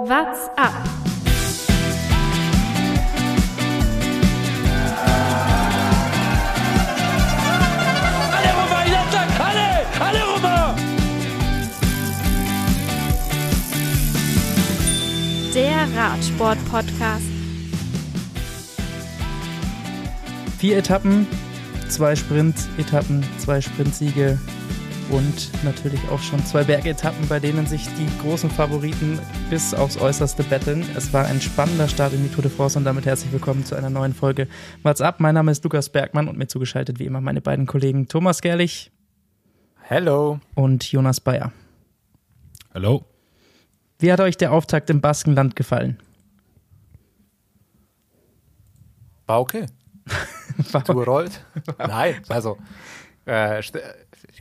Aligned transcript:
What's 0.00 0.48
up? 0.56 0.72
Der 15.52 15.88
Radsport-Podcast. 15.96 17.24
Vier 20.58 20.78
Etappen, 20.78 21.26
zwei 21.88 22.14
Sprint-Etappen, 22.14 23.24
zwei 23.38 23.60
Sprintsiege 23.60 24.38
und 25.10 25.64
natürlich 25.64 26.00
auch 26.10 26.20
schon 26.20 26.44
zwei 26.44 26.64
Bergetappen, 26.64 27.26
bei 27.28 27.40
denen 27.40 27.66
sich 27.66 27.86
die 27.94 28.06
großen 28.20 28.50
Favoriten 28.50 29.18
bis 29.48 29.74
aufs 29.74 29.96
Äußerste 29.96 30.42
betteln. 30.44 30.84
Es 30.96 31.12
war 31.12 31.26
ein 31.26 31.40
spannender 31.40 31.88
Start 31.88 32.12
in 32.12 32.22
die 32.22 32.28
Tour 32.28 32.42
de 32.42 32.50
France 32.50 32.78
und 32.78 32.84
damit 32.84 33.06
herzlich 33.06 33.32
willkommen 33.32 33.64
zu 33.64 33.74
einer 33.74 33.90
neuen 33.90 34.14
Folge 34.14 34.48
What's 34.82 35.00
Up? 35.00 35.20
Mein 35.20 35.34
Name 35.34 35.50
ist 35.50 35.64
Lukas 35.64 35.88
Bergmann 35.88 36.28
und 36.28 36.36
mir 36.36 36.46
zugeschaltet 36.46 36.98
wie 36.98 37.06
immer 37.06 37.20
meine 37.20 37.40
beiden 37.40 37.66
Kollegen 37.66 38.08
Thomas 38.08 38.40
Gerlich 38.40 38.92
Hello. 39.82 40.40
und 40.54 40.90
Jonas 40.90 41.20
Bayer. 41.20 41.52
Hallo. 42.74 43.04
Wie 43.98 44.12
hat 44.12 44.20
euch 44.20 44.36
der 44.36 44.52
Auftakt 44.52 44.90
im 44.90 45.00
Baskenland 45.00 45.56
gefallen? 45.56 45.98
War 49.26 49.40
okay. 49.40 49.66
Tour 50.84 51.04
rollt. 51.04 51.44
Nein, 51.78 52.22
also 52.28 52.58
äh, 53.24 53.62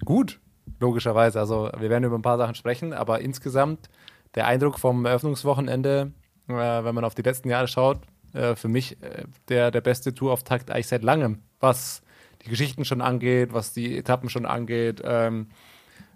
gut, 0.05 0.39
logischerweise. 0.79 1.39
Also 1.39 1.69
wir 1.77 1.89
werden 1.89 2.03
über 2.03 2.17
ein 2.17 2.21
paar 2.21 2.37
Sachen 2.37 2.55
sprechen, 2.55 2.93
aber 2.93 3.19
insgesamt 3.19 3.89
der 4.35 4.47
Eindruck 4.47 4.79
vom 4.79 5.05
Eröffnungswochenende, 5.05 6.11
äh, 6.47 6.53
wenn 6.53 6.95
man 6.95 7.03
auf 7.03 7.15
die 7.15 7.21
letzten 7.21 7.49
Jahre 7.49 7.67
schaut, 7.67 7.99
äh, 8.33 8.55
für 8.55 8.67
mich 8.67 9.01
äh, 9.01 9.23
der, 9.49 9.71
der 9.71 9.81
beste 9.81 10.13
Tourauftakt 10.13 10.71
eigentlich 10.71 10.87
seit 10.87 11.03
langem, 11.03 11.41
was 11.59 12.01
die 12.43 12.49
Geschichten 12.49 12.85
schon 12.85 13.01
angeht, 13.01 13.53
was 13.53 13.73
die 13.73 13.97
Etappen 13.97 14.29
schon 14.29 14.45
angeht. 14.45 15.01
Ähm, 15.03 15.47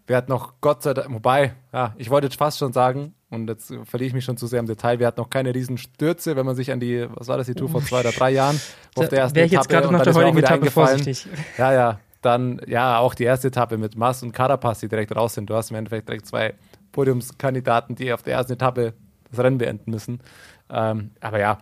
wir 0.08 0.18
hatten 0.18 0.32
noch 0.32 0.56
Gott 0.62 0.84
sei 0.84 0.94
Dank, 0.94 1.12
wobei, 1.14 1.54
ja, 1.72 1.94
ich 1.98 2.10
wollte 2.10 2.28
jetzt 2.28 2.38
fast 2.38 2.58
schon 2.58 2.74
sagen, 2.74 3.14
und 3.30 3.48
jetzt 3.48 3.74
verliere 3.86 4.08
ich 4.08 4.14
mich 4.14 4.26
schon 4.26 4.36
zu 4.36 4.46
sehr 4.46 4.60
im 4.60 4.66
Detail, 4.66 5.00
wir 5.00 5.08
hatten 5.08 5.22
noch 5.22 5.30
keine 5.30 5.56
Riesenstürze, 5.56 6.36
wenn 6.36 6.46
man 6.46 6.56
sich 6.56 6.72
an 6.72 6.80
die, 6.80 7.08
was 7.14 7.28
war 7.28 7.38
das, 7.38 7.48
die 7.48 7.54
Tour 7.54 7.70
vor 7.70 7.82
zwei 7.82 8.02
oder 8.02 8.12
drei 8.12 8.32
Jahren, 8.32 8.60
auf 8.96 9.08
der 9.08 9.20
ersten 9.20 9.36
Wäre 9.36 9.46
ich 9.46 9.54
jetzt 9.54 9.72
Etappe 9.72 9.88
gerade 9.88 9.94
nach 9.94 10.04
der 10.04 10.12
ist 10.12 10.18
mir 10.18 10.22
auch 10.22 10.26
heutigen 10.26 10.38
wieder 10.38 10.56
Etappe 10.56 10.72
vorsichtig. 10.72 11.28
Ja, 11.58 11.74
ja, 11.74 12.00
dann, 12.22 12.62
ja, 12.68 13.00
auch 13.00 13.14
die 13.14 13.24
erste 13.24 13.48
Etappe 13.48 13.78
mit 13.78 13.96
Mass 13.96 14.24
und 14.24 14.32
Carapaz, 14.32 14.80
die 14.80 14.88
direkt 14.88 15.16
raus 15.16 15.34
sind. 15.34 15.50
Du 15.50 15.56
hast 15.56 15.72
im 15.72 15.78
Endeffekt 15.78 16.08
direkt 16.08 16.28
zwei 16.28 16.54
Podiumskandidaten, 16.92 17.96
die 17.96 18.14
auf 18.14 18.24
der 18.24 18.36
ersten 18.36 18.54
Etappe 18.54 18.94
das 19.30 19.40
Rennen 19.40 19.58
beenden 19.58 19.92
müssen. 19.92 20.20
Ähm, 20.70 21.12
aber 21.20 21.40
ja, 21.40 21.58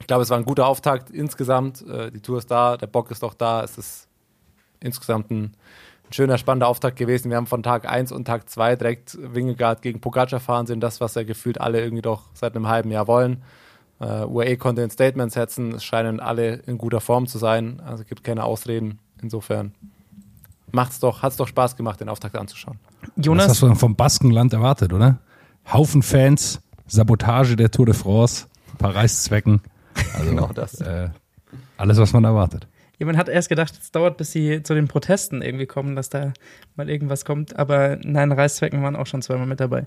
ich 0.00 0.06
glaube, 0.06 0.22
es 0.22 0.30
war 0.30 0.38
ein 0.38 0.44
guter 0.44 0.66
Auftakt 0.66 1.10
insgesamt. 1.10 1.86
Äh, 1.86 2.10
die 2.10 2.20
Tour 2.20 2.38
ist 2.38 2.50
da, 2.50 2.76
der 2.76 2.86
Bock 2.86 3.10
ist 3.10 3.22
doch 3.22 3.34
da. 3.34 3.62
Es 3.62 3.78
ist 3.78 4.08
insgesamt 4.80 5.30
ein, 5.30 5.52
ein 6.08 6.12
schöner, 6.12 6.38
spannender 6.38 6.68
Auftakt 6.68 6.96
gewesen. 6.96 7.30
Wir 7.30 7.36
haben 7.36 7.46
von 7.46 7.62
Tag 7.62 7.88
1 7.88 8.12
und 8.12 8.24
Tag 8.26 8.48
2 8.48 8.76
direkt 8.76 9.18
Wingegaard 9.20 9.82
gegen 9.82 10.00
Pogacar 10.00 10.40
fahren 10.40 10.66
sehen. 10.66 10.80
Das, 10.80 11.00
was 11.00 11.14
ja 11.14 11.22
gefühlt 11.22 11.60
alle 11.60 11.82
irgendwie 11.82 12.02
doch 12.02 12.24
seit 12.34 12.54
einem 12.54 12.68
halben 12.68 12.90
Jahr 12.90 13.06
wollen. 13.06 13.42
Äh, 14.00 14.24
UAE 14.24 14.56
konnte 14.56 14.82
ein 14.82 14.90
Statement 14.90 15.32
setzen. 15.32 15.74
Es 15.74 15.84
scheinen 15.84 16.20
alle 16.20 16.56
in 16.66 16.78
guter 16.78 17.00
Form 17.00 17.26
zu 17.26 17.38
sein. 17.38 17.80
Also 17.84 18.02
es 18.02 18.08
gibt 18.08 18.24
keine 18.24 18.44
Ausreden. 18.44 18.98
Insofern 19.22 19.72
macht's 20.72 21.00
doch, 21.00 21.22
hat's 21.22 21.36
doch 21.36 21.48
Spaß 21.48 21.76
gemacht, 21.76 22.00
den 22.00 22.08
Auftakt 22.08 22.36
anzuschauen. 22.36 22.78
Das 23.16 23.26
Jonas, 23.26 23.48
hast 23.48 23.62
du 23.62 23.66
dann 23.66 23.76
vom 23.76 23.96
Baskenland 23.96 24.52
erwartet, 24.52 24.92
oder? 24.92 25.18
Haufen 25.72 26.02
Fans, 26.02 26.60
Sabotage 26.86 27.56
der 27.56 27.70
Tour 27.70 27.86
de 27.86 27.94
France, 27.94 28.46
ein 28.72 28.78
paar 28.78 28.94
Reißzwecken. 28.94 29.60
Also, 30.14 30.30
Genau 30.30 30.48
das. 30.52 30.80
Äh, 30.80 31.08
alles, 31.76 31.98
was 31.98 32.12
man 32.12 32.24
erwartet. 32.24 32.66
Jemand 32.98 33.18
hat 33.18 33.28
erst 33.28 33.48
gedacht, 33.48 33.74
es 33.80 33.90
dauert, 33.90 34.16
bis 34.16 34.32
sie 34.32 34.62
zu 34.62 34.74
den 34.74 34.88
Protesten 34.88 35.42
irgendwie 35.42 35.66
kommen, 35.66 35.96
dass 35.96 36.08
da 36.08 36.32
mal 36.76 36.88
irgendwas 36.88 37.24
kommt. 37.26 37.56
Aber 37.56 37.98
nein, 38.02 38.32
Reißzwecken 38.32 38.82
waren 38.82 38.96
auch 38.96 39.06
schon 39.06 39.20
zweimal 39.20 39.46
mit 39.46 39.60
dabei. 39.60 39.84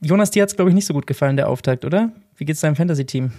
Jonas, 0.00 0.30
dir 0.30 0.42
hat 0.42 0.50
es, 0.50 0.56
glaube 0.56 0.70
ich, 0.70 0.74
nicht 0.74 0.86
so 0.86 0.94
gut 0.94 1.06
gefallen, 1.06 1.36
der 1.36 1.48
Auftakt, 1.48 1.84
oder? 1.84 2.12
Wie 2.36 2.44
geht's 2.44 2.60
deinem 2.60 2.76
Fantasy-Team? 2.76 3.32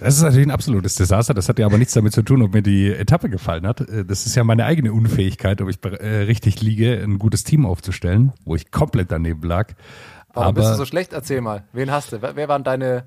Das 0.00 0.16
ist 0.16 0.22
natürlich 0.22 0.46
ein 0.46 0.50
absolutes 0.50 0.94
Desaster. 0.94 1.34
Das 1.34 1.48
hat 1.48 1.58
ja 1.58 1.66
aber 1.66 1.78
nichts 1.78 1.92
damit 1.94 2.12
zu 2.12 2.22
tun, 2.22 2.42
ob 2.42 2.54
mir 2.54 2.62
die 2.62 2.90
Etappe 2.90 3.28
gefallen 3.28 3.66
hat. 3.66 3.82
Äh, 3.82 4.04
Das 4.04 4.26
ist 4.26 4.34
ja 4.34 4.44
meine 4.44 4.64
eigene 4.64 4.92
Unfähigkeit, 4.92 5.60
ob 5.60 5.68
ich 5.68 5.78
äh, 5.84 6.22
richtig 6.22 6.60
liege, 6.62 7.00
ein 7.02 7.18
gutes 7.18 7.44
Team 7.44 7.66
aufzustellen, 7.66 8.32
wo 8.44 8.56
ich 8.56 8.70
komplett 8.70 9.12
daneben 9.12 9.42
lag. 9.46 9.74
Warum 10.32 10.48
aber 10.48 10.60
bist 10.60 10.72
du 10.72 10.76
so 10.76 10.84
schlecht? 10.86 11.12
Erzähl 11.12 11.40
mal. 11.40 11.64
Wen 11.72 11.90
hast 11.90 12.12
du? 12.12 12.22
Wer, 12.22 12.48
waren 12.48 12.64
deine, 12.64 13.04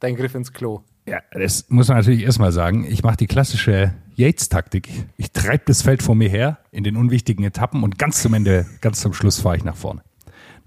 dein 0.00 0.16
Griff 0.16 0.34
ins 0.34 0.52
Klo? 0.52 0.82
Ja, 1.06 1.18
das 1.32 1.66
muss 1.68 1.88
man 1.88 1.98
natürlich 1.98 2.22
erstmal 2.22 2.52
sagen. 2.52 2.86
Ich 2.88 3.02
mache 3.02 3.16
die 3.16 3.26
klassische 3.26 3.92
Yates-Taktik. 4.14 4.88
Ich 5.16 5.32
treibe 5.32 5.64
das 5.66 5.82
Feld 5.82 6.02
vor 6.02 6.14
mir 6.14 6.28
her 6.28 6.58
in 6.70 6.84
den 6.84 6.96
unwichtigen 6.96 7.44
Etappen 7.44 7.82
und 7.82 7.98
ganz 7.98 8.22
zum 8.22 8.34
Ende, 8.34 8.66
ganz 8.80 9.00
zum 9.00 9.12
Schluss 9.12 9.40
fahre 9.40 9.56
ich 9.56 9.64
nach 9.64 9.76
vorne. 9.76 10.02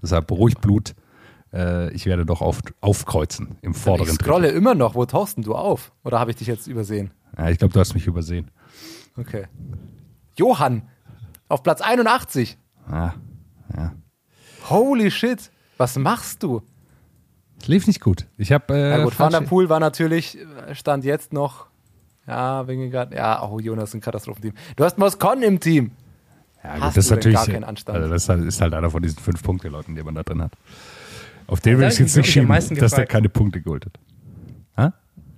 Deshalb 0.02 0.26
beruhigt 0.26 0.60
Blut. 0.60 0.94
Äh, 1.56 1.90
ich 1.92 2.04
werde 2.06 2.26
doch 2.26 2.42
auf, 2.42 2.60
aufkreuzen 2.80 3.56
im 3.62 3.72
Ich 3.72 3.78
vorderen 3.78 4.14
scrolle 4.14 4.48
immer 4.48 4.74
noch. 4.74 4.94
Wo 4.94 5.06
tauchst 5.06 5.36
denn 5.38 5.44
du 5.44 5.54
auf? 5.54 5.92
Oder 6.04 6.20
habe 6.20 6.30
ich 6.30 6.36
dich 6.36 6.48
jetzt 6.48 6.66
übersehen? 6.66 7.10
Drittel. 7.32 7.44
Ja, 7.44 7.50
ich 7.50 7.58
glaube, 7.58 7.72
du 7.74 7.80
hast 7.80 7.94
mich 7.94 8.06
übersehen. 8.06 8.50
Okay. 9.16 9.46
Johann, 10.36 10.82
auf 11.48 11.62
Platz 11.62 11.80
81. 11.80 12.58
Ah, 12.88 13.12
ja. 13.74 13.94
Holy 14.68 15.10
shit. 15.10 15.50
Was 15.78 15.96
machst 15.96 16.42
du? 16.42 16.62
Es 17.60 17.68
lief 17.68 17.86
nicht 17.86 18.00
gut. 18.00 18.26
Ich 18.36 18.52
habe 18.52 18.74
äh, 18.74 18.98
Na 18.98 19.04
gut, 19.04 19.18
Van 19.18 19.32
der 19.32 19.40
Poel 19.40 19.68
war 19.70 19.80
natürlich, 19.80 20.38
äh, 20.38 20.74
stand 20.74 21.04
jetzt 21.04 21.32
noch. 21.32 21.66
Ja, 22.26 22.66
Wingegaard. 22.66 23.14
Ja, 23.14 23.42
oh, 23.48 23.58
Jonas, 23.60 23.94
ein 23.94 24.00
Katastrophenteam. 24.00 24.52
Du 24.76 24.84
hast 24.84 24.98
Moscon 24.98 25.42
im 25.42 25.60
Team. 25.60 25.92
Ja, 26.62 26.74
gut, 26.74 26.82
Hast 26.82 26.96
das 26.96 27.04
ist 27.06 27.10
natürlich. 27.12 27.36
gar 27.36 27.46
keinen 27.46 27.64
Anstand? 27.64 27.96
Also 27.98 28.10
das 28.10 28.22
ist 28.24 28.28
halt- 28.28 28.44
ist 28.44 28.60
halt 28.60 28.74
einer 28.74 28.90
von 28.90 29.02
diesen 29.02 29.18
fünf 29.20 29.42
Punkte-Leuten, 29.42 29.94
die 29.94 30.02
man 30.02 30.14
da 30.16 30.22
drin 30.24 30.42
hat. 30.42 30.52
Auf 31.46 31.60
den 31.60 31.78
will 31.78 31.88
ich 31.88 31.98
jetzt 31.98 32.16
nicht 32.16 32.30
schieben, 32.30 32.48
dass 32.48 32.68
der 32.68 32.76
gefragt. 32.76 33.08
keine 33.08 33.28
Punkte 33.28 33.60
geholt 33.60 33.86
hat. 33.86 33.98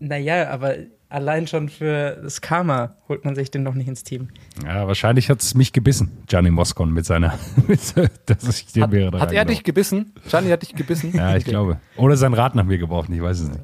Naja, 0.01 0.51
aber 0.51 0.77
allein 1.09 1.47
schon 1.47 1.69
für 1.69 2.21
das 2.23 2.41
Karma 2.41 2.97
holt 3.09 3.25
man 3.25 3.35
sich 3.35 3.51
den 3.51 3.63
noch 3.63 3.75
nicht 3.75 3.89
ins 3.89 4.05
Team. 4.05 4.29
Ja, 4.65 4.87
wahrscheinlich 4.87 5.31
hat 5.31 5.41
es 5.41 5.55
mich 5.55 5.73
gebissen, 5.73 6.19
Gianni 6.27 6.51
Moscon, 6.51 6.93
mit 6.93 7.05
seiner, 7.05 7.39
mit, 7.67 7.81
dass 8.27 8.61
ich 8.61 8.73
den 8.73 8.85
Hat, 8.85 8.93
wäre 8.93 9.11
da 9.11 9.21
hat 9.21 9.33
er 9.33 9.45
dich 9.45 9.65
gebissen? 9.65 10.13
Gianni 10.29 10.51
hat 10.51 10.63
dich 10.63 10.75
gebissen? 10.75 11.13
Ja, 11.15 11.37
ich 11.37 11.45
glaube. 11.45 11.81
Oder 11.97 12.17
sein 12.17 12.35
Rad 12.35 12.55
nach 12.55 12.65
mir 12.65 12.79
gebraucht, 12.79 13.09
ich 13.11 13.23
weiß 13.23 13.41
es 13.41 13.49
nicht. 13.49 13.61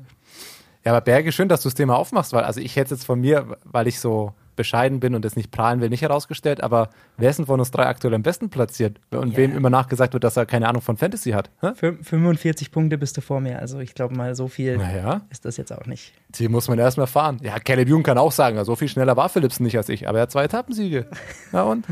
Ja, 0.84 0.92
aber 0.92 1.00
Berge, 1.00 1.32
schön, 1.32 1.48
dass 1.48 1.62
du 1.62 1.68
das 1.68 1.74
Thema 1.74 1.96
aufmachst, 1.96 2.32
weil 2.32 2.44
also 2.44 2.60
ich 2.60 2.76
hätte 2.76 2.94
es 2.94 3.00
jetzt 3.00 3.06
von 3.06 3.20
mir, 3.20 3.56
weil 3.64 3.86
ich 3.86 4.00
so 4.00 4.34
bescheiden 4.56 5.00
bin 5.00 5.14
und 5.14 5.24
das 5.24 5.36
nicht 5.36 5.50
prahlen 5.50 5.80
will, 5.80 5.88
nicht 5.88 6.02
herausgestellt, 6.02 6.62
aber 6.62 6.90
wer 7.16 7.30
ist 7.30 7.38
denn 7.38 7.46
von 7.46 7.58
uns 7.60 7.70
drei 7.70 7.86
aktuell 7.86 8.14
am 8.14 8.22
besten 8.22 8.50
platziert? 8.50 8.98
Und 9.10 9.32
Ja. 9.32 9.36
wem 9.38 9.56
immer 9.56 9.70
nachgesagt 9.70 10.12
wird, 10.12 10.24
dass 10.24 10.36
er 10.36 10.46
keine 10.46 10.68
Ahnung 10.68 10.82
von 10.82 10.96
Fantasy 10.96 11.30
hat? 11.30 11.50
Hä? 11.60 11.68
Fün- 11.78 12.02
45 12.02 12.70
Punkte 12.70 12.98
bist 12.98 13.16
du 13.16 13.20
vor 13.20 13.40
mir, 13.40 13.58
also 13.58 13.78
ich 13.78 13.94
glaube 13.94 14.14
mal, 14.14 14.34
so 14.34 14.48
viel 14.48 14.76
Naja, 14.78 15.22
ist 15.30 15.44
das 15.44 15.56
jetzt 15.56 15.72
auch 15.72 15.86
nicht. 15.86 16.12
die 16.30 16.48
muss 16.48 16.68
man 16.68 16.78
erstmal 16.78 17.06
fahren. 17.06 17.38
Ja, 17.42 17.58
Caleb 17.58 17.88
Jung 17.88 18.02
kann 18.02 18.18
auch 18.18 18.32
sagen, 18.32 18.62
so 18.64 18.76
viel 18.76 18.88
schneller 18.88 19.16
war 19.16 19.28
Philipsen 19.28 19.64
nicht 19.64 19.76
als 19.76 19.88
ich, 19.88 20.08
aber 20.08 20.18
er 20.18 20.22
hat 20.22 20.30
zwei 20.32 20.44
Etappensiege. 20.44 21.06
Ja 21.52 21.62
und? 21.64 21.84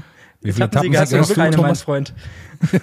Wie 0.42 0.52
viele 0.52 0.66
Etappensiege 0.66 0.98
hast 1.00 1.12
du 1.12 1.16
noch 1.18 1.28
keine, 1.34 1.50
mein 1.50 1.52
Thomas? 1.52 1.82
Freund. 1.82 2.14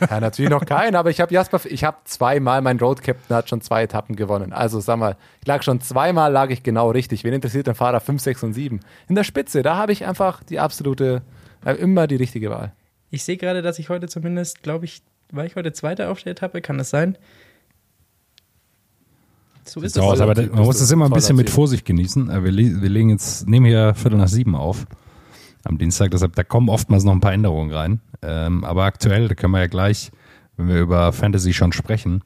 Ja, 0.09 0.20
natürlich 0.20 0.52
noch 0.52 0.66
keinen, 0.66 0.96
aber 0.96 1.09
ich 1.09 1.22
habe 1.22 1.34
Jasper, 1.34 1.62
ich 1.66 1.84
habe 1.84 1.97
zweimal, 2.03 2.62
mein 2.62 2.80
Road 2.80 3.02
Captain 3.02 3.36
hat 3.36 3.50
schon 3.50 3.62
zwei 3.62 3.84
Etappen 3.84 4.16
gewonnen. 4.16 4.52
Also 4.52 4.80
sag 4.81 4.97
mal, 5.00 5.16
ich 5.42 5.47
lag 5.47 5.64
schon 5.64 5.80
zweimal, 5.81 6.31
lag 6.31 6.50
ich 6.50 6.64
genau 6.64 6.92
richtig. 6.92 7.24
Wen 7.24 7.34
interessiert 7.34 7.68
den 7.68 7.75
Fahrer 7.75 8.00
5, 8.02 8.22
6 8.22 8.44
und 8.44 8.53
7? 8.53 8.80
In 9.08 9.16
der 9.16 9.24
Spitze, 9.24 9.62
da 9.62 9.78
habe 9.78 9.92
ich 9.94 10.06
einfach 10.06 10.44
die 10.44 10.59
absolute, 10.59 11.22
äh, 11.66 11.74
immer 11.75 12.08
die 12.08 12.16
richtige 12.18 12.50
Wahl. 12.50 12.74
Ich 13.09 13.24
sehe 13.24 13.38
gerade, 13.38 13.62
dass 13.62 13.80
ich 13.80 13.90
heute 13.90 14.08
zumindest, 14.08 14.64
glaube 14.64 14.86
ich, 14.86 15.02
war 15.31 15.46
ich 15.46 15.56
heute 15.56 15.72
Zweiter 15.74 16.12
auf 16.12 16.22
der 16.24 16.31
Etappe, 16.34 16.62
kann 16.62 16.78
das 16.78 16.90
sein? 16.90 17.18
So 19.64 19.82
ist 19.82 19.94
So 19.94 20.02
es. 20.02 20.08
aus, 20.08 20.22
aber 20.22 20.34
man 20.35 20.64
muss 20.66 20.79
das 20.79 20.90
immer 20.91 21.06
ein 21.06 21.11
bisschen 21.11 21.35
mit. 21.35 21.50
Vorsicht 21.50 21.85
genießen. 21.85 22.29
Äh, 22.29 22.44
wir 22.44 22.52
legen 22.52 23.09
jetzt, 23.09 23.47
nehmen 23.47 23.66
hier 23.66 23.94
Viertel 23.94 24.17
nach 24.17 24.28
sieben 24.28 24.56
auf 24.56 24.88
am 25.70 25.78
Dienstag, 25.78 26.12
deshalb 26.12 26.36
da 26.36 26.44
kommen 26.44 26.68
oftmals 26.68 27.04
noch 27.04 27.14
ein 27.14 27.22
paar 27.22 27.34
Änderungen 27.34 27.72
rein. 27.72 28.02
Ähm, 28.22 28.64
aber 28.64 28.84
aktuell, 28.84 29.28
da 29.28 29.36
können 29.36 29.54
wir 29.54 29.60
ja 29.60 29.68
gleich, 29.68 30.12
wenn 30.58 30.68
wir 30.68 30.82
über 30.82 31.14
Fantasy 31.14 31.54
schon 31.54 31.72
sprechen, 31.72 32.24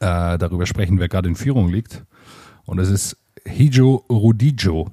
äh, 0.00 0.38
darüber 0.38 0.64
sprechen, 0.64 0.98
wer 1.00 1.08
gerade 1.08 1.28
in 1.28 1.34
Führung 1.34 1.68
liegt. 1.68 2.04
Und 2.64 2.78
es 2.78 2.90
ist 2.90 3.16
Hijo 3.44 4.04
Rudijo. 4.08 4.88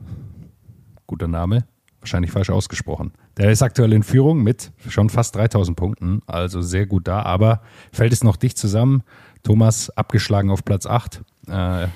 Guter 1.08 1.28
Name, 1.28 1.66
wahrscheinlich 2.00 2.32
falsch 2.32 2.50
ausgesprochen. 2.50 3.14
Der 3.38 3.52
ist 3.52 3.62
aktuell 3.62 3.94
in 3.94 4.04
Führung 4.04 4.42
mit 4.42 4.72
schon 4.90 5.10
fast 5.10 5.36
3000 5.36 5.78
Punkten, 5.78 6.22
also 6.26 6.62
sehr 6.62 6.88
gut 6.88 7.08
da, 7.08 7.22
aber 7.22 7.62
fällt 7.92 8.12
es 8.12 8.24
noch 8.24 8.38
dicht 8.38 8.58
zusammen. 8.58 9.04
Thomas 9.44 9.92
abgeschlagen 9.92 10.50
auf 10.50 10.66
Platz 10.66 10.88
8. 10.88 11.22
Äh, 11.48 11.88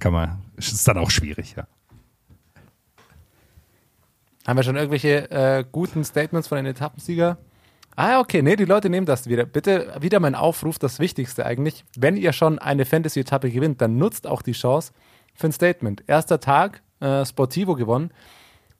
kann 0.00 0.12
man, 0.12 0.38
ist 0.56 0.88
dann 0.88 0.98
auch 0.98 1.10
schwierig, 1.10 1.54
ja. 1.56 1.68
Haben 4.50 4.56
wir 4.56 4.64
schon 4.64 4.74
irgendwelche 4.74 5.30
äh, 5.30 5.64
guten 5.70 6.02
Statements 6.02 6.48
von 6.48 6.56
den 6.56 6.66
Etappensieger 6.66 7.38
Ah, 7.94 8.18
okay, 8.18 8.42
nee, 8.42 8.56
die 8.56 8.64
Leute 8.64 8.90
nehmen 8.90 9.06
das 9.06 9.28
wieder. 9.28 9.46
Bitte 9.46 9.94
wieder 10.00 10.18
mein 10.18 10.34
Aufruf, 10.34 10.80
das 10.80 10.98
Wichtigste 10.98 11.46
eigentlich. 11.46 11.84
Wenn 11.96 12.16
ihr 12.16 12.32
schon 12.32 12.58
eine 12.58 12.84
Fantasy-Etappe 12.84 13.48
gewinnt, 13.48 13.80
dann 13.80 13.96
nutzt 13.96 14.26
auch 14.26 14.42
die 14.42 14.50
Chance 14.50 14.92
für 15.34 15.46
ein 15.46 15.52
Statement. 15.52 16.02
Erster 16.08 16.40
Tag, 16.40 16.82
äh, 16.98 17.24
Sportivo 17.24 17.76
gewonnen. 17.76 18.10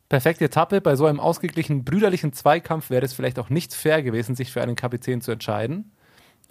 Perfekte 0.08 0.46
Etappe. 0.46 0.80
Bei 0.80 0.96
so 0.96 1.06
einem 1.06 1.20
ausgeglichenen 1.20 1.84
brüderlichen 1.84 2.32
Zweikampf 2.32 2.90
wäre 2.90 3.04
es 3.04 3.12
vielleicht 3.12 3.38
auch 3.38 3.48
nicht 3.48 3.72
fair 3.72 4.02
gewesen, 4.02 4.34
sich 4.34 4.50
für 4.50 4.62
einen 4.62 4.74
Kapitän 4.74 5.20
zu 5.20 5.30
entscheiden. 5.30 5.92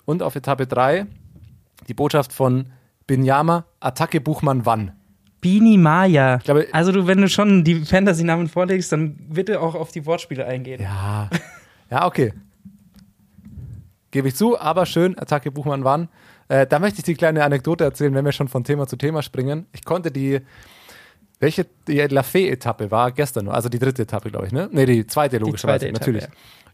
Und 0.06 0.24
auf 0.24 0.38
Etappe 0.38 0.66
3 0.66 1.08
die 1.90 1.94
Botschaft 1.94 2.32
von 2.32 2.72
Binyama, 3.06 3.66
Attacke 3.82 4.22
Buchmann 4.22 4.66
wann? 4.66 4.94
Bini 5.42 5.78
Maya. 5.78 6.38
Ich 6.38 6.44
glaube- 6.44 6.68
also 6.72 6.92
du, 6.92 7.08
wenn 7.08 7.22
du 7.22 7.30
schon 7.30 7.64
die 7.64 7.86
Fantasy-Namen 7.86 8.48
vorlegst, 8.48 8.92
dann 8.92 9.16
bitte 9.30 9.62
auch 9.62 9.76
auf 9.76 9.92
die 9.92 10.06
Wortspiele 10.06 10.46
eingehen. 10.46 10.82
Ja. 10.82 11.30
Ja, 11.90 12.06
okay. 12.06 12.34
Gebe 14.12 14.28
ich 14.28 14.36
zu, 14.36 14.60
aber 14.60 14.86
schön, 14.86 15.18
Attacke 15.20 15.52
Buchmann 15.52 15.84
wann. 15.84 16.10
Äh, 16.48 16.66
da 16.66 16.80
möchte 16.80 17.00
ich 17.00 17.04
die 17.04 17.14
kleine 17.14 17.44
Anekdote 17.44 17.84
erzählen, 17.84 18.14
wenn 18.16 18.26
wir 18.26 18.32
schon 18.32 18.48
von 18.48 18.64
Thema 18.64 18.88
zu 18.88 18.96
Thema 18.96 19.22
springen. 19.22 19.68
Ich 19.72 19.86
konnte 19.86 20.12
die, 20.12 20.40
welche, 21.40 21.68
die 21.88 22.00
La 22.00 22.24
Fee-Etappe 22.24 22.90
war 22.90 23.12
gestern 23.12 23.46
nur, 23.46 23.54
also 23.54 23.70
die 23.70 23.78
dritte 23.80 24.02
Etappe, 24.02 24.32
glaube 24.32 24.48
ich, 24.48 24.52
ne? 24.52 24.68
Ne, 24.72 24.86
die 24.88 25.06
zweite 25.06 25.38
logischerweise, 25.38 25.92
natürlich. 25.92 26.28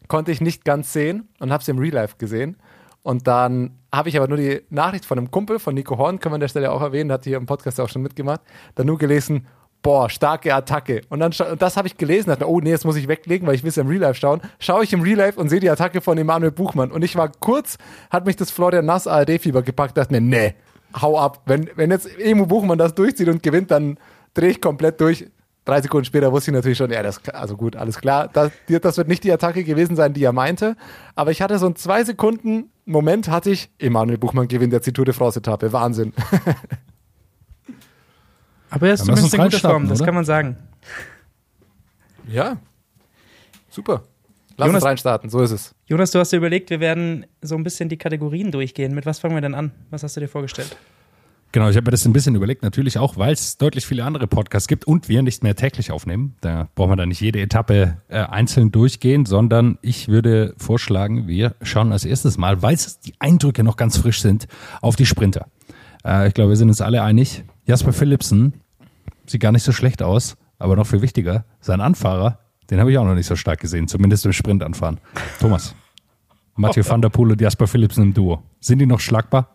Konnte 0.07 0.31
ich 0.31 0.39
nicht 0.39 0.63
ganz 0.63 0.93
sehen 0.93 1.27
und 1.39 1.51
habe 1.51 1.63
sie 1.63 1.71
im 1.71 1.79
Real 1.79 1.93
Life 1.93 2.15
gesehen. 2.17 2.55
Und 3.03 3.27
dann 3.27 3.71
habe 3.95 4.09
ich 4.09 4.17
aber 4.17 4.27
nur 4.27 4.37
die 4.37 4.61
Nachricht 4.69 5.05
von 5.05 5.17
einem 5.17 5.31
Kumpel, 5.31 5.59
von 5.59 5.75
Nico 5.75 5.97
Horn, 5.97 6.19
können 6.19 6.33
wir 6.33 6.35
an 6.35 6.41
der 6.41 6.47
Stelle 6.47 6.71
auch 6.71 6.81
erwähnen, 6.81 7.11
hat 7.11 7.23
hier 7.23 7.37
im 7.37 7.45
Podcast 7.45 7.79
auch 7.79 7.89
schon 7.89 8.01
mitgemacht, 8.01 8.41
dann 8.75 8.87
nur 8.87 8.97
gelesen, 8.97 9.47
boah, 9.85 10.09
starke 10.09 10.53
Attacke. 10.53 11.01
Und 11.09 11.19
dann 11.19 11.31
und 11.51 11.61
das 11.61 11.77
habe 11.77 11.87
ich 11.87 11.95
gelesen, 11.95 12.29
dachte, 12.31 12.49
oh 12.49 12.59
nee, 12.59 12.71
jetzt 12.71 12.85
muss 12.85 12.95
ich 12.95 13.07
weglegen, 13.07 13.47
weil 13.47 13.53
ich 13.53 13.61
will 13.61 13.69
es 13.69 13.77
im 13.77 13.87
Real 13.87 14.01
Life 14.01 14.19
schauen. 14.19 14.41
Schaue 14.57 14.83
ich 14.83 14.91
im 14.93 15.01
Real 15.01 15.17
Life 15.17 15.39
und 15.39 15.49
sehe 15.49 15.59
die 15.59 15.69
Attacke 15.69 16.01
von 16.01 16.17
Emanuel 16.17 16.51
Buchmann. 16.51 16.91
Und 16.91 17.03
ich 17.03 17.15
war 17.15 17.31
kurz, 17.39 17.77
hat 18.09 18.25
mich 18.25 18.35
das 18.35 18.49
Florian 18.49 18.85
Nass 18.85 19.05
ARD-Fieber 19.05 19.61
gepackt, 19.61 19.95
dachte 19.95 20.11
mir, 20.11 20.21
nee, 20.21 20.55
hau 20.99 21.19
ab. 21.19 21.43
Wenn, 21.45 21.69
wenn 21.75 21.91
jetzt 21.91 22.07
Emu 22.19 22.47
Buchmann 22.47 22.79
das 22.79 22.95
durchzieht 22.95 23.29
und 23.29 23.43
gewinnt, 23.43 23.69
dann 23.69 23.99
drehe 24.33 24.49
ich 24.49 24.61
komplett 24.61 24.99
durch. 25.01 25.27
Drei 25.65 25.81
Sekunden 25.81 26.05
später 26.05 26.31
wusste 26.31 26.51
ich 26.51 26.55
natürlich 26.55 26.77
schon, 26.77 26.91
ja, 26.91 27.01
das, 27.01 27.27
also 27.29 27.57
gut, 27.57 27.75
alles 27.75 27.99
klar. 27.99 28.27
Das, 28.31 28.51
das 28.67 28.97
wird 28.97 29.07
nicht 29.07 29.23
die 29.23 29.31
Attacke 29.31 29.63
gewesen 29.63 29.95
sein, 29.95 30.13
die 30.13 30.23
er 30.23 30.31
meinte. 30.31 30.77
Aber 31.15 31.31
ich 31.31 31.41
hatte 31.41 31.57
so 31.57 31.65
einen 31.65 31.75
zwei 31.75 32.03
Sekunden 32.03 32.69
Moment, 32.85 33.29
hatte 33.29 33.49
ich, 33.49 33.71
Emanuel 33.79 34.19
Buchmann 34.19 34.47
gewinnt 34.47 34.73
jetzt 34.73 34.85
die 34.85 34.93
Tour 34.93 35.05
de 35.05 35.13
France-Etappe. 35.15 35.73
Wahnsinn. 35.73 36.13
Aber 38.69 38.87
er 38.87 38.93
ist 38.93 39.05
zumindest 39.05 39.33
in 39.33 39.41
guter 39.41 39.59
Form, 39.59 39.87
das 39.87 39.99
oder? 39.99 40.05
kann 40.05 40.15
man 40.15 40.25
sagen. 40.25 40.57
Ja, 42.27 42.57
super. 43.69 44.03
Lass 44.57 44.67
Jonas- 44.67 44.83
uns 44.83 44.89
reinstarten, 44.89 45.29
so 45.29 45.41
ist 45.41 45.51
es. 45.51 45.75
Jonas, 45.85 46.11
du 46.11 46.19
hast 46.19 46.31
dir 46.31 46.37
überlegt, 46.37 46.69
wir 46.69 46.79
werden 46.79 47.25
so 47.41 47.55
ein 47.55 47.63
bisschen 47.63 47.89
die 47.89 47.97
Kategorien 47.97 48.51
durchgehen. 48.51 48.93
Mit 48.93 49.05
was 49.05 49.19
fangen 49.19 49.35
wir 49.35 49.41
denn 49.41 49.55
an? 49.55 49.71
Was 49.89 50.03
hast 50.03 50.15
du 50.15 50.19
dir 50.19 50.27
vorgestellt? 50.29 50.77
Genau, 51.55 51.69
ich 51.69 51.77
habe 51.77 51.85
mir 51.85 51.91
das 51.91 52.05
ein 52.05 52.11
bisschen 52.11 52.35
überlegt, 52.35 52.63
natürlich 52.63 52.99
auch, 52.99 53.15
weil 53.15 53.31
es 53.31 53.57
deutlich 53.57 53.85
viele 53.85 54.03
andere 54.03 54.27
Podcasts 54.27 54.67
gibt 54.67 54.83
und 54.83 55.07
wir 55.07 55.21
nicht 55.21 55.41
mehr 55.41 55.55
täglich 55.55 55.89
aufnehmen. 55.89 56.35
Da 56.41 56.67
brauchen 56.75 56.91
wir 56.91 56.95
dann 56.97 57.07
nicht 57.07 57.21
jede 57.21 57.39
Etappe 57.39 57.95
äh, 58.09 58.17
einzeln 58.17 58.73
durchgehen, 58.73 59.25
sondern 59.25 59.77
ich 59.81 60.09
würde 60.09 60.53
vorschlagen, 60.57 61.29
wir 61.29 61.55
schauen 61.61 61.93
als 61.93 62.03
erstes 62.03 62.37
mal, 62.37 62.61
weil 62.61 62.77
die 63.05 63.13
Eindrücke 63.19 63.63
noch 63.63 63.77
ganz 63.77 63.95
frisch 63.95 64.21
sind, 64.21 64.49
auf 64.81 64.97
die 64.97 65.05
Sprinter. 65.05 65.47
Äh, 66.03 66.27
ich 66.27 66.33
glaube, 66.33 66.49
wir 66.49 66.57
sind 66.57 66.67
uns 66.67 66.81
alle 66.81 67.01
einig. 67.01 67.45
Jasper 67.65 67.93
Philipsen 67.93 68.55
sieht 69.25 69.39
gar 69.39 69.53
nicht 69.53 69.63
so 69.63 69.71
schlecht 69.71 70.03
aus, 70.03 70.35
aber 70.59 70.75
noch 70.75 70.87
viel 70.87 71.01
wichtiger, 71.01 71.45
sein 71.61 71.79
Anfahrer, 71.79 72.39
den 72.69 72.81
habe 72.81 72.91
ich 72.91 72.97
auch 72.97 73.05
noch 73.05 73.15
nicht 73.15 73.27
so 73.27 73.37
stark 73.37 73.61
gesehen, 73.61 73.87
zumindest 73.87 74.25
im 74.25 74.33
Sprintanfahren. 74.33 74.99
Thomas. 75.39 75.73
Mathieu 76.57 76.83
van 76.85 77.01
der 77.01 77.07
Poel 77.07 77.31
und 77.31 77.39
Jasper 77.39 77.65
Philipsen 77.65 78.03
im 78.03 78.13
Duo. 78.13 78.43
Sind 78.59 78.79
die 78.79 78.85
noch 78.85 78.99
schlagbar? 78.99 79.51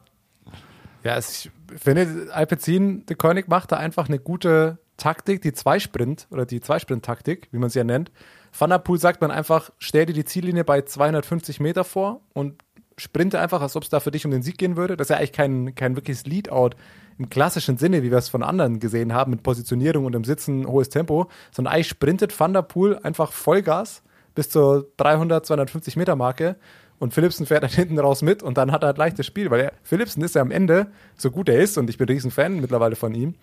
Ja, 1.05 1.17
es, 1.17 1.49
finde, 1.81 2.29
Alpecin 2.33 3.07
de 3.07 3.17
Koenig 3.17 3.49
macht 3.49 3.73
da 3.73 3.77
einfach 3.77 4.09
eine 4.09 4.19
gute 4.19 4.79
Taktik, 4.97 5.41
die 5.41 5.53
Zweisprint 5.53 6.27
oder 6.31 6.45
die 6.45 6.61
Zweisprint-Taktik, 6.61 7.49
wie 7.53 7.59
man 7.59 7.71
sie 7.71 7.79
ja 7.79 7.85
nennt. 7.85 8.13
Van 8.57 8.71
der 8.71 8.79
Poel 8.79 8.99
sagt 8.99 9.21
man 9.21 9.31
einfach, 9.31 9.71
stell 9.79 10.07
dir 10.07 10.13
die 10.13 10.25
Ziellinie 10.25 10.65
bei 10.65 10.83
250 10.83 11.59
Meter 11.61 11.85
vor 11.85 12.21
und 12.35 12.63
sprinte 12.99 13.41
einfach, 13.41 13.63
als 13.63 13.77
ob 13.77 13.83
es 13.83 13.89
da 13.89 14.01
für 14.01 14.11
dich 14.11 14.27
um 14.27 14.31
den 14.31 14.43
Sieg 14.43 14.59
gehen 14.59 14.77
würde. 14.77 14.97
Das 14.97 15.07
ist 15.07 15.11
ja 15.11 15.17
eigentlich 15.17 15.33
kein, 15.33 15.75
kein 15.75 15.97
wirkliches 15.97 16.27
Lead-Out 16.27 16.77
im 17.19 17.31
klassischen 17.31 17.79
Sinne, 17.79 18.03
wie 18.03 18.11
wir 18.11 18.19
es 18.19 18.29
von 18.29 18.43
anderen 18.43 18.79
gesehen 18.79 19.15
haben, 19.15 19.31
mit 19.31 19.43
Positionierung 19.43 20.05
und 20.05 20.15
im 20.15 20.25
Sitzen 20.25 20.67
hohes 20.67 20.91
Tempo, 20.91 21.31
sondern 21.51 21.75
eigentlich 21.75 21.89
sprintet 21.89 22.39
Van 22.39 22.53
der 22.53 22.63
Poel 22.63 22.99
einfach 22.99 23.33
Vollgas 23.33 24.03
bis 24.35 24.51
zur 24.51 24.91
300, 24.99 25.45
250 25.47 25.97
Meter 25.97 26.17
Marke 26.17 26.57
und 27.01 27.13
Philipsen 27.13 27.47
fährt 27.47 27.65
dann 27.65 27.71
hinten 27.75 27.99
raus 27.99 28.23
mit 28.23 28.45
und 28.45 28.57
dann 28.57 28.71
hat 28.71 28.85
er 28.85 28.91
ein 28.91 28.97
leichtes 28.97 29.27
Spiel, 29.27 29.51
weil 29.51 29.61
er, 29.61 29.73
Philipsen 29.83 30.23
ist 30.23 30.37
ja 30.37 30.43
am 30.43 30.53
Ende, 30.53 30.87
so 31.17 31.33
gut 31.33 31.49
er 31.49 31.59
ist 31.59 31.77
und 31.77 31.91
ich 31.91 31.99
bin 31.99 32.07
ein 32.07 32.13
riesen 32.13 32.31
Fan 32.31 32.61
mittlerweile 32.61 32.95
von 32.95 33.13
ihm, 33.15 33.35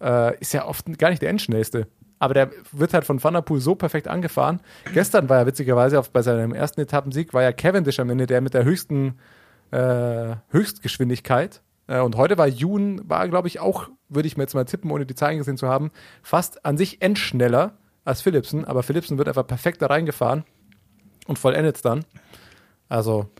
äh, 0.00 0.38
ist 0.38 0.52
ja 0.52 0.66
oft 0.66 0.86
gar 0.98 1.10
nicht 1.10 1.22
der 1.22 1.30
Endschnellste. 1.30 1.88
Aber 2.20 2.34
der 2.34 2.50
wird 2.72 2.92
halt 2.92 3.04
von 3.04 3.22
Van 3.24 3.32
der 3.32 3.40
Poel 3.40 3.60
so 3.60 3.74
perfekt 3.74 4.06
angefahren. 4.06 4.60
Gestern 4.92 5.30
war 5.30 5.38
ja 5.38 5.46
witzigerweise 5.46 5.98
auf, 5.98 6.10
bei 6.10 6.20
seinem 6.20 6.52
ersten 6.52 6.82
Etappensieg, 6.82 7.32
war 7.32 7.42
ja 7.42 7.50
Cavendish 7.50 7.98
am 7.98 8.10
Ende 8.10 8.26
der 8.26 8.42
mit 8.42 8.52
der 8.52 8.64
höchsten 8.64 9.18
äh, 9.70 10.36
Höchstgeschwindigkeit. 10.50 11.62
Äh, 11.86 12.00
und 12.00 12.16
heute 12.16 12.36
war 12.36 12.46
Jun, 12.46 13.00
war 13.08 13.26
glaube 13.28 13.48
ich 13.48 13.58
auch, 13.60 13.88
würde 14.10 14.28
ich 14.28 14.36
mir 14.36 14.42
jetzt 14.42 14.54
mal 14.54 14.66
tippen, 14.66 14.90
ohne 14.90 15.06
die 15.06 15.14
Zahlen 15.14 15.38
gesehen 15.38 15.56
zu 15.56 15.68
haben, 15.68 15.90
fast 16.22 16.66
an 16.66 16.76
sich 16.76 17.00
endschneller 17.00 17.78
als 18.04 18.20
Philipsen. 18.20 18.66
Aber 18.66 18.82
Philipsen 18.82 19.16
wird 19.16 19.28
einfach 19.28 19.46
perfekt 19.46 19.80
da 19.80 19.86
reingefahren 19.86 20.44
und 21.26 21.38
vollendet 21.38 21.76
es 21.76 21.82
dann. 21.82 22.04
Also, 22.90 23.30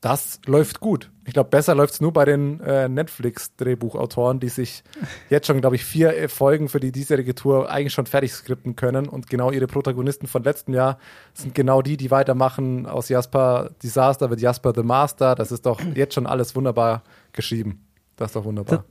das 0.00 0.40
läuft 0.46 0.78
gut. 0.78 1.10
Ich 1.24 1.32
glaube, 1.32 1.50
besser 1.50 1.74
läuft 1.74 1.94
es 1.94 2.00
nur 2.00 2.12
bei 2.12 2.24
den 2.24 2.60
äh, 2.60 2.88
Netflix-Drehbuchautoren, 2.88 4.38
die 4.38 4.48
sich 4.48 4.84
jetzt 5.30 5.48
schon, 5.48 5.60
glaube 5.60 5.74
ich, 5.74 5.84
vier 5.84 6.16
äh, 6.16 6.28
Folgen 6.28 6.68
für 6.68 6.78
die 6.78 6.92
diesjährige 6.92 7.34
Tour 7.34 7.68
eigentlich 7.68 7.92
schon 7.92 8.06
fertig 8.06 8.32
skripten 8.32 8.76
können. 8.76 9.08
Und 9.08 9.28
genau 9.28 9.50
ihre 9.50 9.66
Protagonisten 9.66 10.28
von 10.28 10.44
letztem 10.44 10.74
Jahr 10.74 10.98
sind 11.34 11.54
genau 11.54 11.82
die, 11.82 11.96
die 11.96 12.12
weitermachen. 12.12 12.86
Aus 12.86 13.08
Jasper 13.08 13.70
Disaster 13.82 14.30
wird 14.30 14.40
Jasper 14.40 14.72
the 14.74 14.84
Master. 14.84 15.34
Das 15.34 15.50
ist 15.50 15.66
doch 15.66 15.80
jetzt 15.94 16.14
schon 16.14 16.26
alles 16.26 16.54
wunderbar 16.54 17.02
geschrieben. 17.32 17.84
Das 18.16 18.28
ist 18.30 18.36
doch 18.36 18.44
wunderbar. 18.44 18.84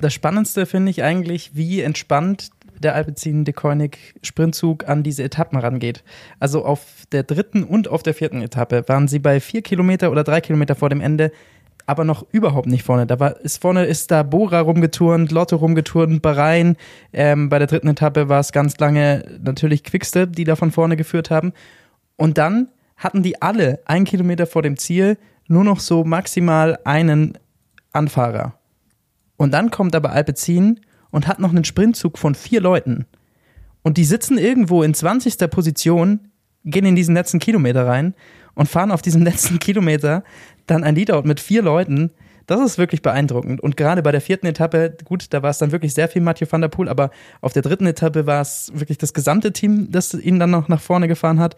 Das 0.00 0.14
Spannendste 0.14 0.64
finde 0.64 0.90
ich 0.90 1.02
eigentlich, 1.02 1.56
wie 1.56 1.80
entspannt 1.80 2.50
der 2.82 2.94
Alpecin 2.94 3.44
de 3.44 3.54
Koenig 3.54 4.14
Sprintzug 4.22 4.88
an 4.88 5.02
diese 5.02 5.22
Etappen 5.22 5.58
rangeht. 5.58 6.04
Also 6.40 6.64
auf 6.64 7.04
der 7.12 7.22
dritten 7.22 7.64
und 7.64 7.88
auf 7.88 8.02
der 8.02 8.14
vierten 8.14 8.42
Etappe 8.42 8.88
waren 8.88 9.08
sie 9.08 9.18
bei 9.18 9.40
vier 9.40 9.62
Kilometer 9.62 10.10
oder 10.10 10.24
drei 10.24 10.40
Kilometer 10.40 10.74
vor 10.74 10.88
dem 10.88 11.00
Ende, 11.00 11.32
aber 11.86 12.04
noch 12.04 12.26
überhaupt 12.32 12.66
nicht 12.66 12.82
vorne. 12.82 13.06
Da 13.06 13.18
war, 13.18 13.40
ist 13.40 13.62
vorne 13.62 13.86
ist 13.86 14.10
da 14.10 14.22
Bora 14.22 14.60
rumgeturnt, 14.60 15.32
Lotto 15.32 15.56
rumgeturnt, 15.56 16.20
Bahrain. 16.20 16.76
Ähm, 17.12 17.48
bei 17.48 17.58
der 17.58 17.66
dritten 17.66 17.88
Etappe 17.88 18.28
war 18.28 18.40
es 18.40 18.52
ganz 18.52 18.78
lange 18.78 19.38
natürlich 19.42 19.84
Quickstep, 19.84 20.36
die 20.36 20.44
da 20.44 20.54
von 20.54 20.70
vorne 20.70 20.96
geführt 20.96 21.30
haben. 21.30 21.52
Und 22.16 22.36
dann 22.36 22.68
hatten 22.96 23.22
die 23.22 23.40
alle 23.40 23.80
ein 23.86 24.04
Kilometer 24.04 24.46
vor 24.46 24.62
dem 24.62 24.76
Ziel 24.76 25.16
nur 25.46 25.64
noch 25.64 25.80
so 25.80 26.04
maximal 26.04 26.78
einen 26.84 27.38
Anfahrer. 27.92 28.54
Und 29.38 29.54
dann 29.54 29.70
kommt 29.70 29.96
aber 29.96 30.12
Alpecin 30.12 30.80
und 31.10 31.26
hat 31.26 31.38
noch 31.38 31.50
einen 31.50 31.64
Sprintzug 31.64 32.18
von 32.18 32.34
vier 32.34 32.60
Leuten. 32.60 33.06
Und 33.82 33.96
die 33.96 34.04
sitzen 34.04 34.38
irgendwo 34.38 34.82
in 34.82 34.94
20. 34.94 35.38
Position, 35.50 36.28
gehen 36.64 36.84
in 36.84 36.96
diesen 36.96 37.14
letzten 37.14 37.38
Kilometer 37.38 37.86
rein 37.86 38.14
und 38.54 38.68
fahren 38.68 38.90
auf 38.90 39.02
diesem 39.02 39.22
letzten 39.24 39.58
Kilometer 39.58 40.24
dann 40.66 40.84
ein 40.84 40.94
Leadout 40.94 41.22
mit 41.22 41.40
vier 41.40 41.62
Leuten. 41.62 42.10
Das 42.46 42.60
ist 42.60 42.78
wirklich 42.78 43.02
beeindruckend. 43.02 43.60
Und 43.60 43.76
gerade 43.76 44.02
bei 44.02 44.10
der 44.10 44.22
vierten 44.22 44.46
Etappe, 44.46 44.96
gut, 45.04 45.26
da 45.30 45.42
war 45.42 45.50
es 45.50 45.58
dann 45.58 45.70
wirklich 45.70 45.92
sehr 45.92 46.08
viel 46.08 46.22
Mathieu 46.22 46.46
van 46.50 46.62
der 46.62 46.68
Poel, 46.68 46.88
aber 46.88 47.10
auf 47.42 47.52
der 47.52 47.62
dritten 47.62 47.86
Etappe 47.86 48.26
war 48.26 48.40
es 48.40 48.72
wirklich 48.74 48.98
das 48.98 49.12
gesamte 49.12 49.52
Team, 49.52 49.90
das 49.90 50.14
ihn 50.14 50.38
dann 50.38 50.50
noch 50.50 50.68
nach 50.68 50.80
vorne 50.80 51.08
gefahren 51.08 51.40
hat. 51.40 51.56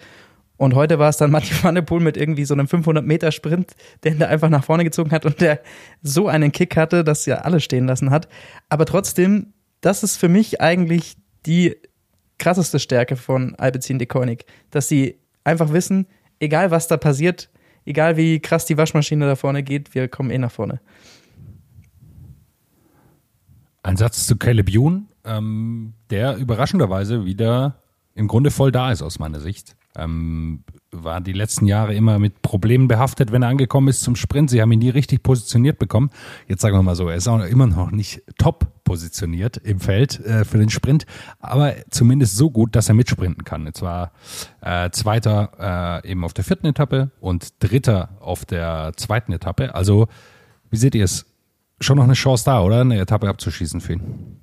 Und 0.61 0.75
heute 0.75 0.99
war 0.99 1.09
es 1.09 1.17
dann 1.17 1.31
Mathieu 1.31 1.57
van 1.62 1.75
der 1.75 1.81
Poel 1.81 2.02
mit 2.02 2.19
irgendwie 2.19 2.45
so 2.45 2.52
einem 2.52 2.67
500-Meter-Sprint, 2.67 3.73
der 4.02 4.12
ihn 4.12 4.19
da 4.19 4.26
einfach 4.26 4.50
nach 4.50 4.62
vorne 4.62 4.85
gezogen 4.85 5.11
hat 5.11 5.25
und 5.25 5.40
der 5.40 5.62
so 6.02 6.29
einen 6.29 6.52
Kick 6.52 6.76
hatte, 6.76 7.02
dass 7.02 7.26
er 7.26 7.47
alle 7.47 7.61
stehen 7.61 7.87
lassen 7.87 8.11
hat. 8.11 8.29
Aber 8.69 8.85
trotzdem, 8.85 9.55
das 9.81 10.02
ist 10.02 10.19
für 10.19 10.29
mich 10.29 10.61
eigentlich 10.61 11.17
die 11.47 11.76
krasseste 12.37 12.79
Stärke 12.79 13.17
von 13.17 13.55
Alpecin 13.55 13.99
de 13.99 14.07
Koenig, 14.07 14.45
dass 14.71 14.87
sie 14.87 15.19
einfach 15.45 15.73
wissen, 15.73 16.07
egal 16.40 16.71
was 16.71 16.88
da 16.88 16.99
passiert, 16.99 17.49
egal 17.87 18.19
wie 18.19 18.38
krass 18.38 18.67
die 18.67 18.76
Waschmaschine 18.76 19.25
da 19.25 19.37
vorne 19.37 19.62
geht, 19.62 19.95
wir 19.95 20.09
kommen 20.09 20.31
eh 20.31 20.37
nach 20.37 20.52
vorne. 20.52 20.83
Ein 23.83 23.97
Satz 23.97 24.26
zu 24.26 24.37
Caleb 24.37 24.69
Youn, 24.71 25.09
ähm, 25.25 25.95
der 26.11 26.37
überraschenderweise 26.37 27.25
wieder 27.25 27.83
im 28.14 28.29
Grunde 28.29 28.50
voll 28.50 28.73
da 28.73 28.93
ist 28.93 29.00
aus 29.00 29.19
meiner 29.19 29.40
Sicht. 29.40 29.75
Ähm, 29.97 30.62
war 30.92 31.20
die 31.20 31.32
letzten 31.32 31.66
Jahre 31.66 31.94
immer 31.94 32.18
mit 32.18 32.42
Problemen 32.42 32.88
behaftet, 32.88 33.32
wenn 33.32 33.42
er 33.42 33.49
angekommen 33.49 33.88
ist 33.88 34.02
zum 34.02 34.16
Sprint. 34.16 34.50
Sie 34.50 34.61
haben 34.61 34.70
ihn 34.73 34.78
nie 34.78 34.90
richtig 34.90 35.23
positioniert 35.23 35.78
bekommen. 35.78 36.11
Jetzt 36.49 36.62
sagen 36.62 36.76
wir 36.76 36.82
mal 36.82 36.94
so, 36.94 37.09
er 37.09 37.16
ist 37.16 37.28
auch 37.28 37.40
immer 37.44 37.66
noch 37.66 37.90
nicht 37.90 38.23
top 38.38 38.66
positioniert 38.85 39.56
im 39.59 39.80
Feld 39.80 40.20
äh, 40.20 40.44
für 40.44 40.59
den 40.59 40.70
Sprint, 40.70 41.06
aber 41.38 41.75
zumindest 41.90 42.37
so 42.37 42.50
gut, 42.50 42.75
dass 42.75 42.88
er 42.88 42.94
mitsprinten 42.94 43.44
kann. 43.44 43.66
Und 43.66 43.76
zwar 43.76 44.12
äh, 44.61 44.90
Zweiter 44.90 46.02
äh, 46.04 46.11
eben 46.11 46.25
auf 46.25 46.35
der 46.35 46.44
vierten 46.44 46.66
Etappe 46.66 47.11
und 47.20 47.62
Dritter 47.62 48.11
auf 48.20 48.44
der 48.44 48.92
zweiten 48.97 49.32
Etappe. 49.32 49.75
Also, 49.75 50.09
wie 50.70 50.76
seht 50.76 50.94
ihr 50.94 51.04
es? 51.04 51.26
Schon 51.80 51.97
noch 51.97 52.04
eine 52.04 52.12
Chance 52.12 52.44
da, 52.44 52.62
oder? 52.62 52.82
Eine 52.82 52.99
Etappe 52.99 53.28
abzuschießen 53.28 53.80
für 53.80 53.94
ihn. 53.94 54.38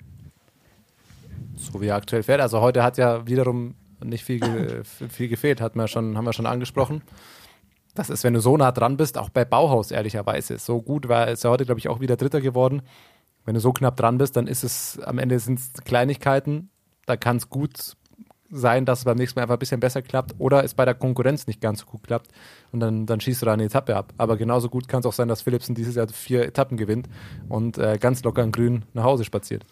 So 1.56 1.80
wie 1.82 1.88
er 1.88 1.96
aktuell 1.96 2.24
fährt. 2.24 2.42
Also 2.42 2.62
heute 2.62 2.84
hat 2.84 2.98
ja 2.98 3.28
wiederum 3.28 3.76
nicht 4.04 4.24
viel, 4.24 4.40
ge 4.40 4.84
viel 4.84 5.28
gefehlt, 5.28 5.62
hat 5.62 5.76
man 5.76 5.88
schon, 5.88 6.18
haben 6.18 6.26
wir 6.26 6.34
schon 6.34 6.46
angesprochen. 6.46 7.02
Das 7.96 8.10
ist, 8.10 8.24
wenn 8.24 8.34
du 8.34 8.42
so 8.42 8.56
nah 8.58 8.72
dran 8.72 8.96
bist, 8.96 9.18
auch 9.18 9.30
bei 9.30 9.44
Bauhaus 9.44 9.92
ehrlicherweise. 9.92 10.60
So 10.60 10.82
gut 10.82 11.08
war 11.08 11.30
ist 11.30 11.44
er 11.44 11.52
heute, 11.52 11.66
glaube 11.66 11.80
ich, 11.80 11.90
auch 11.90 12.00
wieder 12.00 12.16
Dritter 12.16 12.42
geworden. 12.42 12.84
Wenn 13.44 13.56
du 13.56 13.60
so 13.60 13.74
knapp 13.74 13.96
dran 13.96 14.18
bist, 14.18 14.36
dann 14.36 14.46
ist 14.46 14.64
es 14.64 15.00
am 15.00 15.18
Ende 15.18 15.40
sind 15.40 15.60
es 15.60 15.74
Kleinigkeiten. 15.84 16.70
Da 17.06 17.18
kann 17.18 17.38
es 17.38 17.50
gut 17.50 17.96
sein, 18.50 18.86
dass 18.86 19.00
es 19.00 19.06
beim 19.06 19.18
nächsten 19.18 19.40
Mal 19.40 19.44
einfach 19.44 19.56
ein 19.56 19.60
bisschen 19.60 19.80
besser 19.80 20.02
klappt 20.02 20.36
oder 20.38 20.64
es 20.64 20.74
bei 20.74 20.86
der 20.86 20.94
Konkurrenz 20.94 21.48
nicht 21.48 21.62
ganz 21.62 21.80
so 21.80 21.86
gut 21.86 22.04
klappt 22.04 22.32
und 22.72 22.80
dann, 22.80 23.06
dann 23.06 23.20
schießt 23.20 23.42
du 23.42 23.46
da 23.46 23.54
eine 23.54 23.66
Etappe 23.66 23.96
ab. 23.96 24.14
Aber 24.18 24.38
genauso 24.38 24.70
gut 24.70 24.88
kann 24.88 25.02
es 25.02 25.06
auch 25.06 25.14
sein, 25.14 25.28
dass 25.28 25.42
Philipsen 25.42 25.76
dieses 25.76 25.96
Jahr 25.96 26.08
vier 26.08 26.46
Etappen 26.46 26.78
gewinnt 26.78 27.10
und 27.50 27.78
äh, 27.78 27.98
ganz 28.00 28.24
locker 28.24 28.44
in 28.44 28.52
Grün 28.52 28.84
nach 28.94 29.04
Hause 29.04 29.26
spaziert. 29.26 29.66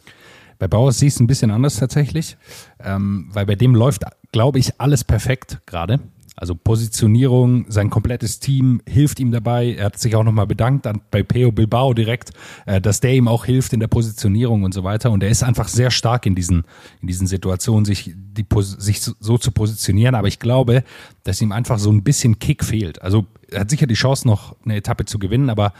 Bei 0.59 0.67
Bauers 0.67 0.99
siehst 0.99 1.17
es 1.17 1.21
ein 1.21 1.27
bisschen 1.27 1.51
anders 1.51 1.77
tatsächlich, 1.77 2.37
ähm, 2.83 3.29
weil 3.33 3.45
bei 3.45 3.55
dem 3.55 3.75
läuft, 3.75 4.03
glaube 4.31 4.59
ich, 4.59 4.79
alles 4.79 5.03
perfekt 5.03 5.59
gerade. 5.65 5.99
Also 6.37 6.53
Positionierung, 6.53 7.65
sein 7.69 7.89
komplettes 7.89 8.41
Team 8.41 8.81
hilft 8.85 9.21
ihm 9.21 9.31
dabei. 9.31 9.75
Er 9.75 9.85
hat 9.85 9.99
sich 9.99 10.17
auch 10.17 10.23
nochmal 10.23 10.47
bedankt 10.47 10.85
an, 10.85 10.99
bei 11.09 11.23
Peo 11.23 11.53
Bilbao 11.53 11.93
direkt, 11.93 12.31
äh, 12.65 12.81
dass 12.81 12.99
der 12.99 13.13
ihm 13.13 13.29
auch 13.29 13.45
hilft 13.45 13.71
in 13.71 13.79
der 13.79 13.87
Positionierung 13.87 14.63
und 14.63 14.73
so 14.73 14.83
weiter. 14.83 15.11
Und 15.11 15.23
er 15.23 15.29
ist 15.29 15.43
einfach 15.43 15.69
sehr 15.69 15.91
stark 15.91 16.25
in 16.25 16.35
diesen, 16.35 16.65
in 17.01 17.07
diesen 17.07 17.25
Situationen, 17.25 17.85
sich, 17.85 18.13
die, 18.13 18.45
sich 18.59 19.01
so 19.01 19.37
zu 19.37 19.51
positionieren. 19.51 20.13
Aber 20.13 20.27
ich 20.27 20.39
glaube, 20.39 20.83
dass 21.23 21.41
ihm 21.41 21.53
einfach 21.53 21.79
so 21.79 21.89
ein 21.89 22.03
bisschen 22.03 22.37
Kick 22.37 22.65
fehlt. 22.65 23.01
Also 23.01 23.25
er 23.49 23.61
hat 23.61 23.69
sicher 23.69 23.87
die 23.87 23.95
Chance, 23.95 24.27
noch 24.27 24.57
eine 24.65 24.75
Etappe 24.75 25.05
zu 25.05 25.19
gewinnen, 25.19 25.49
aber 25.49 25.71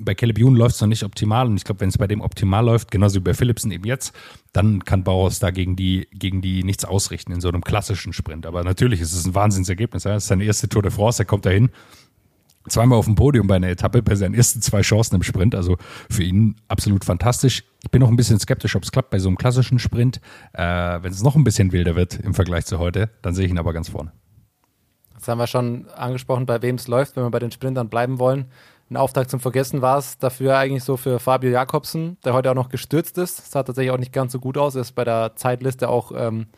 bei 0.00 0.14
Caleb 0.14 0.38
Youn 0.38 0.56
läuft 0.56 0.74
es 0.74 0.80
noch 0.80 0.88
nicht 0.88 1.04
optimal 1.04 1.46
und 1.46 1.56
ich 1.56 1.64
glaube, 1.64 1.80
wenn 1.80 1.88
es 1.88 1.98
bei 1.98 2.06
dem 2.06 2.20
optimal 2.20 2.64
läuft, 2.64 2.90
genauso 2.90 3.16
wie 3.16 3.20
bei 3.24 3.34
Philipsen 3.34 3.70
eben 3.70 3.84
jetzt, 3.84 4.14
dann 4.52 4.84
kann 4.84 5.04
Bauhaus 5.04 5.38
da 5.38 5.50
gegen 5.50 5.76
die, 5.76 6.08
gegen 6.12 6.40
die 6.42 6.62
nichts 6.64 6.84
ausrichten 6.84 7.32
in 7.32 7.40
so 7.40 7.48
einem 7.48 7.62
klassischen 7.62 8.12
Sprint. 8.12 8.46
Aber 8.46 8.64
natürlich 8.64 9.00
ist 9.00 9.12
es 9.12 9.26
ein 9.26 9.34
Wahnsinnsergebnis. 9.34 10.02
Das 10.04 10.24
ist 10.24 10.28
seine 10.28 10.44
erste 10.44 10.68
Tour 10.68 10.82
de 10.82 10.90
France, 10.90 11.22
er 11.22 11.26
kommt 11.26 11.46
dahin. 11.46 11.70
Zweimal 12.68 12.98
auf 12.98 13.06
dem 13.06 13.14
Podium 13.14 13.46
bei 13.46 13.56
einer 13.56 13.68
Etappe 13.68 14.02
bei 14.02 14.14
seinen 14.14 14.34
ersten 14.34 14.60
zwei 14.60 14.82
Chancen 14.82 15.16
im 15.16 15.22
Sprint. 15.22 15.54
Also 15.54 15.78
für 16.10 16.22
ihn 16.22 16.56
absolut 16.68 17.04
fantastisch. 17.04 17.64
Ich 17.82 17.90
bin 17.90 18.00
noch 18.00 18.08
ein 18.08 18.16
bisschen 18.16 18.38
skeptisch, 18.38 18.76
ob 18.76 18.82
es 18.82 18.92
klappt 18.92 19.10
bei 19.10 19.18
so 19.18 19.28
einem 19.28 19.38
klassischen 19.38 19.78
Sprint. 19.78 20.20
Äh, 20.52 20.62
wenn 20.62 21.10
es 21.10 21.22
noch 21.22 21.36
ein 21.36 21.44
bisschen 21.44 21.72
wilder 21.72 21.96
wird 21.96 22.20
im 22.20 22.34
Vergleich 22.34 22.66
zu 22.66 22.78
heute, 22.78 23.08
dann 23.22 23.34
sehe 23.34 23.46
ich 23.46 23.50
ihn 23.50 23.58
aber 23.58 23.72
ganz 23.72 23.88
vorne. 23.88 24.12
Das 25.14 25.28
haben 25.28 25.38
wir 25.38 25.46
schon 25.46 25.86
angesprochen, 25.88 26.46
bei 26.46 26.62
wem 26.62 26.76
es 26.76 26.88
läuft, 26.88 27.16
wenn 27.16 27.24
wir 27.24 27.30
bei 27.30 27.38
den 27.38 27.50
Sprintern 27.50 27.88
bleiben 27.88 28.18
wollen. 28.18 28.46
Ein 28.90 28.96
Auftakt 28.96 29.30
zum 29.30 29.38
Vergessen 29.38 29.82
war 29.82 29.98
es 29.98 30.18
dafür 30.18 30.58
eigentlich 30.58 30.82
so 30.82 30.96
für 30.96 31.20
Fabio 31.20 31.50
Jakobsen, 31.50 32.18
der 32.24 32.34
heute 32.34 32.50
auch 32.50 32.56
noch 32.56 32.70
gestürzt 32.70 33.18
ist. 33.18 33.38
Das 33.38 33.50
sah 33.52 33.62
tatsächlich 33.62 33.92
auch 33.92 33.98
nicht 33.98 34.12
ganz 34.12 34.32
so 34.32 34.40
gut 34.40 34.58
aus. 34.58 34.74
Er 34.74 34.80
ist 34.80 34.96
bei 34.96 35.04
der 35.04 35.36
Zeitliste 35.36 35.88
auch 35.88 36.10
ähm, 36.12 36.48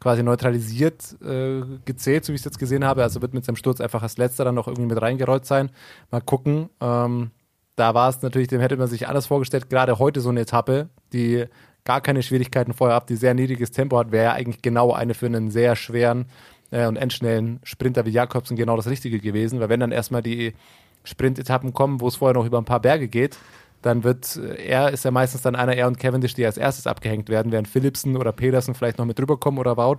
quasi 0.00 0.22
neutralisiert 0.22 1.20
äh, 1.22 1.60
gezählt, 1.84 2.24
so 2.24 2.32
wie 2.32 2.36
ich 2.36 2.40
es 2.40 2.46
jetzt 2.46 2.58
gesehen 2.58 2.82
habe. 2.82 3.02
Also 3.02 3.20
wird 3.20 3.34
mit 3.34 3.44
seinem 3.44 3.56
Sturz 3.56 3.82
einfach 3.82 4.02
als 4.02 4.16
letzter 4.16 4.46
dann 4.46 4.54
noch 4.54 4.68
irgendwie 4.68 4.86
mit 4.86 5.02
reingerollt 5.02 5.44
sein. 5.44 5.68
Mal 6.10 6.22
gucken. 6.22 6.70
Ähm, 6.80 7.30
da 7.76 7.92
war 7.92 8.08
es 8.08 8.22
natürlich, 8.22 8.48
dem 8.48 8.62
hätte 8.62 8.78
man 8.78 8.88
sich 8.88 9.06
alles 9.06 9.26
vorgestellt. 9.26 9.68
Gerade 9.68 9.98
heute 9.98 10.22
so 10.22 10.30
eine 10.30 10.40
Etappe, 10.40 10.88
die 11.12 11.44
gar 11.84 12.00
keine 12.00 12.22
Schwierigkeiten 12.22 12.72
vorher 12.72 12.96
hat, 12.96 13.10
die 13.10 13.16
sehr 13.16 13.34
niedriges 13.34 13.70
Tempo 13.70 13.98
hat, 13.98 14.12
wäre 14.12 14.24
ja 14.24 14.32
eigentlich 14.32 14.62
genau 14.62 14.94
eine 14.94 15.12
für 15.12 15.26
einen 15.26 15.50
sehr 15.50 15.76
schweren 15.76 16.24
äh, 16.70 16.86
und 16.86 16.96
endschnellen 16.96 17.60
Sprinter 17.64 18.06
wie 18.06 18.10
Jakobsen 18.10 18.56
genau 18.56 18.76
das 18.76 18.86
Richtige 18.86 19.20
gewesen. 19.20 19.60
Weil 19.60 19.68
wenn 19.68 19.80
dann 19.80 19.92
erstmal 19.92 20.22
die 20.22 20.54
Sprintetappen 21.04 21.72
kommen, 21.72 22.00
wo 22.00 22.08
es 22.08 22.16
vorher 22.16 22.34
noch 22.34 22.46
über 22.46 22.58
ein 22.58 22.64
paar 22.64 22.80
Berge 22.80 23.08
geht, 23.08 23.38
dann 23.82 24.04
wird 24.04 24.36
äh, 24.36 24.66
er, 24.66 24.90
ist 24.90 25.04
ja 25.04 25.10
meistens 25.10 25.42
dann 25.42 25.56
einer, 25.56 25.74
er 25.74 25.86
und 25.86 25.98
Cavendish, 25.98 26.34
die 26.34 26.44
als 26.44 26.56
erstes 26.56 26.86
abgehängt 26.86 27.28
werden, 27.28 27.52
während 27.52 27.68
Philipsen 27.68 28.16
oder 28.16 28.32
Pedersen 28.32 28.74
vielleicht 28.74 28.98
noch 28.98 29.06
mit 29.06 29.18
drüber 29.18 29.38
kommen 29.38 29.58
oder 29.58 29.76
Wout. 29.76 29.98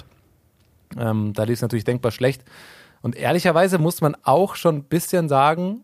Ähm, 0.98 1.34
da 1.34 1.44
lief 1.44 1.56
es 1.56 1.62
natürlich 1.62 1.86
denkbar 1.86 2.12
schlecht. 2.12 2.44
Und 3.02 3.16
ehrlicherweise 3.16 3.80
muss 3.80 4.02
man 4.02 4.16
auch 4.24 4.56
schon 4.56 4.76
ein 4.78 4.84
bisschen 4.84 5.30
sagen, 5.30 5.84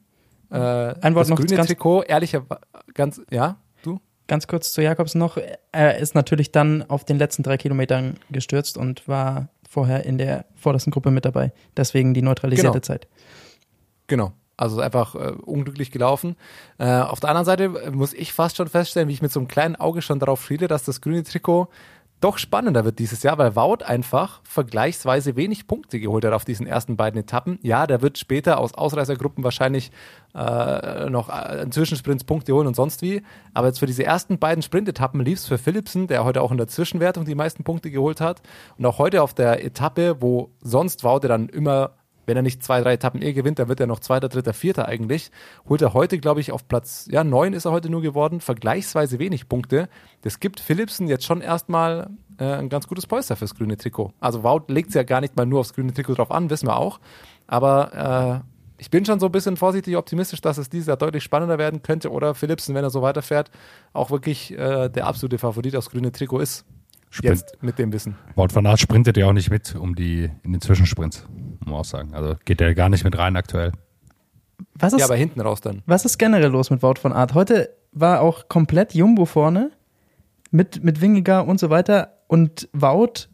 äh, 0.51 0.55
ein 0.55 1.15
Wort 1.15 1.23
das 1.23 1.29
noch 1.29 1.37
grüne 1.37 1.55
ganz, 1.55 1.67
Trikot, 1.67 2.03
ehrlicher, 2.03 2.45
ganz, 2.93 3.21
ja, 3.31 3.57
du? 3.83 3.99
Ganz 4.27 4.47
kurz 4.47 4.71
zu 4.73 4.81
Jakobsen 4.81 5.19
noch. 5.19 5.37
Er 5.71 5.97
ist 5.97 6.13
natürlich 6.13 6.51
dann 6.51 6.83
auf 6.89 7.05
den 7.05 7.17
letzten 7.17 7.43
drei 7.43 7.57
Kilometern 7.57 8.15
gestürzt 8.29 8.77
und 8.77 9.07
war 9.07 9.49
vorher 9.67 10.05
in 10.05 10.17
der 10.17 10.45
vordersten 10.55 10.91
Gruppe 10.91 11.11
mit 11.11 11.25
dabei. 11.25 11.51
Deswegen 11.75 12.13
die 12.13 12.21
neutralisierte 12.21 12.79
Genau. 12.79 12.81
Zeit. 12.81 13.07
Genau. 14.07 14.33
Also 14.57 14.81
einfach 14.81 15.15
äh, 15.15 15.33
unglücklich 15.45 15.91
gelaufen. 15.91 16.35
Äh, 16.79 16.89
auf 17.01 17.19
der 17.19 17.29
anderen 17.29 17.45
Seite 17.45 17.91
muss 17.91 18.13
ich 18.13 18.33
fast 18.33 18.57
schon 18.57 18.67
feststellen, 18.67 19.07
wie 19.07 19.13
ich 19.13 19.21
mit 19.21 19.31
so 19.31 19.39
einem 19.39 19.47
kleinen 19.47 19.75
Auge 19.75 20.01
schon 20.01 20.19
darauf 20.19 20.43
schiele, 20.43 20.67
dass 20.67 20.83
das 20.83 20.99
grüne 20.99 21.23
Trikot 21.23 21.69
doch 22.19 22.39
spannender 22.39 22.83
wird 22.83 22.97
dieses 22.97 23.21
Jahr, 23.21 23.37
weil 23.37 23.55
Wout 23.55 23.85
einfach 23.85 24.41
vergleichsweise 24.43 25.35
wenig 25.35 25.67
Punkte 25.67 25.99
geholt 25.99 26.25
hat 26.25 26.33
auf 26.33 26.45
diesen 26.45 26.65
ersten 26.65 26.97
beiden 26.97 27.19
Etappen. 27.21 27.59
Ja, 27.61 27.85
der 27.85 28.01
wird 28.01 28.17
später 28.17 28.59
aus 28.59 28.73
Ausreißergruppen 28.73 29.43
wahrscheinlich 29.43 29.91
äh, 30.33 31.09
noch 31.11 31.29
äh, 31.29 31.61
in 31.61 31.71
Zwischensprints 31.71 32.23
Punkte 32.23 32.53
holen 32.53 32.65
und 32.65 32.75
sonst 32.75 33.03
wie. 33.03 33.21
Aber 33.53 33.67
jetzt 33.67 33.79
für 33.79 33.85
diese 33.85 34.03
ersten 34.03 34.39
beiden 34.39 34.63
Sprintetappen 34.63 35.21
lief 35.21 35.39
es 35.39 35.45
für 35.45 35.59
Philipsen, 35.59 36.07
der 36.07 36.23
heute 36.23 36.41
auch 36.41 36.51
in 36.51 36.57
der 36.57 36.67
Zwischenwertung 36.67 37.25
die 37.25 37.35
meisten 37.35 37.63
Punkte 37.63 37.91
geholt 37.91 38.19
hat. 38.19 38.41
Und 38.79 38.85
auch 38.87 38.97
heute 38.97 39.21
auf 39.21 39.35
der 39.35 39.63
Etappe, 39.63 40.19
wo 40.19 40.49
sonst 40.61 41.03
Wout 41.03 41.19
dann 41.19 41.49
immer 41.49 41.91
wenn 42.27 42.37
er 42.37 42.43
nicht 42.43 42.61
zwei, 42.61 42.81
drei 42.81 42.93
Etappen 42.93 43.21
eh 43.23 43.33
gewinnt, 43.33 43.57
dann 43.57 43.69
wird 43.69 43.79
er 43.79 43.87
noch 43.87 43.99
Zweiter, 43.99 44.29
Dritter, 44.29 44.53
Vierter 44.53 44.87
eigentlich. 44.87 45.31
Holt 45.67 45.81
er 45.81 45.93
heute, 45.93 46.19
glaube 46.19 46.41
ich, 46.41 46.51
auf 46.51 46.67
Platz, 46.67 47.07
ja, 47.09 47.23
neun 47.23 47.53
ist 47.53 47.65
er 47.65 47.71
heute 47.71 47.89
nur 47.89 48.01
geworden, 48.01 48.41
vergleichsweise 48.41 49.17
wenig 49.17 49.49
Punkte. 49.49 49.89
Das 50.21 50.39
gibt 50.39 50.59
Philipsen 50.59 51.07
jetzt 51.07 51.25
schon 51.25 51.41
erstmal 51.41 52.09
äh, 52.37 52.43
ein 52.43 52.69
ganz 52.69 52.87
gutes 52.87 53.07
Polster 53.07 53.35
fürs 53.35 53.55
grüne 53.55 53.77
Trikot. 53.77 54.11
Also 54.19 54.43
Wout 54.43 54.65
legt 54.67 54.89
es 54.89 54.95
ja 54.95 55.03
gar 55.03 55.21
nicht 55.21 55.35
mal 55.35 55.45
nur 55.45 55.61
aufs 55.61 55.73
grüne 55.73 55.93
Trikot 55.93 56.15
drauf 56.15 56.31
an, 56.31 56.49
wissen 56.49 56.67
wir 56.67 56.77
auch. 56.77 56.99
Aber 57.47 58.43
äh, 58.43 58.57
ich 58.77 58.91
bin 58.91 59.05
schon 59.05 59.19
so 59.19 59.27
ein 59.27 59.31
bisschen 59.31 59.57
vorsichtig 59.57 59.95
optimistisch, 59.97 60.41
dass 60.41 60.57
es 60.57 60.69
dieses 60.69 60.87
Jahr 60.87 60.97
deutlich 60.97 61.23
spannender 61.23 61.57
werden 61.57 61.81
könnte 61.81 62.11
oder 62.11 62.35
Philipsen, 62.35 62.75
wenn 62.75 62.83
er 62.83 62.89
so 62.89 63.01
weiterfährt, 63.01 63.49
auch 63.93 64.11
wirklich 64.11 64.51
äh, 64.51 64.89
der 64.89 65.07
absolute 65.07 65.37
Favorit 65.37 65.75
aufs 65.75 65.89
grüne 65.89 66.11
Trikot 66.11 66.39
ist. 66.39 66.65
Sprint. 67.09 67.35
Jetzt 67.39 67.63
mit 67.63 67.79
dem 67.79 67.91
Wissen. 67.93 68.15
Wout 68.35 68.49
van 68.53 68.65
Aert 68.65 68.79
sprintet 68.79 69.17
ja 69.17 69.27
auch 69.27 69.33
nicht 69.33 69.49
mit 69.49 69.75
um 69.75 69.95
die 69.95 70.29
in 70.43 70.51
den 70.51 70.61
Zwischensprints, 70.61 71.25
muss 71.59 71.65
man 71.65 71.73
auch 71.75 71.85
sagen. 71.85 72.13
Also 72.13 72.35
geht 72.45 72.59
er 72.61 72.73
gar 72.75 72.89
nicht 72.89 73.03
mit 73.03 73.17
rein 73.17 73.35
aktuell. 73.35 73.71
Was 74.73 74.93
ist, 74.93 74.99
Ja, 74.99 75.05
aber 75.05 75.15
hinten 75.15 75.39
raus 75.41 75.61
dann. 75.61 75.81
was 75.85 76.03
ist 76.05 76.17
generell 76.17 76.49
los 76.49 76.69
mit 76.69 76.81
Wout 76.83 76.95
von 76.99 77.13
Art? 77.13 77.33
Heute 77.33 77.69
war 77.91 78.21
auch 78.21 78.47
komplett 78.49 78.93
Jumbo 78.93 79.25
vorne 79.25 79.71
mit, 80.51 80.83
mit 80.83 81.01
Wingegar 81.01 81.47
und 81.47 81.59
so 81.59 81.69
weiter. 81.69 82.13
Und 82.27 82.67
Wout 82.73 83.27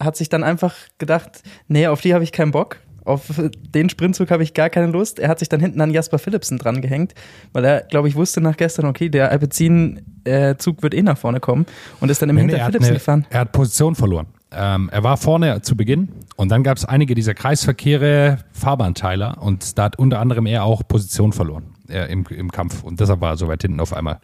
hat 0.00 0.16
sich 0.16 0.28
dann 0.28 0.42
einfach 0.44 0.74
gedacht, 0.98 1.42
nee, 1.66 1.86
auf 1.86 2.00
die 2.00 2.14
habe 2.14 2.24
ich 2.24 2.32
keinen 2.32 2.52
Bock. 2.52 2.78
Auf 3.08 3.40
den 3.74 3.88
Sprintzug 3.88 4.30
habe 4.30 4.42
ich 4.42 4.54
gar 4.54 4.70
keine 4.70 4.86
Lust. 4.88 5.18
Er 5.18 5.28
hat 5.28 5.38
sich 5.38 5.48
dann 5.48 5.60
hinten 5.60 5.80
an 5.80 5.90
Jasper 5.90 6.18
Philipsen 6.18 6.58
dran 6.58 6.80
gehängt, 6.82 7.14
weil 7.52 7.64
er, 7.64 7.80
glaube 7.82 8.08
ich, 8.08 8.14
wusste 8.14 8.40
nach 8.40 8.56
gestern, 8.56 8.86
okay, 8.86 9.08
der 9.08 9.30
Alpecin-Zug 9.30 10.82
wird 10.82 10.94
eh 10.94 11.02
nach 11.02 11.18
vorne 11.18 11.40
kommen 11.40 11.66
und 12.00 12.10
ist 12.10 12.22
dann 12.22 12.28
im 12.28 12.36
Nee, 12.36 12.42
nee, 12.42 12.48
Hinter 12.52 12.58
er, 12.58 12.64
hat 12.66 12.72
Philipsen 12.72 12.90
eine, 12.90 12.98
gefahren. 12.98 13.26
er 13.30 13.40
hat 13.40 13.52
Position 13.52 13.94
verloren. 13.94 14.26
Ähm, 14.50 14.88
er 14.92 15.02
war 15.04 15.16
vorne 15.18 15.60
zu 15.62 15.76
Beginn 15.76 16.08
und 16.36 16.50
dann 16.50 16.62
gab 16.62 16.78
es 16.78 16.84
einige 16.86 17.14
dieser 17.14 17.34
Kreisverkehre, 17.34 18.38
Fahrbahnteiler 18.52 19.42
und 19.42 19.76
da 19.78 19.84
hat 19.84 19.98
unter 19.98 20.20
anderem 20.20 20.46
er 20.46 20.64
auch 20.64 20.82
Position 20.88 21.32
verloren 21.32 21.74
äh, 21.90 22.10
im, 22.10 22.24
im 22.30 22.50
Kampf 22.50 22.82
und 22.82 22.98
deshalb 22.98 23.20
war 23.20 23.32
er 23.32 23.36
so 23.36 23.46
weit 23.48 23.60
hinten 23.62 23.78
auf 23.80 23.92
einmal. 23.92 24.20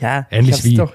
Ja, 0.00 0.26
Ähnlich 0.30 0.64
wie- 0.64 0.74
doch 0.74 0.92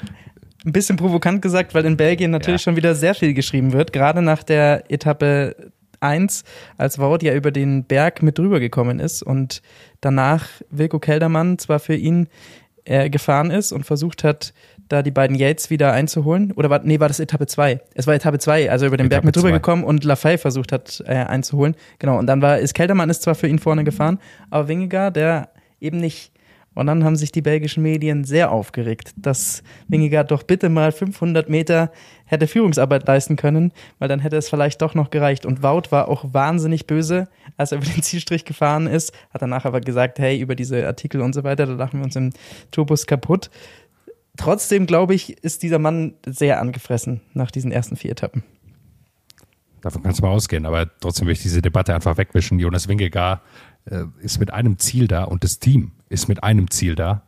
ein 0.66 0.72
bisschen 0.74 0.98
provokant 0.98 1.42
gesagt, 1.42 1.74
weil 1.76 1.86
in 1.86 1.96
Belgien 1.98 2.32
natürlich 2.32 2.62
Ja. 2.62 2.66
schon 2.66 2.76
wieder 2.76 2.94
sehr 2.96 3.16
viel 3.16 3.34
geschrieben 3.34 3.72
wird, 3.74 3.94
gerade 3.94 4.22
nach 4.22 4.44
der 4.44 4.90
Etappe 4.92 5.56
1, 6.04 6.44
als 6.78 7.00
Wout 7.00 7.20
ja 7.22 7.34
über 7.34 7.52
den 7.52 7.86
Berg 7.86 8.22
mit 8.22 8.38
drüber 8.38 8.60
gekommen 8.60 9.00
ist 9.00 9.24
und 9.24 9.62
danach 10.02 10.48
Wilko 10.70 11.00
Keldermann 11.00 11.58
zwar 11.58 11.80
für 11.80 11.96
ihn 11.96 12.28
äh, 12.86 13.10
gefahren 13.10 13.50
ist 13.50 13.72
und 13.72 13.86
versucht 13.86 14.24
hat, 14.24 14.54
da 14.90 15.02
die 15.02 15.12
beiden 15.12 15.36
Yates 15.36 15.70
wieder 15.70 15.94
einzuholen. 15.94 16.52
Oder 16.52 16.70
war, 16.70 16.82
nee, 16.84 17.00
war 17.00 17.08
das 17.08 17.20
Etappe 17.20 17.48
2? 17.48 17.80
Es 17.96 18.08
war 18.08 18.14
Etappe 18.14 18.40
2, 18.40 18.70
also 18.70 18.86
über 18.86 18.98
den 18.98 19.10
Berg 19.10 19.20
Etappe 19.20 19.26
mit 19.28 19.36
drüber 19.36 19.50
zwei. 19.50 19.56
gekommen 19.56 19.84
und 19.84 20.04
Lafay 20.04 20.38
versucht 20.38 20.72
hat 20.72 21.04
äh, 21.08 21.14
einzuholen. 21.14 21.76
Genau, 22.00 22.20
und 22.20 22.28
dann 22.28 22.42
war, 22.42 22.60
ist 22.60 22.74
Keldermann 22.74 23.10
ist 23.10 23.24
zwar 23.24 23.36
für 23.36 23.48
ihn 23.48 23.60
vorne 23.60 23.84
gefahren, 23.84 24.20
aber 24.50 24.68
Wingegar, 24.68 25.12
der 25.12 25.50
eben 25.80 25.98
nicht 25.98 26.32
Und 26.76 26.88
dann 26.88 27.04
haben 27.04 27.16
sich 27.16 27.32
die 27.32 27.42
belgischen 27.42 27.84
Medien 27.84 28.24
sehr 28.24 28.52
aufgeregt, 28.52 29.14
dass 29.16 29.64
Wingegaard 29.88 30.32
doch 30.32 30.44
bitte 30.44 30.70
mal 30.70 30.92
500 30.92 31.50
Meter 31.50 31.92
hätte 32.34 32.48
Führungsarbeit 32.48 33.08
leisten 33.08 33.36
können, 33.36 33.72
weil 34.00 34.10
dann 34.10 34.20
hätte 34.20 34.36
es 34.36 34.50
vielleicht 34.50 34.82
doch 34.82 34.96
noch 34.96 35.10
gereicht. 35.10 35.46
Und 35.46 35.64
Wout 35.64 35.92
war 35.92 36.10
auch 36.10 36.34
wahnsinnig 36.34 36.88
böse, 36.88 37.30
als 37.56 37.72
er 37.72 37.78
über 37.82 37.88
den 37.88 38.04
Zielstrich 38.04 38.44
gefahren 38.44 38.88
ist, 38.88 39.14
hat 39.34 39.42
danach 39.42 39.66
aber 39.66 39.80
gesagt, 39.80 40.20
hey, 40.20 40.40
über 40.40 40.56
diese 40.56 40.86
Artikel 40.86 41.22
und 41.22 41.34
so 41.34 41.44
weiter, 41.44 41.66
da 41.66 41.74
lachen 41.74 42.00
wir 42.00 42.06
uns 42.06 42.16
im 42.16 42.32
Tourbus 42.72 43.08
kaputt. 43.08 43.50
Trotzdem, 44.36 44.88
glaube 44.88 45.14
ich, 45.14 45.44
ist 45.44 45.64
dieser 45.64 45.80
Mann 45.80 46.16
sehr 46.26 46.60
angefressen 46.60 47.22
nach 47.34 47.52
diesen 47.52 47.72
ersten 47.72 47.96
vier 47.96 48.12
Etappen. 48.12 48.44
Davon 49.82 50.02
kannst 50.02 50.20
du 50.20 50.24
mal 50.24 50.32
ausgehen, 50.32 50.66
aber 50.66 50.90
trotzdem 51.00 51.28
will 51.28 51.34
ich 51.34 51.42
diese 51.42 51.62
Debatte 51.62 51.94
einfach 51.94 52.18
wegwischen. 52.18 52.58
Jonas 52.58 52.88
Wingegaard 52.88 53.42
äh, 53.86 54.06
ist 54.22 54.40
mit 54.40 54.52
einem 54.52 54.80
Ziel 54.80 55.08
da 55.08 55.26
und 55.26 55.44
das 55.44 55.60
Team 55.60 55.92
ist 56.10 56.30
mit 56.30 56.44
einem 56.44 56.72
Ziel 56.72 56.96
da. 56.96 57.24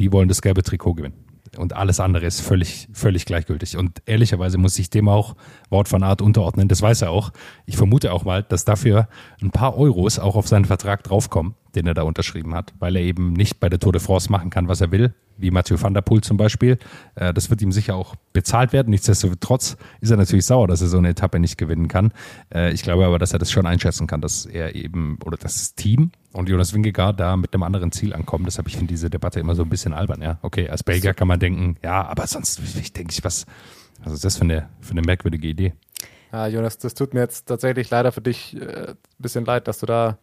Die 0.00 0.12
wollen 0.12 0.28
das 0.28 0.42
gelbe 0.42 0.62
Trikot 0.62 0.94
gewinnen. 0.94 1.29
Und 1.56 1.74
alles 1.74 2.00
andere 2.00 2.26
ist 2.26 2.40
völlig, 2.40 2.88
völlig 2.92 3.26
gleichgültig. 3.26 3.76
Und 3.76 4.02
ehrlicherweise 4.06 4.58
muss 4.58 4.78
ich 4.78 4.90
dem 4.90 5.08
auch 5.08 5.34
Wort 5.68 5.88
von 5.88 6.02
Art 6.02 6.22
unterordnen. 6.22 6.68
Das 6.68 6.82
weiß 6.82 7.02
er 7.02 7.10
auch. 7.10 7.32
Ich 7.66 7.76
vermute 7.76 8.12
auch 8.12 8.24
mal, 8.24 8.42
dass 8.42 8.64
dafür 8.64 9.08
ein 9.42 9.50
paar 9.50 9.76
Euros 9.76 10.18
auch 10.18 10.36
auf 10.36 10.46
seinen 10.46 10.64
Vertrag 10.64 11.02
draufkommen, 11.02 11.54
den 11.74 11.86
er 11.86 11.94
da 11.94 12.02
unterschrieben 12.02 12.54
hat, 12.54 12.72
weil 12.78 12.96
er 12.96 13.02
eben 13.02 13.32
nicht 13.32 13.60
bei 13.60 13.68
der 13.68 13.78
Tour 13.78 13.92
de 13.92 14.00
France 14.00 14.30
machen 14.30 14.50
kann, 14.50 14.68
was 14.68 14.80
er 14.80 14.90
will, 14.90 15.14
wie 15.36 15.50
Mathieu 15.50 15.80
van 15.80 15.94
der 15.94 16.02
Poel 16.02 16.20
zum 16.20 16.36
Beispiel. 16.36 16.78
Äh, 17.14 17.32
das 17.32 17.50
wird 17.50 17.62
ihm 17.62 17.72
sicher 17.72 17.94
auch 17.94 18.14
bezahlt 18.32 18.72
werden. 18.72 18.90
Nichtsdestotrotz 18.90 19.76
ist 20.00 20.10
er 20.10 20.16
natürlich 20.16 20.46
sauer, 20.46 20.68
dass 20.68 20.80
er 20.82 20.88
so 20.88 20.98
eine 20.98 21.10
Etappe 21.10 21.38
nicht 21.38 21.58
gewinnen 21.58 21.88
kann. 21.88 22.12
Äh, 22.54 22.72
ich 22.72 22.82
glaube 22.82 23.06
aber, 23.06 23.18
dass 23.18 23.32
er 23.32 23.38
das 23.38 23.50
schon 23.50 23.66
einschätzen 23.66 24.06
kann, 24.06 24.20
dass 24.20 24.46
er 24.46 24.74
eben 24.74 25.18
oder 25.24 25.36
das 25.36 25.74
Team 25.74 26.10
und 26.32 26.48
Jonas 26.48 26.74
Wingegaard 26.74 27.18
da 27.18 27.36
mit 27.36 27.54
einem 27.54 27.62
anderen 27.62 27.92
Ziel 27.92 28.14
ankommen. 28.14 28.44
Deshalb 28.44 28.68
ich 28.68 28.76
finde 28.76 28.92
diese 28.92 29.10
Debatte 29.10 29.40
immer 29.40 29.54
so 29.54 29.62
ein 29.62 29.68
bisschen 29.68 29.92
albern. 29.92 30.22
Ja, 30.22 30.38
okay, 30.42 30.68
als 30.68 30.82
Belgier 30.82 31.14
kann 31.14 31.28
man 31.28 31.40
denken, 31.40 31.76
ja, 31.82 32.06
aber 32.06 32.26
sonst 32.26 32.60
ich 32.78 32.92
denke 32.92 33.12
ich, 33.12 33.24
was, 33.24 33.46
was 34.04 34.12
ist 34.12 34.24
das 34.24 34.36
für 34.36 34.44
eine, 34.44 34.68
für 34.80 34.92
eine 34.92 35.02
merkwürdige 35.02 35.48
Idee? 35.48 35.72
Ja, 36.32 36.46
Jonas, 36.46 36.78
das 36.78 36.94
tut 36.94 37.12
mir 37.12 37.20
jetzt 37.20 37.46
tatsächlich 37.46 37.90
leider 37.90 38.12
für 38.12 38.20
dich 38.20 38.56
äh, 38.56 38.90
ein 38.90 38.96
bisschen 39.18 39.44
leid, 39.44 39.66
dass 39.66 39.80
du 39.80 39.86
da 39.86 40.18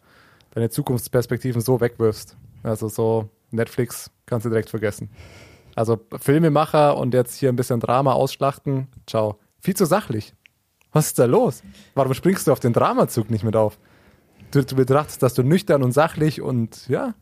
deine 0.58 0.70
Zukunftsperspektiven 0.70 1.60
so 1.60 1.80
wegwirfst. 1.80 2.36
Also 2.64 2.88
so 2.88 3.30
Netflix 3.52 4.10
kannst 4.26 4.44
du 4.44 4.50
direkt 4.50 4.70
vergessen. 4.70 5.08
Also 5.76 6.00
Filmemacher 6.20 6.96
und 6.96 7.14
jetzt 7.14 7.36
hier 7.36 7.48
ein 7.48 7.56
bisschen 7.56 7.78
Drama 7.78 8.12
ausschlachten, 8.12 8.88
ciao. 9.06 9.38
Viel 9.60 9.76
zu 9.76 9.84
sachlich. 9.84 10.34
Was 10.92 11.06
ist 11.06 11.18
da 11.18 11.26
los? 11.26 11.62
Warum 11.94 12.12
springst 12.14 12.48
du 12.48 12.52
auf 12.52 12.58
den 12.58 12.72
Dramazug 12.72 13.30
nicht 13.30 13.44
mit 13.44 13.54
auf? 13.54 13.78
Du, 14.50 14.64
du 14.64 14.74
betrachtest 14.74 15.22
das 15.22 15.34
so 15.34 15.42
nüchtern 15.42 15.82
und 15.82 15.92
sachlich 15.92 16.40
und 16.40 16.88
ja. 16.88 17.14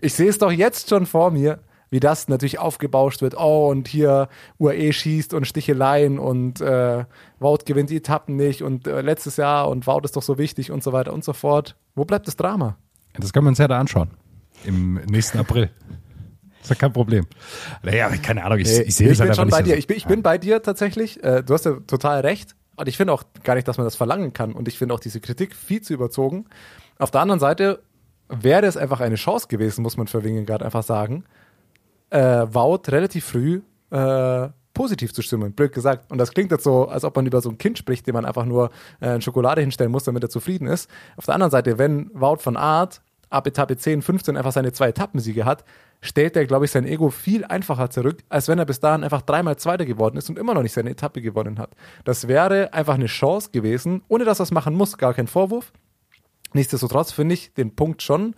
Ich 0.00 0.12
sehe 0.12 0.28
es 0.28 0.38
doch 0.38 0.52
jetzt 0.52 0.90
schon 0.90 1.06
vor 1.06 1.30
mir, 1.30 1.60
wie 1.88 2.00
das 2.00 2.28
natürlich 2.28 2.58
aufgebauscht 2.58 3.22
wird. 3.22 3.34
Oh, 3.38 3.70
und 3.70 3.88
hier 3.88 4.28
UAE 4.58 4.92
schießt 4.92 5.32
und 5.32 5.46
Sticheleien 5.46 6.18
und 6.18 6.60
äh, 6.60 7.06
Wout 7.38 7.60
gewinnt 7.64 7.88
die 7.88 7.96
Etappen 7.96 8.36
nicht 8.36 8.62
und 8.62 8.86
äh, 8.86 9.00
letztes 9.00 9.38
Jahr 9.38 9.70
und 9.70 9.86
Wout 9.86 10.00
ist 10.04 10.16
doch 10.16 10.22
so 10.22 10.36
wichtig 10.36 10.70
und 10.70 10.82
so 10.82 10.92
weiter 10.92 11.14
und 11.14 11.24
so 11.24 11.32
fort. 11.32 11.76
Wo 11.96 12.04
bleibt 12.04 12.28
das 12.28 12.36
Drama? 12.36 12.76
Das 13.18 13.32
können 13.32 13.46
wir 13.46 13.48
uns 13.48 13.58
ja 13.58 13.66
da 13.66 13.80
anschauen. 13.80 14.10
Im 14.64 14.94
nächsten 15.06 15.38
April. 15.38 15.70
ist 16.62 16.68
ja 16.68 16.76
kein 16.76 16.92
Problem. 16.92 17.26
Naja, 17.82 18.08
keine 18.18 18.44
Ahnung, 18.44 18.58
ich, 18.58 18.68
ich 18.68 18.94
sehe 18.94 19.10
ich 19.10 19.18
das 19.18 19.20
halt 19.20 19.30
bin 19.30 19.30
einfach 19.30 19.34
schon 19.36 19.46
nicht 19.46 19.52
bei 19.52 19.58
so. 19.58 19.64
dir. 19.64 19.76
Ich 19.76 19.86
bin, 19.86 19.96
ich 19.96 20.06
bin 20.06 20.22
bei 20.22 20.38
dir 20.38 20.62
tatsächlich. 20.62 21.22
Äh, 21.24 21.42
du 21.42 21.54
hast 21.54 21.64
ja 21.64 21.72
total 21.86 22.20
recht. 22.20 22.54
Und 22.76 22.88
ich 22.88 22.98
finde 22.98 23.14
auch 23.14 23.24
gar 23.42 23.54
nicht, 23.54 23.66
dass 23.66 23.78
man 23.78 23.86
das 23.86 23.96
verlangen 23.96 24.34
kann. 24.34 24.52
Und 24.52 24.68
ich 24.68 24.78
finde 24.78 24.94
auch 24.94 25.00
diese 25.00 25.20
Kritik 25.20 25.56
viel 25.56 25.80
zu 25.80 25.94
überzogen. 25.94 26.44
Auf 26.98 27.10
der 27.10 27.22
anderen 27.22 27.40
Seite 27.40 27.82
wäre 28.28 28.66
es 28.66 28.76
einfach 28.76 29.00
eine 29.00 29.14
Chance 29.14 29.48
gewesen, 29.48 29.82
muss 29.82 29.96
man 29.96 30.06
für 30.06 30.22
Wingegaard 30.22 30.62
einfach 30.62 30.82
sagen, 30.82 31.24
äh, 32.10 32.18
Wout 32.18 32.82
relativ 32.88 33.24
früh 33.24 33.62
äh, 33.90 34.48
positiv 34.76 35.14
zu 35.14 35.22
stimmen, 35.22 35.54
blöd 35.54 35.72
gesagt. 35.72 36.12
Und 36.12 36.18
das 36.18 36.32
klingt 36.32 36.50
jetzt 36.50 36.62
so, 36.62 36.86
als 36.86 37.02
ob 37.02 37.16
man 37.16 37.24
über 37.24 37.40
so 37.40 37.48
ein 37.48 37.56
Kind 37.56 37.78
spricht, 37.78 38.06
dem 38.06 38.12
man 38.12 38.26
einfach 38.26 38.44
nur 38.44 38.70
äh, 39.00 39.18
Schokolade 39.22 39.62
hinstellen 39.62 39.90
muss, 39.90 40.04
damit 40.04 40.22
er 40.22 40.28
zufrieden 40.28 40.68
ist. 40.68 40.90
Auf 41.16 41.24
der 41.24 41.34
anderen 41.34 41.50
Seite, 41.50 41.78
wenn 41.78 42.10
Wout 42.12 42.38
von 42.40 42.58
Art 42.58 43.00
ab 43.30 43.46
Etappe 43.46 43.78
10, 43.78 44.02
15 44.02 44.36
einfach 44.36 44.52
seine 44.52 44.72
zwei 44.72 44.88
Etappensiege 44.88 45.46
hat, 45.46 45.64
stellt 46.02 46.36
er, 46.36 46.44
glaube 46.44 46.66
ich, 46.66 46.70
sein 46.70 46.84
Ego 46.84 47.08
viel 47.08 47.46
einfacher 47.46 47.88
zurück, 47.88 48.22
als 48.28 48.48
wenn 48.48 48.58
er 48.58 48.66
bis 48.66 48.78
dahin 48.78 49.02
einfach 49.02 49.22
dreimal 49.22 49.56
Zweiter 49.56 49.86
geworden 49.86 50.18
ist 50.18 50.28
und 50.28 50.38
immer 50.38 50.52
noch 50.52 50.62
nicht 50.62 50.74
seine 50.74 50.90
Etappe 50.90 51.22
gewonnen 51.22 51.58
hat. 51.58 51.70
Das 52.04 52.28
wäre 52.28 52.74
einfach 52.74 52.94
eine 52.94 53.06
Chance 53.06 53.50
gewesen, 53.52 54.02
ohne 54.08 54.26
dass 54.26 54.40
er 54.40 54.44
es 54.44 54.52
machen 54.52 54.74
muss, 54.74 54.98
gar 54.98 55.14
kein 55.14 55.26
Vorwurf. 55.26 55.72
Nichtsdestotrotz 56.52 57.12
finde 57.12 57.32
ich 57.32 57.54
den 57.54 57.74
Punkt 57.74 58.02
schon 58.02 58.34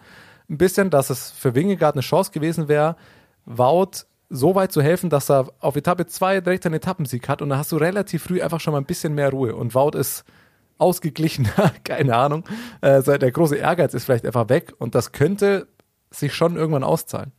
ein 0.48 0.56
bisschen, 0.56 0.88
dass 0.88 1.10
es 1.10 1.32
für 1.32 1.56
Wingegaard 1.56 1.96
eine 1.96 2.02
Chance 2.02 2.30
gewesen 2.30 2.68
wäre, 2.68 2.94
Wout 3.44 4.06
so 4.30 4.54
weit 4.54 4.72
zu 4.72 4.82
helfen, 4.82 5.10
dass 5.10 5.30
er 5.30 5.50
auf 5.60 5.76
Etappe 5.76 6.06
2 6.06 6.40
direkt 6.40 6.66
einen 6.66 6.74
Etappensieg 6.74 7.28
hat 7.28 7.42
und 7.42 7.48
dann 7.48 7.58
hast 7.58 7.72
du 7.72 7.76
relativ 7.76 8.24
früh 8.24 8.42
einfach 8.42 8.60
schon 8.60 8.72
mal 8.72 8.78
ein 8.78 8.84
bisschen 8.84 9.14
mehr 9.14 9.30
Ruhe. 9.30 9.54
Und 9.54 9.74
Wout 9.74 9.96
ist 9.96 10.24
ausgeglichener, 10.76 11.72
keine 11.84 12.14
Ahnung. 12.16 12.44
Äh, 12.80 13.02
der 13.02 13.32
große 13.32 13.56
Ehrgeiz 13.56 13.94
ist 13.94 14.04
vielleicht 14.04 14.26
einfach 14.26 14.48
weg 14.48 14.74
und 14.78 14.94
das 14.94 15.12
könnte 15.12 15.66
sich 16.10 16.34
schon 16.34 16.56
irgendwann 16.56 16.84
auszahlen. 16.84 17.32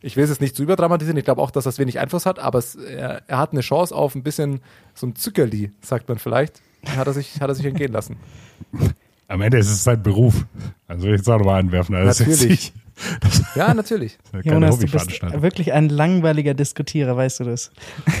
Ich 0.00 0.16
will 0.16 0.24
es 0.24 0.30
jetzt 0.30 0.42
nicht 0.42 0.54
zu 0.54 0.62
überdramatisieren, 0.62 1.16
ich 1.16 1.24
glaube 1.24 1.40
auch, 1.40 1.50
dass 1.50 1.64
das 1.64 1.78
wenig 1.78 1.98
Einfluss 1.98 2.26
hat, 2.26 2.38
aber 2.38 2.58
es, 2.58 2.74
er, 2.74 3.22
er, 3.26 3.38
hat 3.38 3.52
eine 3.52 3.62
Chance 3.62 3.94
auf 3.94 4.14
ein 4.14 4.22
bisschen 4.22 4.60
so 4.92 5.06
ein 5.06 5.16
Zückerli, 5.16 5.72
sagt 5.80 6.08
man 6.08 6.18
vielleicht. 6.18 6.60
Hat 6.86 7.06
er 7.06 7.14
sich, 7.14 7.40
hat 7.40 7.48
er 7.48 7.54
sich 7.54 7.64
entgehen 7.64 7.92
lassen. 7.92 8.18
Am 9.28 9.40
Ende 9.40 9.56
ist 9.56 9.70
es 9.70 9.82
sein 9.82 10.02
Beruf. 10.02 10.44
Also 10.86 11.06
will 11.06 11.14
ich 11.14 11.20
jetzt 11.20 11.30
auch 11.30 11.38
nochmal 11.38 11.60
einwerfen. 11.60 11.94
Also 11.94 12.24
Natürlich. 12.24 12.74
Das 13.20 13.42
ja, 13.54 13.74
natürlich. 13.74 14.18
ist 14.32 14.46
Jonas, 14.46 14.78
du 14.78 14.86
bist 14.86 15.22
wirklich 15.42 15.72
ein 15.72 15.88
langweiliger 15.88 16.54
Diskutierer, 16.54 17.16
weißt 17.16 17.40
du 17.40 17.44
das? 17.44 17.70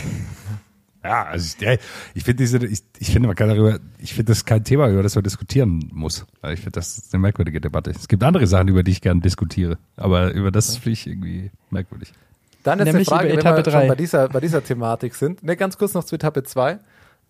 Ja, 1.04 1.24
also 1.24 1.56
ich, 1.60 1.78
ich 2.14 2.24
finde 2.24 2.42
diese, 2.42 2.64
ich, 2.64 2.82
ich 2.98 3.10
finde 3.12 3.26
man 3.26 3.36
kann 3.36 3.50
darüber, 3.50 3.78
ich 3.98 4.14
finde 4.14 4.32
das 4.32 4.46
kein 4.46 4.64
Thema, 4.64 4.88
über 4.88 5.02
das 5.02 5.14
man 5.14 5.22
diskutieren 5.22 5.90
muss. 5.92 6.24
Ich 6.50 6.60
finde 6.60 6.70
das 6.70 6.96
ist 6.96 7.12
eine 7.12 7.20
merkwürdige 7.20 7.60
Debatte. 7.60 7.90
Es 7.90 8.08
gibt 8.08 8.22
andere 8.22 8.46
Sachen, 8.46 8.68
über 8.68 8.82
die 8.82 8.92
ich 8.92 9.02
gerne 9.02 9.20
diskutiere, 9.20 9.76
aber 9.96 10.32
über 10.32 10.50
das 10.50 10.78
finde 10.78 10.92
ich 10.92 11.06
irgendwie 11.06 11.50
merkwürdig. 11.68 12.14
Dann 12.62 12.78
jetzt 12.78 12.86
Nämlich 12.86 13.12
eine 13.12 13.18
Frage, 13.18 13.36
wenn 13.36 13.64
wir 13.64 13.70
schon 13.70 13.88
bei 13.88 13.94
dieser, 13.94 14.28
bei 14.30 14.40
dieser 14.40 14.64
Thematik 14.64 15.14
sind. 15.14 15.42
Ne, 15.42 15.56
ganz 15.56 15.76
kurz 15.76 15.92
noch 15.92 16.04
zu 16.04 16.14
Etappe 16.14 16.42
2. 16.42 16.78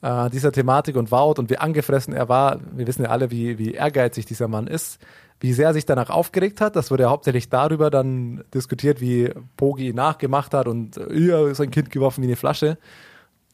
Äh, 0.03 0.31
dieser 0.31 0.53
Thematik 0.53 0.95
und 0.95 1.11
Wout 1.11 1.35
und 1.39 1.51
wie 1.51 1.59
angefressen 1.59 2.15
er 2.15 2.29
war. 2.29 2.61
Wir 2.77 2.87
wissen 2.87 3.03
ja 3.03 3.09
alle, 3.09 3.33
wie, 3.33 3.59
wie 3.59 3.73
ehrgeizig 3.73 4.27
dieser 4.27 4.47
Mann 4.47 4.69
ist. 4.69 5.01
Wie 5.41 5.53
sehr 5.53 5.69
er 5.69 5.75
sich 5.75 5.85
danach 5.85 6.11
aufgeregt 6.11 6.61
hat. 6.61 6.77
Das 6.77 6.91
wurde 6.91 7.05
ja 7.05 7.11
hauptsächlich 7.11 7.49
darüber 7.49 7.91
dann 7.91 8.45
diskutiert, 8.55 9.01
wie 9.01 9.31
Pogi 9.57 9.89
ihn 9.89 9.97
nachgemacht 9.97 10.55
hat 10.55 10.69
und 10.69 10.97
äh, 10.97 11.19
ja, 11.19 11.55
sein 11.55 11.71
Kind 11.71 11.91
geworfen 11.91 12.23
wie 12.23 12.29
eine 12.29 12.37
Flasche. 12.37 12.79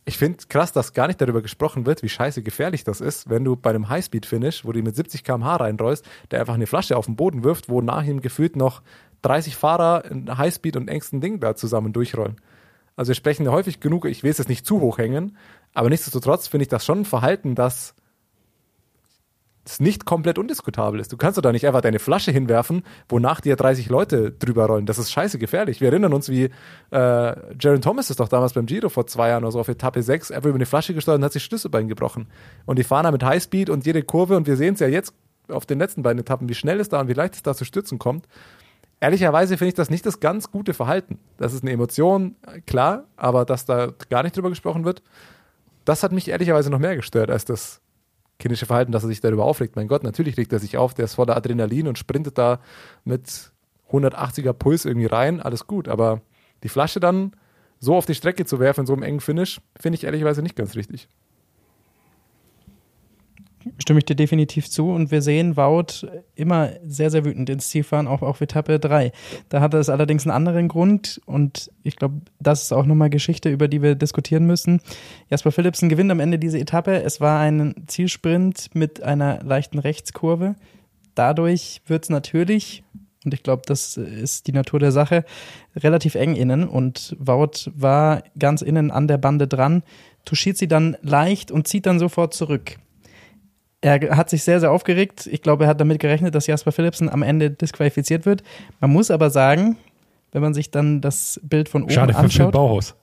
Ich 0.04 0.18
finde 0.18 0.38
krass, 0.48 0.72
dass 0.72 0.92
gar 0.92 1.06
nicht 1.06 1.20
darüber 1.20 1.42
gesprochen 1.42 1.86
wird, 1.86 2.02
wie 2.02 2.08
scheiße 2.08 2.42
gefährlich 2.42 2.84
das 2.84 3.00
ist, 3.00 3.28
wenn 3.28 3.44
du 3.44 3.54
bei 3.54 3.70
einem 3.70 3.88
Highspeed-Finish, 3.88 4.64
wo 4.64 4.72
du 4.72 4.82
mit 4.82 4.96
70 4.96 5.24
km/h 5.24 5.56
reinrollst, 5.56 6.04
der 6.30 6.40
einfach 6.40 6.54
eine 6.54 6.66
Flasche 6.66 6.96
auf 6.96 7.06
den 7.06 7.16
Boden 7.16 7.44
wirft, 7.44 7.68
wo 7.68 7.80
nach 7.80 8.04
ihm 8.04 8.20
gefühlt 8.20 8.56
noch 8.56 8.82
30 9.22 9.56
Fahrer 9.56 10.04
in 10.10 10.36
Highspeed 10.36 10.76
und 10.76 10.88
engstem 10.88 11.20
Ding 11.20 11.40
da 11.40 11.54
zusammen 11.54 11.92
durchrollen. 11.92 12.36
Also 12.96 13.10
wir 13.10 13.14
sprechen 13.14 13.46
ja 13.46 13.52
häufig 13.52 13.80
genug, 13.80 14.04
ich 14.04 14.22
will 14.22 14.30
es 14.30 14.38
jetzt 14.38 14.48
nicht 14.48 14.66
zu 14.66 14.80
hoch 14.80 14.98
hängen, 14.98 15.36
aber 15.74 15.88
nichtsdestotrotz 15.90 16.48
finde 16.48 16.62
ich 16.62 16.68
das 16.68 16.84
schon 16.84 17.00
ein 17.00 17.04
Verhalten, 17.04 17.54
das 17.54 17.94
das 19.70 19.80
nicht 19.80 20.04
komplett 20.04 20.36
undiskutabel 20.36 20.98
ist. 20.98 21.12
Du 21.12 21.16
kannst 21.16 21.38
doch 21.38 21.42
da 21.42 21.52
nicht 21.52 21.64
einfach 21.66 21.80
deine 21.80 22.00
Flasche 22.00 22.32
hinwerfen, 22.32 22.82
wonach 23.08 23.40
dir 23.40 23.54
30 23.54 23.88
Leute 23.88 24.32
drüber 24.32 24.66
rollen. 24.66 24.84
Das 24.84 24.98
ist 24.98 25.12
scheiße 25.12 25.38
gefährlich. 25.38 25.80
Wir 25.80 25.90
erinnern 25.90 26.12
uns, 26.12 26.28
wie 26.28 26.44
äh, 26.44 26.50
Jaron 26.90 27.80
Thomas 27.80 28.10
ist 28.10 28.18
doch 28.18 28.28
damals 28.28 28.52
beim 28.52 28.66
Giro 28.66 28.88
vor 28.88 29.06
zwei 29.06 29.28
Jahren 29.28 29.44
oder 29.44 29.52
so 29.52 29.60
auf 29.60 29.68
Etappe 29.68 30.02
6 30.02 30.32
einfach 30.32 30.48
über 30.48 30.56
eine 30.56 30.66
Flasche 30.66 30.92
gesteuert 30.92 31.18
und 31.18 31.24
hat 31.24 31.32
sich 31.32 31.44
Schlüsselbein 31.44 31.86
gebrochen. 31.86 32.26
Und 32.66 32.80
die 32.80 32.84
fahren 32.84 33.04
da 33.04 33.12
mit 33.12 33.22
Highspeed 33.22 33.70
und 33.70 33.86
jede 33.86 34.02
Kurve 34.02 34.36
und 34.36 34.48
wir 34.48 34.56
sehen 34.56 34.74
es 34.74 34.80
ja 34.80 34.88
jetzt 34.88 35.14
auf 35.48 35.66
den 35.66 35.78
letzten 35.78 36.02
beiden 36.02 36.18
Etappen, 36.18 36.48
wie 36.48 36.54
schnell 36.54 36.80
es 36.80 36.88
da 36.88 37.00
und 37.00 37.08
wie 37.08 37.12
leicht 37.12 37.34
es 37.34 37.42
da 37.42 37.54
zu 37.54 37.64
stürzen 37.64 38.00
kommt. 38.00 38.26
Ehrlicherweise 38.98 39.56
finde 39.56 39.68
ich 39.68 39.74
das 39.74 39.88
nicht 39.88 40.04
das 40.04 40.18
ganz 40.18 40.50
gute 40.50 40.74
Verhalten. 40.74 41.18
Das 41.38 41.54
ist 41.54 41.62
eine 41.62 41.70
Emotion, 41.70 42.34
klar, 42.66 43.04
aber 43.16 43.44
dass 43.44 43.66
da 43.66 43.92
gar 44.10 44.24
nicht 44.24 44.36
drüber 44.36 44.50
gesprochen 44.50 44.84
wird, 44.84 45.02
das 45.84 46.02
hat 46.02 46.10
mich 46.10 46.28
ehrlicherweise 46.28 46.70
noch 46.70 46.80
mehr 46.80 46.96
gestört 46.96 47.30
als 47.30 47.44
das 47.44 47.80
kindische 48.40 48.66
Verhalten, 48.66 48.90
dass 48.90 49.04
er 49.04 49.08
sich 49.08 49.20
darüber 49.20 49.44
aufregt. 49.44 49.76
Mein 49.76 49.86
Gott, 49.86 50.02
natürlich 50.02 50.36
regt 50.36 50.52
er 50.52 50.58
sich 50.58 50.76
auf, 50.76 50.94
der 50.94 51.04
ist 51.04 51.14
voller 51.14 51.36
Adrenalin 51.36 51.86
und 51.86 51.98
sprintet 51.98 52.36
da 52.38 52.58
mit 53.04 53.52
180er 53.90 54.52
Puls 54.52 54.84
irgendwie 54.84 55.06
rein, 55.06 55.40
alles 55.40 55.66
gut, 55.68 55.86
aber 55.86 56.22
die 56.64 56.68
Flasche 56.68 56.98
dann 56.98 57.32
so 57.78 57.94
auf 57.94 58.06
die 58.06 58.14
Strecke 58.14 58.44
zu 58.44 58.60
werfen 58.60 58.80
in 58.80 58.86
so 58.86 58.92
einem 58.92 59.02
engen 59.02 59.20
Finish, 59.20 59.60
finde 59.78 59.96
ich 59.96 60.04
ehrlicherweise 60.04 60.42
nicht 60.42 60.56
ganz 60.56 60.74
richtig. 60.74 61.08
Stimme 63.78 63.98
ich 63.98 64.04
dir 64.04 64.14
definitiv 64.14 64.70
zu 64.70 64.90
und 64.90 65.10
wir 65.10 65.22
sehen 65.22 65.56
Wout 65.56 66.06
immer 66.34 66.70
sehr, 66.84 67.10
sehr 67.10 67.24
wütend 67.24 67.48
ins 67.50 67.68
Ziel 67.68 67.82
fahren, 67.82 68.06
auch 68.06 68.22
auf 68.22 68.40
Etappe 68.40 68.78
3. 68.78 69.12
Da 69.48 69.60
hatte 69.60 69.78
es 69.78 69.88
allerdings 69.88 70.26
einen 70.26 70.34
anderen 70.34 70.68
Grund 70.68 71.20
und 71.26 71.70
ich 71.82 71.96
glaube, 71.96 72.20
das 72.38 72.62
ist 72.62 72.72
auch 72.72 72.86
nochmal 72.86 73.10
Geschichte, 73.10 73.50
über 73.50 73.68
die 73.68 73.82
wir 73.82 73.94
diskutieren 73.94 74.46
müssen. 74.46 74.80
Jasper 75.28 75.52
Philipsen 75.52 75.88
gewinnt 75.88 76.10
am 76.10 76.20
Ende 76.20 76.38
diese 76.38 76.58
Etappe. 76.58 77.02
Es 77.02 77.20
war 77.20 77.40
ein 77.40 77.74
Zielsprint 77.86 78.74
mit 78.74 79.02
einer 79.02 79.42
leichten 79.42 79.78
Rechtskurve. 79.78 80.56
Dadurch 81.14 81.82
wird 81.86 82.04
es 82.04 82.10
natürlich 82.10 82.82
Und 83.24 83.34
ich 83.34 83.42
glaube, 83.42 83.62
das 83.66 83.96
ist 83.96 84.46
die 84.46 84.52
Natur 84.52 84.80
der 84.80 84.92
Sache. 84.92 85.24
Relativ 85.76 86.14
eng 86.14 86.36
innen 86.36 86.66
und 86.66 87.16
Wout 87.18 87.70
war 87.74 88.22
ganz 88.38 88.62
innen 88.62 88.90
an 88.90 89.08
der 89.08 89.18
Bande 89.18 89.46
dran, 89.46 89.82
touchiert 90.24 90.56
sie 90.56 90.68
dann 90.68 90.96
leicht 91.02 91.50
und 91.50 91.68
zieht 91.68 91.86
dann 91.86 91.98
sofort 91.98 92.32
zurück. 92.32 92.78
Er 93.82 94.16
hat 94.16 94.28
sich 94.28 94.42
sehr, 94.42 94.60
sehr 94.60 94.70
aufgeregt. 94.70 95.26
Ich 95.30 95.40
glaube, 95.40 95.64
er 95.64 95.70
hat 95.70 95.80
damit 95.80 96.00
gerechnet, 96.00 96.34
dass 96.34 96.46
Jasper 96.46 96.72
Philipsen 96.72 97.08
am 97.08 97.22
Ende 97.22 97.50
disqualifiziert 97.50 98.26
wird. 98.26 98.42
Man 98.80 98.90
muss 98.90 99.10
aber 99.10 99.30
sagen, 99.30 99.76
wenn 100.32 100.42
man 100.42 100.52
sich 100.52 100.70
dann 100.70 101.00
das 101.00 101.40
Bild 101.42 101.68
von 101.68 101.84
oben 101.84 101.92
Schade 101.92 102.12
für 102.12 102.18
Phil 102.18 102.24
anschaut. 102.24 102.52
Bauhaus. 102.52 102.94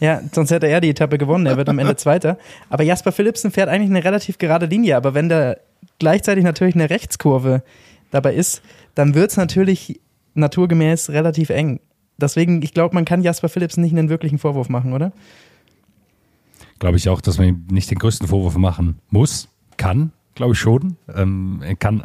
Ja, 0.00 0.20
sonst 0.32 0.50
hätte 0.50 0.66
er 0.66 0.80
die 0.80 0.90
Etappe 0.90 1.18
gewonnen. 1.18 1.46
Er 1.46 1.56
wird 1.56 1.68
am 1.68 1.78
Ende 1.78 1.94
Zweiter. 1.96 2.38
Aber 2.70 2.82
Jasper 2.84 3.12
Philipsen 3.12 3.50
fährt 3.50 3.68
eigentlich 3.68 3.90
eine 3.90 4.02
relativ 4.02 4.38
gerade 4.38 4.66
Linie. 4.66 4.96
Aber 4.96 5.14
wenn 5.14 5.28
da 5.28 5.56
gleichzeitig 5.98 6.44
natürlich 6.44 6.74
eine 6.74 6.88
Rechtskurve 6.88 7.62
dabei 8.10 8.34
ist, 8.34 8.62
dann 8.94 9.14
wird 9.14 9.30
es 9.30 9.36
natürlich 9.36 10.00
naturgemäß 10.34 11.10
relativ 11.10 11.50
eng. 11.50 11.80
Deswegen, 12.16 12.62
ich 12.62 12.74
glaube, 12.74 12.94
man 12.94 13.04
kann 13.04 13.22
Jasper 13.22 13.48
Philipsen 13.48 13.82
nicht 13.82 13.92
einen 13.92 14.08
wirklichen 14.08 14.38
Vorwurf 14.38 14.68
machen, 14.68 14.92
oder? 14.92 15.12
Glaube 16.78 16.96
ich 16.96 17.08
auch, 17.08 17.20
dass 17.20 17.38
man 17.38 17.48
ihm 17.48 17.66
nicht 17.70 17.90
den 17.90 17.98
größten 17.98 18.26
Vorwurf 18.28 18.56
machen 18.56 18.98
muss. 19.08 19.48
Kann, 19.80 20.12
glaube 20.34 20.52
ich 20.52 20.58
schon. 20.58 20.96
Ähm, 21.14 21.60
er 21.64 21.74
kann. 21.76 22.00
äh, 22.00 22.04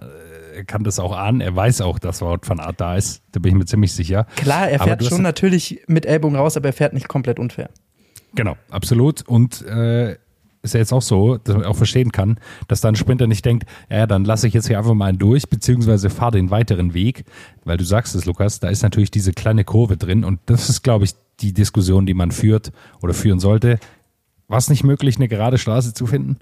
Er 0.55 0.63
kann 0.63 0.85
das 0.85 0.99
auch 0.99 1.11
ahnen. 1.11 1.41
Er 1.41 1.53
weiß 1.53 1.81
auch, 1.81 1.99
dass 1.99 2.21
Wout 2.21 2.39
van 2.47 2.61
Art 2.61 2.79
da 2.79 2.95
ist. 2.95 3.21
Da 3.33 3.41
bin 3.41 3.51
ich 3.51 3.57
mir 3.57 3.65
ziemlich 3.65 3.91
sicher. 3.91 4.25
Klar, 4.37 4.69
er 4.69 4.79
fährt 4.79 5.03
schon 5.03 5.21
natürlich 5.21 5.81
mit 5.87 6.05
Ellbogen 6.05 6.37
raus, 6.37 6.55
aber 6.55 6.69
er 6.69 6.73
fährt 6.73 6.93
nicht 6.93 7.09
komplett 7.09 7.39
unfair. 7.39 7.69
Genau, 8.35 8.55
absolut. 8.69 9.21
Und 9.27 9.61
äh, 9.63 10.13
ist 10.61 10.73
ja 10.73 10.79
jetzt 10.79 10.93
auch 10.93 11.01
so, 11.01 11.35
dass 11.37 11.55
man 11.57 11.65
auch 11.65 11.75
verstehen 11.75 12.11
kann, 12.13 12.39
dass 12.69 12.79
dann 12.79 12.93
ein 12.93 12.95
Sprinter 12.95 13.27
nicht 13.27 13.43
denkt, 13.45 13.65
ja, 13.89 14.07
dann 14.07 14.23
lasse 14.23 14.47
ich 14.47 14.53
jetzt 14.53 14.67
hier 14.67 14.77
einfach 14.77 14.93
mal 14.93 15.07
einen 15.07 15.19
durch, 15.19 15.49
beziehungsweise 15.49 16.09
fahre 16.09 16.31
den 16.31 16.49
weiteren 16.51 16.93
Weg, 16.93 17.25
weil 17.65 17.75
du 17.77 17.83
sagst 17.83 18.15
es, 18.15 18.25
Lukas, 18.25 18.59
da 18.61 18.69
ist 18.69 18.81
natürlich 18.81 19.11
diese 19.11 19.33
kleine 19.33 19.65
Kurve 19.65 19.97
drin 19.97 20.23
und 20.23 20.39
das 20.45 20.69
ist, 20.69 20.83
glaube 20.83 21.03
ich, 21.03 21.11
die 21.41 21.51
Diskussion, 21.51 22.05
die 22.05 22.13
man 22.13 22.31
führt 22.31 22.71
oder 23.01 23.13
führen 23.13 23.39
sollte. 23.39 23.77
War 24.47 24.57
es 24.57 24.69
nicht 24.69 24.83
möglich, 24.85 25.17
eine 25.17 25.27
gerade 25.27 25.57
Straße 25.57 25.93
zu 25.93 26.07
finden? 26.07 26.37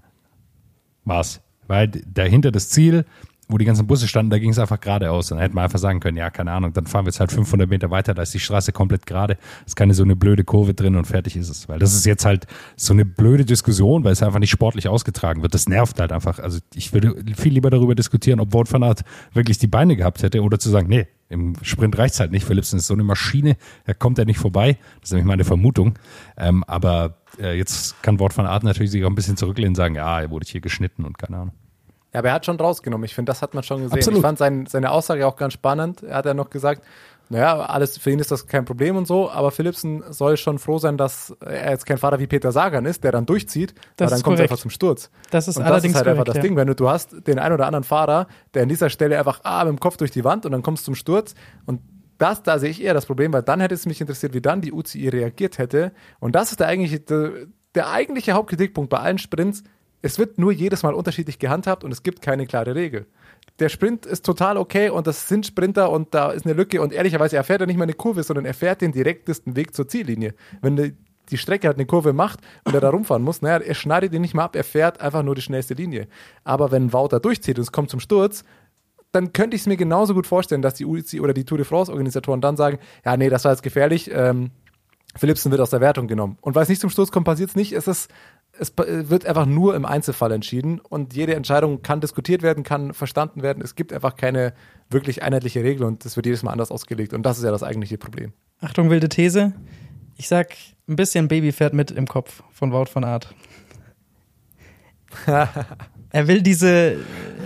War's. 1.06 1.42
Weil 1.68 1.88
dahinter 1.88 2.52
das 2.52 2.70
Ziel, 2.70 3.06
wo 3.48 3.58
die 3.58 3.66
ganzen 3.66 3.88
Busse 3.88 4.08
standen, 4.08 4.32
da 4.32 4.40
ging 4.40 4.50
es 4.50 4.60
einfach 4.60 4.80
geradeaus. 4.80 5.28
Dann 5.28 5.38
hätte 5.38 5.54
man 5.54 5.66
einfach 5.66 5.80
sagen 5.80 6.00
können, 6.00 6.18
ja, 6.18 6.30
keine 6.30 6.52
Ahnung, 6.52 6.74
dann 6.74 6.86
fahren 6.86 7.06
wir 7.06 7.10
jetzt 7.10 7.20
halt 7.20 7.32
500 7.32 7.70
Meter 7.70 7.92
weiter, 7.92 8.14
da 8.14 8.22
ist 8.22 8.34
die 8.34 8.40
Straße 8.40 8.72
komplett 8.72 9.06
gerade, 9.06 9.38
ist 9.66 9.76
keine 9.76 9.94
so 9.94 10.04
eine 10.04 10.16
blöde 10.16 10.44
Kurve 10.44 10.74
drin 10.74 10.96
und 10.96 11.06
fertig 11.06 11.36
ist 11.36 11.50
es. 11.50 11.70
Weil 11.70 11.80
das 11.80 11.94
ist 11.94 12.06
jetzt 12.06 12.26
halt 12.26 12.48
so 12.76 12.94
eine 12.94 13.06
blöde 13.06 13.46
Diskussion, 13.46 14.04
weil 14.04 14.14
es 14.14 14.24
einfach 14.24 14.40
nicht 14.40 14.50
sportlich 14.50 14.88
ausgetragen 14.88 15.42
wird. 15.42 15.54
Das 15.54 15.68
nervt 15.68 16.00
halt 16.00 16.12
einfach. 16.12 16.40
Also 16.40 16.60
ich 16.74 16.94
würde 16.94 17.16
viel 17.36 17.54
lieber 17.54 17.70
darüber 17.70 17.96
diskutieren, 17.96 18.40
ob 18.40 18.54
Wout 18.54 18.66
van 18.70 18.84
Aert 18.84 19.04
wirklich 19.34 19.58
die 19.58 19.68
Beine 19.68 19.96
gehabt 19.96 20.24
hätte 20.24 20.42
oder 20.42 20.60
zu 20.60 20.70
sagen, 20.70 20.88
nee, 20.88 21.08
im 21.30 21.56
Sprint 21.62 21.98
reicht's 21.98 22.20
halt 22.20 22.32
nicht. 22.32 22.46
Philipsen 22.46 22.80
ist 22.80 22.88
so 22.88 22.94
eine 22.94 23.04
Maschine, 23.04 23.58
er 23.86 23.94
kommt 23.94 24.18
ja 24.18 24.26
nicht 24.26 24.40
vorbei. 24.40 24.78
Das 25.02 25.10
ist 25.10 25.14
nämlich 25.14 25.28
meine 25.28 25.44
Vermutung. 25.44 25.98
Ähm, 26.38 26.64
aber 26.66 27.18
äh, 27.40 27.58
jetzt 27.58 28.02
kann 28.02 28.20
Wout 28.20 28.30
van 28.36 28.46
Aert 28.46 28.64
natürlich 28.64 28.92
sich 28.92 29.04
auch 29.04 29.10
ein 29.10 29.16
bisschen 29.16 29.38
zurücklehnen 29.38 29.72
und 29.72 29.76
sagen, 29.76 29.96
ja, 29.96 30.22
er 30.22 30.30
wurde 30.30 30.46
hier 30.48 30.62
geschnitten 30.62 31.06
und 31.06 31.18
keine 31.18 31.38
Ahnung. 31.38 31.54
Ja, 32.14 32.20
aber 32.20 32.30
er 32.30 32.36
hat 32.36 32.46
schon 32.46 32.60
rausgenommen. 32.60 33.06
Ich 33.06 33.16
finde, 33.16 33.32
das 33.32 33.42
hat 33.42 33.56
man 33.56 33.64
schon 33.64 33.82
gesehen. 33.82 33.98
Absolut. 33.98 34.20
Ich 34.20 34.24
fand 34.24 34.38
sein, 34.38 34.66
seine 34.68 34.92
Aussage 34.92 35.26
auch 35.26 35.36
ganz 35.36 35.54
spannend. 35.54 36.04
Er 36.04 36.18
hat 36.18 36.26
ja 36.26 36.36
noch 36.36 36.52
gesagt, 36.52 36.84
naja, 37.30 37.62
alles 37.62 37.98
für 37.98 38.12
ihn 38.12 38.20
ist 38.20 38.30
das 38.30 38.46
kein 38.46 38.66
Problem 38.66 38.96
und 38.96 39.08
so, 39.08 39.32
aber 39.32 39.50
Philipsen 39.50 40.04
soll 40.12 40.38
schon 40.38 40.60
froh 40.60 40.78
sein, 40.78 40.98
dass 40.98 41.36
er 41.40 41.72
jetzt 41.72 41.86
kein 41.86 41.98
Fahrer 41.98 42.20
wie 42.20 42.28
Peter 42.28 42.52
Sagan 42.52 42.86
ist, 42.86 43.04
der 43.04 43.12
dann 43.12 43.26
durchzieht, 43.26 43.74
Das 43.74 43.80
weil 43.80 44.08
dann 44.08 44.18
ist 44.18 44.24
kommt 44.24 44.36
es 44.36 44.42
einfach 44.42 44.58
zum 44.58 44.70
Sturz. 44.70 45.10
Das 45.32 45.48
ist 45.48 45.58
und 45.58 45.64
allerdings 45.64 45.94
das 45.94 46.02
ist 46.02 46.06
halt 46.06 46.08
einfach 46.10 46.26
korrekt, 46.26 46.38
das 46.38 46.44
ja. 46.44 46.50
Ding, 46.50 46.56
wenn 46.56 46.68
du, 46.68 46.76
du 46.76 46.90
hast 46.90 47.26
den 47.26 47.40
einen 47.40 47.56
oder 47.56 47.66
anderen 47.66 47.84
Fahrer, 47.84 48.28
der 48.54 48.64
an 48.64 48.70
dieser 48.70 48.90
Stelle 48.90 49.18
einfach 49.18 49.40
ah, 49.44 49.64
mit 49.64 49.72
dem 49.72 49.80
Kopf 49.80 49.98
durch 49.98 50.12
die 50.12 50.24
Wand 50.24 50.46
und 50.46 50.52
dann 50.52 50.62
kommst 50.62 50.84
du 50.84 50.86
zum 50.86 50.96
Sturz 50.96 51.34
und 51.66 51.82
das, 52.24 52.42
da 52.42 52.58
sehe 52.58 52.70
ich 52.70 52.82
eher 52.82 52.94
das 52.94 53.06
Problem, 53.06 53.34
weil 53.34 53.44
dann 53.44 53.60
hätte 53.60 53.76
es 53.76 53.86
mich 53.86 54.00
interessiert, 54.00 54.34
wie 54.34 54.42
dann 54.42 54.62
die 54.62 54.72
UCI 54.72 55.10
reagiert 55.10 55.58
hätte. 55.58 55.92
Und 56.22 56.36
das 56.36 56.52
ist 56.52 56.62
der 56.62 56.68
eigentliche, 56.68 57.02
der, 57.02 57.32
der 57.76 57.90
eigentliche 57.90 58.32
Hauptkritikpunkt 58.32 58.90
bei 58.90 59.00
allen 59.00 59.18
Sprints. 59.18 59.64
Es 60.02 60.18
wird 60.20 60.40
nur 60.40 60.54
jedes 60.54 60.84
Mal 60.84 60.94
unterschiedlich 60.94 61.38
gehandhabt 61.38 61.84
und 61.84 61.92
es 61.92 62.02
gibt 62.02 62.22
keine 62.22 62.46
klare 62.46 62.76
Regel. 62.76 63.08
Der 63.60 63.68
Sprint 63.68 64.06
ist 64.06 64.26
total 64.26 64.58
okay 64.58 64.90
und 64.90 65.06
das 65.06 65.28
sind 65.28 65.46
Sprinter 65.46 65.92
und 65.92 66.14
da 66.16 66.32
ist 66.32 66.46
eine 66.46 66.54
Lücke 66.54 66.82
und 66.82 66.94
ehrlicherweise, 66.94 67.36
er 67.36 67.44
fährt 67.44 67.60
ja 67.60 67.68
nicht 67.68 67.78
mal 67.78 67.84
eine 67.84 67.94
Kurve, 67.94 68.24
sondern 68.24 68.46
er 68.46 68.54
fährt 68.54 68.82
den 68.82 68.94
direktesten 68.94 69.58
Weg 69.58 69.76
zur 69.76 69.90
Ziellinie. 69.90 70.34
Wenn 70.62 70.78
die, 70.78 70.94
die 71.30 71.38
Strecke 71.38 71.68
halt 71.68 71.78
eine 71.78 71.86
Kurve 71.86 72.14
macht 72.14 72.40
und 72.64 72.74
er 72.74 72.82
da 72.82 72.90
rumfahren 72.90 73.22
muss, 73.22 73.42
naja, 73.42 73.58
er 73.58 73.76
schneidet 73.76 74.14
ihn 74.14 74.22
nicht 74.22 74.34
mal 74.34 74.46
ab, 74.46 74.56
er 74.56 74.64
fährt 74.64 75.02
einfach 75.02 75.24
nur 75.24 75.36
die 75.36 75.42
schnellste 75.42 75.74
Linie. 75.74 76.08
Aber 76.46 76.72
wenn 76.72 76.94
Wout 76.94 77.10
da 77.10 77.20
durchzieht 77.20 77.58
und 77.58 77.64
es 77.64 77.72
kommt 77.72 77.90
zum 77.90 78.00
Sturz, 78.00 78.44
dann 79.14 79.32
könnte 79.32 79.56
ich 79.56 79.62
es 79.62 79.68
mir 79.68 79.78
genauso 79.78 80.14
gut 80.14 80.28
vorstellen, 80.28 80.62
dass 80.62 80.74
die 80.74 80.86
UCI 80.86 81.22
oder 81.22 81.34
die 81.34 81.46
Tour 81.46 81.58
de 81.58 81.66
France-Organisatoren 81.66 82.42
dann 82.42 82.58
sagen, 82.58 82.80
ja, 83.06 83.16
nee, 83.16 83.30
das 83.30 83.46
war 83.46 83.52
jetzt 83.52 83.64
gefährlich, 83.64 84.12
ähm, 84.14 84.52
Philipsen 85.16 85.52
wird 85.52 85.62
aus 85.62 85.70
der 85.70 85.80
Wertung 85.80 86.08
genommen. 86.08 86.38
Und 86.42 86.56
weil 86.56 86.64
es 86.64 86.70
nicht 86.70 86.82
zum 86.82 86.90
Sturz 86.90 87.12
kommt, 87.12 87.26
passiert 87.26 87.50
es 87.52 87.56
nicht. 87.56 87.72
Es, 87.74 87.88
ist, 87.88 88.10
es 88.58 88.72
pa- 88.72 88.86
wird 88.88 89.28
einfach 89.28 89.46
nur 89.46 89.76
im 89.76 89.86
Einzelfall 89.86 90.32
entschieden 90.32 90.80
und 90.80 91.14
jede 91.14 91.36
Entscheidung 91.36 91.84
kann 91.84 92.02
diskutiert 92.02 92.42
werden, 92.42 92.64
kann 92.64 92.94
verstanden 92.96 93.44
werden. 93.44 93.62
Es 93.64 93.76
gibt 93.76 93.94
einfach 93.94 94.16
keine 94.16 94.54
wirklich 94.90 95.22
einheitliche 95.22 95.64
Regel 95.64 95.86
und 95.86 96.04
das 96.04 96.16
wird 96.16 96.26
jedes 96.26 96.42
Mal 96.42 96.52
anders 96.52 96.72
ausgelegt. 96.72 97.14
Und 97.14 97.24
das 97.24 97.38
ist 97.38 97.44
ja 97.44 97.52
das 97.52 97.62
eigentliche 97.62 98.00
Problem. 98.00 98.34
Achtung, 98.60 98.90
wilde 98.90 99.08
These. 99.08 99.54
Ich 100.18 100.28
sag, 100.28 100.56
ein 100.88 100.96
bisschen 100.96 101.28
Baby 101.28 101.52
fährt 101.52 101.76
mit 101.76 101.92
im 101.92 102.08
Kopf 102.08 102.42
von 102.52 102.72
Wout 102.72 102.88
van 102.92 103.04
Art. 103.04 103.36
er 106.14 106.28
will 106.28 106.42
diese, 106.44 106.98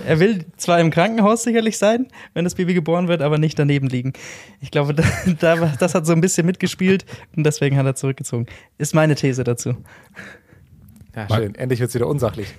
er 0.05 0.19
will 0.19 0.45
zwar 0.57 0.79
im 0.79 0.91
Krankenhaus 0.91 1.43
sicherlich 1.43 1.77
sein, 1.77 2.07
wenn 2.33 2.43
das 2.43 2.53
Baby 2.53 2.73
geboren 2.73 3.07
wird, 3.07 3.21
aber 3.21 3.37
nicht 3.37 3.57
daneben 3.57 3.87
liegen. 3.87 4.13
Ich 4.59 4.71
glaube, 4.71 4.93
da, 4.93 5.03
da, 5.39 5.73
das 5.79 5.95
hat 5.95 6.05
so 6.05 6.13
ein 6.13 6.21
bisschen 6.21 6.45
mitgespielt 6.45 7.05
und 7.35 7.45
deswegen 7.45 7.77
hat 7.77 7.85
er 7.85 7.95
zurückgezogen. 7.95 8.45
Ist 8.77 8.93
meine 8.93 9.15
These 9.15 9.43
dazu. 9.43 9.75
Ja, 11.15 11.27
schön. 11.33 11.55
Endlich 11.55 11.79
wird 11.79 11.89
es 11.89 11.95
wieder 11.95 12.07
unsachlich. 12.07 12.53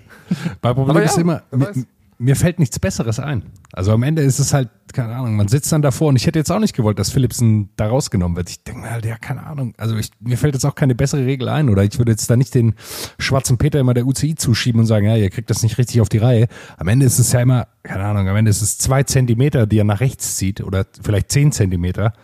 Mein 0.63 0.75
Problem 0.75 0.97
Aber 0.97 1.05
ist 1.05 1.17
ja, 1.17 1.23
immer, 1.23 1.43
wer 1.51 1.73
mir, 2.19 2.37
fällt 2.37 2.59
nichts 2.59 2.79
Besseres 2.79 3.21
ein. 3.21 3.45
Also 3.73 3.93
am 3.93 4.03
Ende 4.03 4.23
ist 4.23 4.39
es 4.39 4.53
halt, 4.53 4.69
keine 4.93 5.15
Ahnung, 5.15 5.37
man 5.37 5.49
sitzt 5.49 5.71
dann 5.71 5.83
davor 5.83 6.09
und 6.09 6.17
ich 6.17 6.27
hätte 6.27 6.39
jetzt 6.39 6.51
auch 6.51 6.59
nicht 6.59 6.75
gewollt, 6.75 6.99
dass 6.99 7.11
Philipsen 7.11 7.69
da 7.77 7.87
rausgenommen 7.89 8.37
wird. 8.37 8.51
Ich 8.51 8.65
denke 8.65 8.81
mir 8.81 8.91
halt, 8.91 9.05
ja, 9.05 9.17
keine 9.19 9.47
Ahnung. 9.47 9.75
Also 9.77 9.97
ich, 9.97 10.11
mir 10.21 10.37
fällt 10.37 10.55
jetzt 10.55 10.65
auch 10.65 10.75
keine 10.75 10.95
bessere 10.95 11.25
Regel 11.25 11.49
ein 11.49 11.69
oder 11.69 11.85
ich 11.85 11.97
würde 11.99 12.11
jetzt 12.13 12.29
da 12.29 12.37
nicht 12.37 12.55
den 12.55 12.75
schwarzen 13.19 13.59
Peter 13.59 13.79
immer 13.79 13.95
der 13.95 14.07
UCI 14.07 14.35
zuschieben 14.35 14.81
und 14.81 14.87
sagen, 14.87 15.07
ja, 15.07 15.17
ihr 15.17 15.31
kriegt 15.31 15.51
das 15.51 15.63
nicht 15.63 15.79
richtig 15.79 16.01
auf 16.01 16.09
die 16.09 16.19
Reihe. 16.19 16.49
Am 16.77 16.89
Ende 16.89 17.07
ist 17.07 17.19
es 17.19 17.31
ja 17.33 17.41
immer, 17.41 17.69
keine 17.83 18.05
Ahnung, 18.05 18.29
am 18.29 18.37
Ende 18.37 18.51
ist 18.51 18.63
es 18.63 18.79
zwei 18.79 19.03
Zentimeter, 19.05 19.67
die 19.67 19.79
er 19.79 19.85
nach 19.85 20.01
rechts 20.01 20.37
zieht 20.37 20.61
oder 20.63 20.87
vielleicht 21.01 21.31
zehn 21.31 21.53
Zentimeter. 21.53 22.15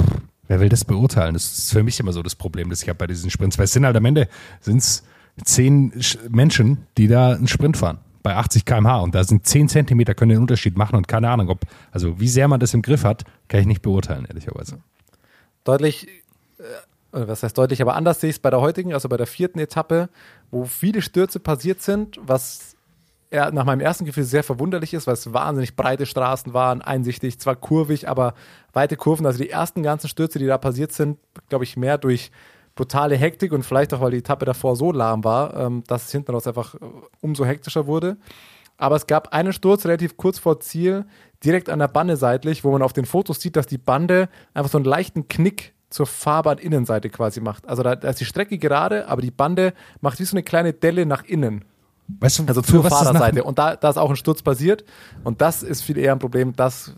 Pff, 0.00 0.20
wer 0.46 0.60
will 0.60 0.68
das 0.68 0.84
beurteilen? 0.84 1.34
Das 1.34 1.58
ist 1.58 1.72
für 1.72 1.82
mich 1.82 2.00
immer 2.00 2.12
so 2.12 2.22
das 2.22 2.34
Problem, 2.34 2.70
das 2.70 2.82
ich 2.82 2.88
habe 2.88 2.96
bei 2.98 3.06
diesen 3.06 3.30
Sprints. 3.30 3.58
Weil 3.58 3.64
es 3.66 3.72
sind 3.72 3.84
halt 3.84 3.96
am 3.96 4.04
Ende, 4.04 4.28
sind 4.60 4.78
es 4.78 5.02
zehn 5.44 5.92
Sch- 5.94 6.18
Menschen, 6.30 6.78
die 6.96 7.08
da 7.08 7.32
einen 7.32 7.48
Sprint 7.48 7.76
fahren. 7.76 7.98
Bei 8.22 8.36
80 8.36 8.64
km/h 8.64 9.00
und 9.00 9.14
da 9.14 9.24
sind 9.24 9.46
10 9.46 9.68
Zentimeter 9.68 10.14
können 10.14 10.30
den 10.30 10.40
Unterschied 10.40 10.76
machen 10.76 10.96
und 10.96 11.08
keine 11.08 11.30
Ahnung, 11.30 11.48
ob, 11.48 11.60
also 11.90 12.18
wie 12.20 12.28
sehr 12.28 12.48
man 12.48 12.60
das 12.60 12.74
im 12.74 12.82
Griff 12.82 13.04
hat, 13.04 13.24
kann 13.48 13.60
ich 13.60 13.66
nicht 13.66 13.82
beurteilen, 13.82 14.26
ehrlicherweise. 14.26 14.78
deutlich, 15.64 16.08
äh, 16.58 16.62
was 17.12 17.42
heißt 17.42 17.56
deutlich, 17.56 17.80
aber 17.80 17.94
anders 17.94 18.20
sehe 18.20 18.30
ich 18.30 18.36
es 18.36 18.40
bei 18.40 18.50
der 18.50 18.60
heutigen, 18.60 18.92
also 18.92 19.08
bei 19.08 19.16
der 19.16 19.26
vierten 19.26 19.58
Etappe, 19.58 20.08
wo 20.50 20.64
viele 20.64 21.02
Stürze 21.02 21.40
passiert 21.40 21.80
sind, 21.82 22.18
was 22.20 22.76
nach 23.30 23.64
meinem 23.64 23.80
ersten 23.80 24.06
Gefühl 24.06 24.24
sehr 24.24 24.42
verwunderlich 24.42 24.94
ist, 24.94 25.06
weil 25.06 25.14
es 25.14 25.32
wahnsinnig 25.32 25.76
breite 25.76 26.06
Straßen 26.06 26.54
waren, 26.54 26.80
einsichtig, 26.80 27.38
zwar 27.38 27.56
kurvig, 27.56 28.08
aber 28.08 28.34
weite 28.72 28.96
Kurven. 28.96 29.26
Also 29.26 29.38
die 29.38 29.50
ersten 29.50 29.82
ganzen 29.82 30.08
Stürze, 30.08 30.38
die 30.38 30.46
da 30.46 30.56
passiert 30.56 30.92
sind, 30.92 31.18
glaube 31.48 31.64
ich, 31.64 31.76
mehr 31.76 31.98
durch 31.98 32.30
brutale 32.78 33.16
Hektik 33.16 33.52
und 33.52 33.64
vielleicht 33.64 33.92
auch, 33.92 34.00
weil 34.00 34.12
die 34.12 34.18
Etappe 34.18 34.44
davor 34.44 34.76
so 34.76 34.92
lahm 34.92 35.24
war, 35.24 35.54
ähm, 35.56 35.82
dass 35.88 36.06
es 36.06 36.12
hinten 36.12 36.30
raus 36.30 36.46
einfach 36.46 36.76
äh, 36.76 36.78
umso 37.20 37.44
hektischer 37.44 37.88
wurde. 37.88 38.16
Aber 38.76 38.94
es 38.94 39.08
gab 39.08 39.32
einen 39.34 39.52
Sturz 39.52 39.84
relativ 39.84 40.16
kurz 40.16 40.38
vor 40.38 40.60
Ziel, 40.60 41.04
direkt 41.44 41.68
an 41.70 41.80
der 41.80 41.88
Bande 41.88 42.16
seitlich, 42.16 42.62
wo 42.62 42.70
man 42.70 42.82
auf 42.82 42.92
den 42.92 43.04
Fotos 43.04 43.40
sieht, 43.40 43.56
dass 43.56 43.66
die 43.66 43.78
Bande 43.78 44.28
einfach 44.54 44.70
so 44.70 44.78
einen 44.78 44.84
leichten 44.84 45.26
Knick 45.26 45.74
zur 45.90 46.06
Fahrbahninnenseite 46.06 47.10
quasi 47.10 47.40
macht. 47.40 47.68
Also 47.68 47.82
da, 47.82 47.96
da 47.96 48.10
ist 48.10 48.20
die 48.20 48.24
Strecke 48.24 48.58
gerade, 48.58 49.08
aber 49.08 49.22
die 49.22 49.32
Bande 49.32 49.72
macht 50.00 50.20
wie 50.20 50.24
so 50.24 50.36
eine 50.36 50.44
kleine 50.44 50.72
Delle 50.72 51.04
nach 51.04 51.24
innen. 51.24 51.64
Weißt 52.20 52.38
du, 52.38 52.44
Also 52.46 52.62
zur 52.62 52.84
Fahrerseite. 52.84 53.42
Und 53.42 53.58
da, 53.58 53.74
da 53.74 53.90
ist 53.90 53.96
auch 53.96 54.10
ein 54.10 54.16
Sturz 54.16 54.42
passiert. 54.42 54.84
Und 55.24 55.40
das 55.40 55.64
ist 55.64 55.82
viel 55.82 55.98
eher 55.98 56.12
ein 56.12 56.20
Problem. 56.20 56.54
Das 56.54 56.94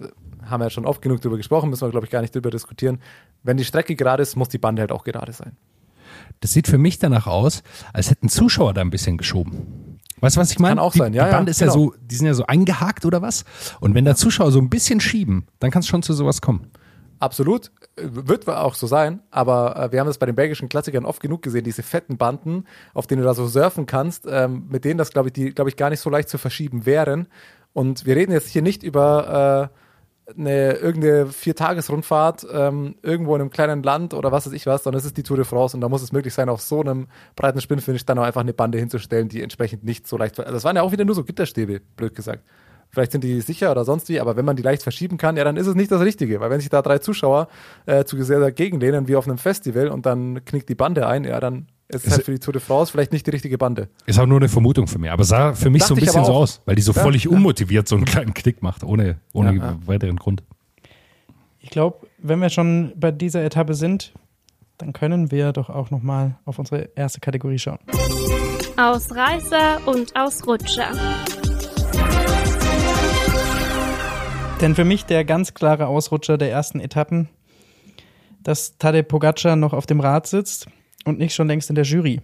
haben 0.50 0.60
wir 0.60 0.66
ja 0.66 0.70
schon 0.70 0.86
oft 0.86 1.00
genug 1.00 1.20
drüber 1.20 1.36
gesprochen, 1.36 1.70
müssen 1.70 1.86
wir, 1.86 1.90
glaube 1.90 2.06
ich, 2.06 2.12
gar 2.12 2.20
nicht 2.20 2.34
drüber 2.34 2.50
diskutieren. 2.50 3.00
Wenn 3.42 3.56
die 3.56 3.64
Strecke 3.64 3.96
gerade 3.96 4.22
ist, 4.22 4.36
muss 4.36 4.48
die 4.48 4.58
Bande 4.58 4.82
halt 4.82 4.92
auch 4.92 5.04
gerade 5.04 5.32
sein. 5.32 5.56
Das 6.40 6.52
sieht 6.52 6.66
für 6.66 6.78
mich 6.78 6.98
danach 6.98 7.26
aus, 7.26 7.62
als 7.92 8.10
hätten 8.10 8.28
Zuschauer 8.28 8.72
da 8.74 8.80
ein 8.80 8.90
bisschen 8.90 9.18
geschoben. 9.18 9.98
Weißt 10.20 10.36
du, 10.36 10.40
was 10.40 10.50
ich 10.50 10.58
meine? 10.58 10.76
Kann 10.76 10.84
auch 10.84 10.92
die, 10.92 10.98
sein, 10.98 11.14
ja, 11.14 11.24
Die 11.24 11.30
ja, 11.30 11.36
Bande 11.36 11.50
ist 11.50 11.60
genau. 11.60 11.72
ja 11.72 11.78
so, 11.78 11.94
die 12.00 12.14
sind 12.14 12.26
ja 12.26 12.34
so 12.34 12.46
eingehakt 12.46 13.04
oder 13.04 13.22
was? 13.22 13.44
Und 13.80 13.94
wenn 13.94 14.04
da 14.04 14.14
Zuschauer 14.14 14.50
so 14.50 14.58
ein 14.58 14.70
bisschen 14.70 15.00
schieben, 15.00 15.46
dann 15.58 15.70
kann 15.70 15.80
es 15.80 15.86
schon 15.86 16.02
zu 16.02 16.12
sowas 16.12 16.40
kommen. 16.40 16.70
Absolut, 17.18 17.70
äh, 17.96 18.04
wird 18.04 18.48
auch 18.48 18.74
so 18.74 18.86
sein, 18.86 19.20
aber 19.30 19.76
äh, 19.76 19.92
wir 19.92 20.00
haben 20.00 20.06
das 20.06 20.16
bei 20.16 20.26
den 20.26 20.34
belgischen 20.34 20.70
Klassikern 20.70 21.04
oft 21.04 21.20
genug 21.20 21.42
gesehen, 21.42 21.64
diese 21.64 21.82
fetten 21.82 22.16
Banden, 22.16 22.64
auf 22.94 23.06
denen 23.06 23.20
du 23.20 23.26
da 23.26 23.34
so 23.34 23.46
surfen 23.46 23.84
kannst, 23.84 24.26
ähm, 24.26 24.66
mit 24.70 24.86
denen 24.86 24.96
das, 24.96 25.10
glaube 25.10 25.28
ich, 25.28 25.34
die, 25.34 25.50
glaube 25.50 25.68
ich, 25.68 25.76
gar 25.76 25.90
nicht 25.90 26.00
so 26.00 26.08
leicht 26.08 26.30
zu 26.30 26.38
verschieben 26.38 26.86
wären. 26.86 27.28
Und 27.74 28.06
wir 28.06 28.16
reden 28.16 28.32
jetzt 28.32 28.48
hier 28.48 28.62
nicht 28.62 28.82
über, 28.82 29.70
eine 30.38 30.74
irgendeine 30.74 31.26
Viertagesrundfahrt 31.26 32.46
ähm, 32.52 32.94
irgendwo 33.02 33.34
in 33.34 33.40
einem 33.40 33.50
kleinen 33.50 33.82
Land 33.82 34.14
oder 34.14 34.32
was 34.32 34.46
weiß 34.46 34.52
ich 34.52 34.66
was, 34.66 34.84
sondern 34.84 34.98
es 34.98 35.06
ist 35.06 35.16
die 35.16 35.22
Tour 35.22 35.36
de 35.36 35.44
France 35.44 35.76
und 35.76 35.80
da 35.80 35.88
muss 35.88 36.02
es 36.02 36.12
möglich 36.12 36.34
sein, 36.34 36.48
auf 36.48 36.60
so 36.60 36.80
einem 36.80 37.08
breiten 37.36 37.60
Spinnfinish 37.60 38.04
dann 38.04 38.18
auch 38.18 38.24
einfach 38.24 38.40
eine 38.40 38.52
Bande 38.52 38.78
hinzustellen, 38.78 39.28
die 39.28 39.42
entsprechend 39.42 39.84
nicht 39.84 40.06
so 40.06 40.16
leicht. 40.16 40.38
Also 40.38 40.52
das 40.52 40.64
waren 40.64 40.76
ja 40.76 40.82
auch 40.82 40.92
wieder 40.92 41.04
nur 41.04 41.14
so 41.14 41.24
Gitterstäbe, 41.24 41.80
blöd 41.96 42.14
gesagt. 42.14 42.44
Vielleicht 42.90 43.12
sind 43.12 43.22
die 43.22 43.40
sicher 43.40 43.70
oder 43.70 43.84
sonst 43.84 44.08
wie, 44.08 44.20
aber 44.20 44.36
wenn 44.36 44.44
man 44.44 44.56
die 44.56 44.62
leicht 44.62 44.82
verschieben 44.82 45.16
kann, 45.16 45.36
ja, 45.36 45.44
dann 45.44 45.56
ist 45.56 45.68
es 45.68 45.76
nicht 45.76 45.92
das 45.92 46.00
Richtige. 46.00 46.40
Weil 46.40 46.50
wenn 46.50 46.60
sich 46.60 46.70
da 46.70 46.82
drei 46.82 46.98
Zuschauer 46.98 47.48
äh, 47.86 48.04
zu 48.04 48.20
sehr 48.22 48.40
dagegen 48.40 48.80
lehnen, 48.80 49.06
wie 49.06 49.14
auf 49.14 49.28
einem 49.28 49.38
Festival, 49.38 49.88
und 49.88 50.06
dann 50.06 50.44
knickt 50.44 50.68
die 50.68 50.74
Bande 50.74 51.06
ein, 51.06 51.22
ja, 51.24 51.38
dann 51.38 51.68
ist 51.94 52.06
es 52.06 52.12
halt 52.12 52.24
für 52.24 52.32
die 52.32 52.38
Tour 52.38 52.52
de 52.52 52.62
France 52.62 52.92
vielleicht 52.92 53.12
nicht 53.12 53.26
die 53.26 53.30
richtige 53.30 53.58
Bande. 53.58 53.88
Ist 54.06 54.18
auch 54.18 54.26
nur 54.26 54.38
eine 54.38 54.48
Vermutung 54.48 54.86
von 54.86 55.00
mir, 55.00 55.12
aber 55.12 55.24
sah 55.24 55.54
für 55.54 55.70
mich 55.70 55.84
so 55.84 55.94
ein 55.94 56.00
bisschen 56.00 56.24
so 56.24 56.32
aus, 56.32 56.60
weil 56.64 56.74
die 56.76 56.82
so 56.82 56.92
Ja, 56.92 57.02
völlig 57.02 57.24
ja. 57.24 57.30
unmotiviert 57.30 57.88
so 57.88 57.96
einen 57.96 58.04
kleinen 58.04 58.34
Knick 58.34 58.62
macht, 58.62 58.84
ohne, 58.84 59.18
ohne 59.32 59.54
Ja, 59.56 59.64
ja. 59.64 59.78
weiteren 59.86 60.16
Grund. 60.16 60.42
Ich 61.60 61.70
glaube, 61.70 62.06
wenn 62.18 62.40
wir 62.40 62.48
schon 62.48 62.92
bei 62.96 63.10
dieser 63.10 63.44
Etappe 63.44 63.74
sind, 63.74 64.12
dann 64.78 64.92
können 64.92 65.30
wir 65.30 65.52
doch 65.52 65.68
auch 65.68 65.90
noch 65.90 66.02
mal 66.02 66.38
auf 66.46 66.58
unsere 66.58 66.88
erste 66.94 67.20
Kategorie 67.20 67.58
schauen. 67.58 67.78
Ausreißer 68.76 69.86
und 69.86 70.16
Ausrutscher. 70.16 70.90
Denn 74.60 74.74
für 74.74 74.84
mich 74.84 75.04
der 75.06 75.24
ganz 75.24 75.54
klare 75.54 75.86
Ausrutscher 75.86 76.38
der 76.38 76.50
ersten 76.50 76.80
Etappen, 76.80 77.28
dass 78.42 78.78
Tadej 78.78 79.02
Pogacar 79.02 79.56
noch 79.56 79.72
auf 79.72 79.86
dem 79.86 80.00
Rad 80.00 80.26
sitzt 80.26 80.66
und 81.04 81.18
nicht 81.18 81.34
schon 81.34 81.48
längst 81.48 81.70
in 81.70 81.76
der 81.76 81.84
Jury. 81.84 82.20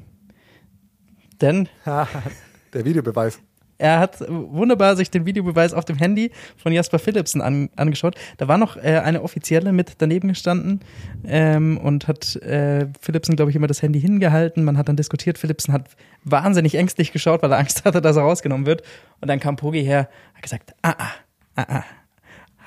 Denn 1.41 1.69
Der 2.73 2.85
Videobeweis. 2.85 3.39
er 3.79 4.01
hat 4.01 4.21
wunderbar 4.29 4.97
sich 4.97 5.11
den 5.11 5.27
Videobeweis 5.27 5.73
auf 5.73 5.85
dem 5.85 5.97
Handy 5.97 6.31
von 6.57 6.73
Jasper 6.73 6.99
Philipsen 6.99 7.41
an, 7.41 7.71
angeschaut. 7.77 8.17
Da 8.39 8.49
war 8.49 8.59
noch 8.59 8.77
äh, 8.77 8.99
eine 8.99 9.23
offizielle 9.23 9.73
mit 9.73 9.95
daneben 9.99 10.29
gestanden 10.29 10.81
ähm, 11.27 11.79
und 11.79 12.09
hat 12.09 12.37
äh, 12.37 12.89
Philipsen, 13.01 13.37
glaube 13.37 13.51
ich, 13.51 13.57
immer 13.57 13.67
das 13.67 13.83
Handy 13.83 14.01
hingehalten. 14.01 14.65
Man 14.65 14.77
hat 14.77 14.89
dann 14.89 14.97
diskutiert. 14.97 15.39
Philipsen 15.39 15.73
hat 15.73 15.89
wahnsinnig 16.25 16.75
ängstlich 16.75 17.13
geschaut, 17.13 17.43
weil 17.43 17.53
er 17.53 17.59
Angst 17.59 17.85
hatte, 17.85 18.01
dass 18.01 18.17
er 18.17 18.23
rausgenommen 18.23 18.67
wird. 18.67 18.83
Und 19.21 19.29
dann 19.29 19.41
kam 19.41 19.57
Pogi 19.57 19.85
her, 19.85 20.09
hat 20.35 20.43
gesagt, 20.43 20.75
ah, 20.83 20.95
ah, 20.99 21.13
ah, 21.57 21.67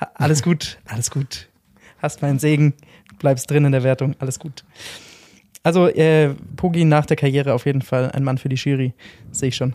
ah, 0.00 0.08
alles 0.14 0.42
gut, 0.42 0.78
alles 0.86 1.10
gut. 1.10 1.48
Hast 1.98 2.22
meinen 2.22 2.38
Segen, 2.38 2.74
bleibst 3.18 3.50
drin 3.50 3.64
in 3.64 3.72
der 3.72 3.82
Wertung, 3.82 4.16
alles 4.18 4.38
gut. 4.38 4.64
Also 5.62 5.88
äh, 5.88 6.34
Pogi 6.56 6.84
nach 6.84 7.06
der 7.06 7.16
Karriere 7.16 7.52
auf 7.52 7.66
jeden 7.66 7.82
Fall 7.82 8.10
ein 8.12 8.24
Mann 8.24 8.38
für 8.38 8.48
die 8.48 8.56
Jury, 8.56 8.94
sehe 9.30 9.48
ich 9.48 9.56
schon. 9.56 9.74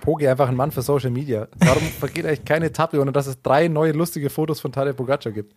Pogi 0.00 0.28
einfach 0.28 0.48
ein 0.48 0.56
Mann 0.56 0.70
für 0.70 0.82
Social 0.82 1.10
Media. 1.10 1.48
Warum 1.58 1.82
vergeht 2.00 2.26
eigentlich 2.26 2.44
keine 2.44 2.66
Etappe, 2.66 3.00
ohne 3.00 3.12
dass 3.12 3.26
es 3.26 3.42
drei 3.42 3.68
neue 3.68 3.92
lustige 3.92 4.30
Fotos 4.30 4.60
von 4.60 4.72
Tadej 4.72 4.94
Pogacar 4.94 5.32
gibt? 5.32 5.54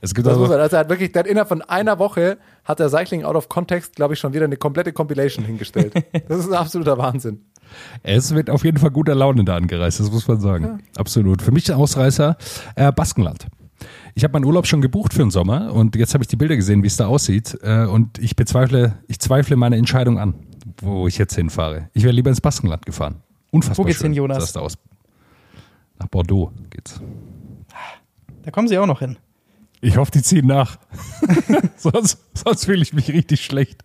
Es 0.00 0.14
gibt 0.14 0.26
Das 0.26 0.32
also, 0.32 0.46
muss 0.46 0.50
er, 0.50 0.60
also 0.60 0.76
er 0.76 0.80
hat 0.80 0.88
wirklich, 0.88 1.12
der 1.12 1.20
hat 1.20 1.26
innerhalb 1.26 1.48
von 1.48 1.62
einer 1.62 1.98
Woche 1.98 2.38
hat 2.64 2.80
der 2.80 2.88
Cycling 2.88 3.24
Out 3.24 3.36
of 3.36 3.48
Context, 3.48 3.96
glaube 3.96 4.14
ich, 4.14 4.20
schon 4.20 4.32
wieder 4.32 4.44
eine 4.44 4.56
komplette 4.56 4.92
Compilation 4.92 5.44
hingestellt. 5.44 5.92
Das 6.28 6.40
ist 6.40 6.48
ein 6.48 6.54
absoluter 6.54 6.98
Wahnsinn. 6.98 7.44
es 8.02 8.34
wird 8.34 8.50
auf 8.50 8.64
jeden 8.64 8.78
Fall 8.78 8.90
guter 8.90 9.14
Laune 9.14 9.44
da 9.44 9.56
angereist, 9.56 10.00
das 10.00 10.10
muss 10.10 10.26
man 10.26 10.40
sagen. 10.40 10.82
Absolut. 10.96 11.42
Für 11.42 11.52
mich 11.52 11.64
der 11.64 11.76
Ausreißer 11.76 12.36
äh, 12.74 12.90
Baskenland. 12.90 13.46
Ich 14.16 14.24
habe 14.24 14.32
meinen 14.32 14.46
Urlaub 14.46 14.66
schon 14.66 14.80
gebucht 14.80 15.12
für 15.12 15.20
den 15.20 15.30
Sommer 15.30 15.74
und 15.74 15.94
jetzt 15.94 16.14
habe 16.14 16.24
ich 16.24 16.28
die 16.28 16.36
Bilder 16.36 16.56
gesehen, 16.56 16.82
wie 16.82 16.86
es 16.86 16.96
da 16.96 17.06
aussieht. 17.06 17.58
Äh, 17.62 17.84
und 17.84 18.18
ich 18.18 18.34
bezweifle, 18.34 18.96
ich 19.08 19.18
zweifle 19.18 19.56
meine 19.56 19.76
Entscheidung 19.76 20.18
an, 20.18 20.34
wo 20.80 21.06
ich 21.06 21.18
jetzt 21.18 21.34
hinfahre. 21.34 21.90
Ich 21.92 22.02
wäre 22.02 22.14
lieber 22.14 22.30
ins 22.30 22.40
Baskenland 22.40 22.86
gefahren. 22.86 23.16
Unfassbar 23.50 23.84
Wo 23.84 23.86
geht's 23.86 23.98
schön 23.98 24.12
hin, 24.12 24.14
Jonas? 24.14 24.54
da 24.54 24.60
aus. 24.60 24.78
Nach 25.98 26.08
Bordeaux 26.08 26.50
geht's. 26.70 26.98
Da 28.42 28.50
kommen 28.50 28.68
sie 28.68 28.78
auch 28.78 28.86
noch 28.86 29.00
hin. 29.00 29.18
Ich 29.82 29.98
hoffe, 29.98 30.12
die 30.12 30.22
ziehen 30.22 30.46
nach. 30.46 30.78
sonst, 31.76 32.18
sonst 32.32 32.64
fühle 32.64 32.80
ich 32.80 32.94
mich 32.94 33.10
richtig 33.10 33.44
schlecht. 33.44 33.84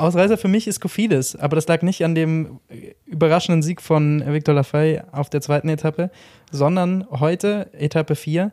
Ausreißer 0.00 0.38
für 0.38 0.48
mich 0.48 0.66
ist 0.66 0.80
Kofidis, 0.80 1.36
aber 1.36 1.56
das 1.56 1.68
lag 1.68 1.82
nicht 1.82 2.04
an 2.04 2.14
dem 2.14 2.60
überraschenden 3.06 3.62
Sieg 3.62 3.82
von 3.82 4.24
Victor 4.26 4.54
Lafay 4.54 5.02
auf 5.12 5.30
der 5.30 5.40
zweiten 5.40 5.68
Etappe, 5.68 6.10
sondern 6.50 7.06
heute, 7.10 7.72
Etappe 7.72 8.16
4. 8.16 8.52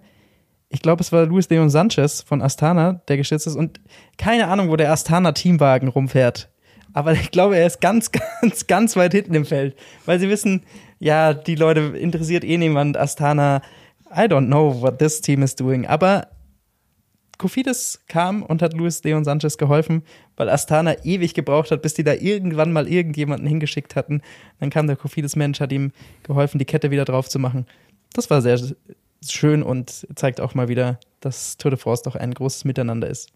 Ich 0.69 0.81
glaube, 0.81 1.01
es 1.01 1.11
war 1.11 1.25
Luis 1.25 1.49
Leon 1.49 1.69
Sanchez 1.69 2.21
von 2.21 2.41
Astana, 2.41 3.01
der 3.07 3.17
gestürzt 3.17 3.47
ist 3.47 3.55
und 3.55 3.79
keine 4.17 4.47
Ahnung, 4.47 4.69
wo 4.69 4.75
der 4.75 4.91
Astana-Teamwagen 4.91 5.87
rumfährt. 5.87 6.49
Aber 6.93 7.13
ich 7.13 7.31
glaube, 7.31 7.57
er 7.57 7.67
ist 7.67 7.79
ganz, 7.79 8.11
ganz, 8.41 8.67
ganz 8.67 8.95
weit 8.95 9.13
hinten 9.13 9.33
im 9.33 9.45
Feld, 9.45 9.75
weil 10.05 10.19
sie 10.19 10.29
wissen, 10.29 10.63
ja, 10.99 11.33
die 11.33 11.55
Leute 11.55 11.79
interessiert 11.97 12.43
eh 12.43 12.57
niemand 12.57 12.97
Astana. 12.97 13.61
I 14.11 14.21
don't 14.21 14.47
know 14.47 14.81
what 14.81 14.99
this 14.99 15.21
team 15.21 15.43
is 15.43 15.55
doing. 15.55 15.85
Aber 15.85 16.27
Kofidis 17.37 18.03
kam 18.07 18.43
und 18.43 18.61
hat 18.61 18.73
Luis 18.73 19.03
Leon 19.03 19.23
Sanchez 19.23 19.57
geholfen, 19.57 20.03
weil 20.35 20.49
Astana 20.49 21.03
ewig 21.03 21.33
gebraucht 21.33 21.71
hat, 21.71 21.81
bis 21.81 21.93
die 21.93 22.03
da 22.03 22.13
irgendwann 22.13 22.73
mal 22.73 22.87
irgendjemanden 22.87 23.47
hingeschickt 23.47 23.95
hatten. 23.95 24.21
Dann 24.59 24.69
kam 24.69 24.87
der 24.87 24.95
Kofidis-Mensch, 24.95 25.59
hat 25.59 25.71
ihm 25.71 25.91
geholfen, 26.23 26.59
die 26.59 26.65
Kette 26.65 26.91
wieder 26.91 27.05
drauf 27.05 27.29
zu 27.29 27.39
machen. 27.39 27.65
Das 28.13 28.29
war 28.29 28.41
sehr 28.41 28.59
schön 29.25 29.63
und 29.63 30.07
zeigt 30.15 30.41
auch 30.41 30.55
mal 30.55 30.67
wieder, 30.67 30.99
dass 31.19 31.57
Tour 31.57 31.71
de 31.71 31.79
France 31.79 32.03
doch 32.03 32.15
ein 32.15 32.33
großes 32.33 32.65
Miteinander 32.65 33.07
ist. 33.07 33.29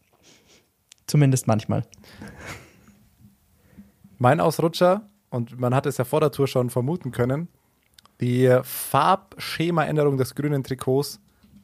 Zumindest 1.08 1.48
manchmal. 1.48 1.84
Mein 4.18 4.40
Ausrutscher, 4.40 5.10
und 5.30 5.60
man 5.60 5.74
hat 5.74 5.86
es 5.86 5.98
ja 5.98 6.06
vor 6.06 6.20
der 6.20 6.32
Tour 6.32 6.48
schon 6.48 6.70
vermuten 6.70 7.12
können, 7.12 7.48
die 8.20 8.56
Farbschemaänderung 8.62 10.18
des 10.18 10.36
grünen 10.36 10.64
Trikots, 10.64 11.20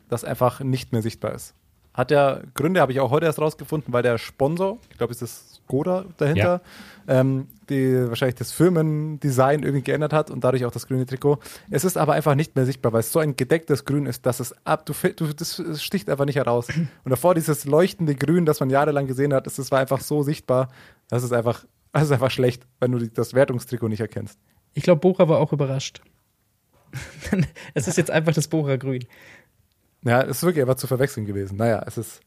das 0.09 0.23
einfach 0.23 0.61
nicht 0.61 0.91
mehr 0.91 1.01
sichtbar 1.01 1.33
ist. 1.33 1.53
Hat 1.97 2.11
ja 2.11 2.41
Gründe, 2.53 2.79
habe 2.79 2.91
ich 2.91 2.99
auch 2.99 3.09
heute 3.09 3.25
erst 3.25 3.39
rausgefunden, 3.39 3.91
weil 3.91 4.03
der 4.03 4.19
Sponsor, 4.19 4.77
ich 4.91 4.99
glaube, 4.99 5.13
es 5.13 5.23
ist 5.23 5.55
Skoda 5.67 6.05
dahinter, 6.17 6.61
ähm, 7.07 7.47
die 7.71 8.07
wahrscheinlich 8.07 8.35
das 8.35 8.51
Firmendesign 8.51 9.63
irgendwie 9.63 9.81
geändert 9.81 10.13
hat 10.13 10.29
und 10.29 10.43
dadurch 10.43 10.63
auch 10.65 10.71
das 10.71 10.87
grüne 10.87 11.07
Trikot. 11.07 11.39
Es 11.71 11.83
ist 11.83 11.97
aber 11.97 12.13
einfach 12.13 12.35
nicht 12.35 12.55
mehr 12.55 12.67
sichtbar, 12.67 12.93
weil 12.93 12.99
es 12.99 13.11
so 13.11 13.17
ein 13.17 13.35
gedecktes 13.35 13.83
Grün 13.83 14.05
ist, 14.05 14.27
dass 14.27 14.39
es 14.39 14.53
ab, 14.63 14.85
du, 14.85 14.93
du 14.93 15.33
das 15.33 15.57
es 15.57 15.83
sticht 15.83 16.07
einfach 16.07 16.25
nicht 16.25 16.35
heraus. 16.35 16.67
Und 17.03 17.09
davor 17.09 17.33
dieses 17.33 17.65
leuchtende 17.65 18.13
Grün, 18.13 18.45
das 18.45 18.59
man 18.59 18.69
jahrelang 18.69 19.07
gesehen 19.07 19.33
hat, 19.33 19.47
das, 19.47 19.55
das 19.55 19.71
war 19.71 19.79
einfach 19.79 20.01
so 20.01 20.21
sichtbar, 20.21 20.69
das 21.09 21.23
ist 21.23 21.33
einfach, 21.33 21.65
das 21.93 22.03
ist 22.03 22.11
einfach 22.11 22.29
schlecht, 22.29 22.67
wenn 22.79 22.91
du 22.91 23.09
das 23.09 23.33
Wertungstrikot 23.33 23.87
nicht 23.87 24.01
erkennst. 24.01 24.37
Ich 24.75 24.83
glaube, 24.83 25.01
Bora 25.01 25.27
war 25.27 25.39
auch 25.39 25.51
überrascht. 25.51 26.01
es 27.73 27.87
ist 27.87 27.97
jetzt 27.97 28.11
einfach 28.11 28.33
das 28.33 28.47
Bora-Grün. 28.47 29.05
Ja, 30.03 30.21
es 30.21 30.37
ist 30.37 30.43
wirklich 30.43 30.61
einfach 30.61 30.75
zu 30.75 30.87
verwechseln 30.87 31.25
gewesen. 31.25 31.57
Naja, 31.57 31.83
es 31.85 31.97
ist, 31.97 32.21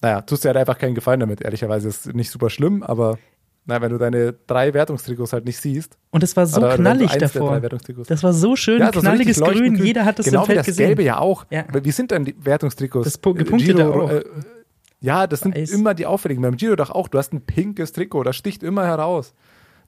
naja, 0.00 0.20
tust 0.22 0.44
dir 0.44 0.48
halt 0.48 0.56
einfach 0.58 0.78
keinen 0.78 0.94
Gefallen 0.94 1.20
damit, 1.20 1.40
ehrlicherweise. 1.40 1.88
Ist 1.88 2.14
nicht 2.14 2.30
super 2.30 2.50
schlimm, 2.50 2.82
aber 2.82 3.18
na, 3.66 3.80
wenn 3.82 3.90
du 3.90 3.98
deine 3.98 4.32
drei 4.46 4.72
Wertungstrikots 4.72 5.32
halt 5.34 5.44
nicht 5.44 5.58
siehst. 5.60 5.98
Und 6.10 6.22
es 6.22 6.36
war 6.36 6.46
so 6.46 6.60
knallig 6.60 7.10
davor. 7.18 7.60
Das 8.06 8.22
war 8.22 8.32
so 8.32 8.56
schön, 8.56 8.80
Ja, 8.80 8.90
so 8.92 9.00
knalliges 9.00 9.36
leuchtend 9.38 9.76
Grün. 9.76 9.84
Jeder 9.86 10.04
hat 10.06 10.18
es 10.18 10.24
genau 10.26 10.40
im 10.40 10.46
Feld 10.46 10.58
das 10.60 10.66
gesehen. 10.66 10.86
Gelbe 10.86 11.02
ja 11.02 11.18
auch. 11.18 11.44
Ja. 11.50 11.64
Wie 11.82 11.90
sind 11.90 12.10
denn 12.10 12.24
die 12.24 12.34
Wertungstrikots? 12.42 13.04
Das 13.04 13.22
pu- 13.22 13.34
gepunktete 13.34 13.74
Giro, 13.74 14.04
auch. 14.04 14.10
Äh, 14.10 14.24
ja, 15.00 15.26
das 15.26 15.40
sind 15.40 15.54
Weiß. 15.54 15.70
immer 15.72 15.92
die 15.94 16.06
auffälligen. 16.06 16.42
Beim 16.42 16.56
Giro 16.56 16.76
doch 16.76 16.90
auch. 16.90 17.08
Du 17.08 17.18
hast 17.18 17.32
ein 17.34 17.42
pinkes 17.42 17.92
Trikot, 17.92 18.22
das 18.22 18.36
sticht 18.36 18.62
immer 18.62 18.86
heraus. 18.86 19.34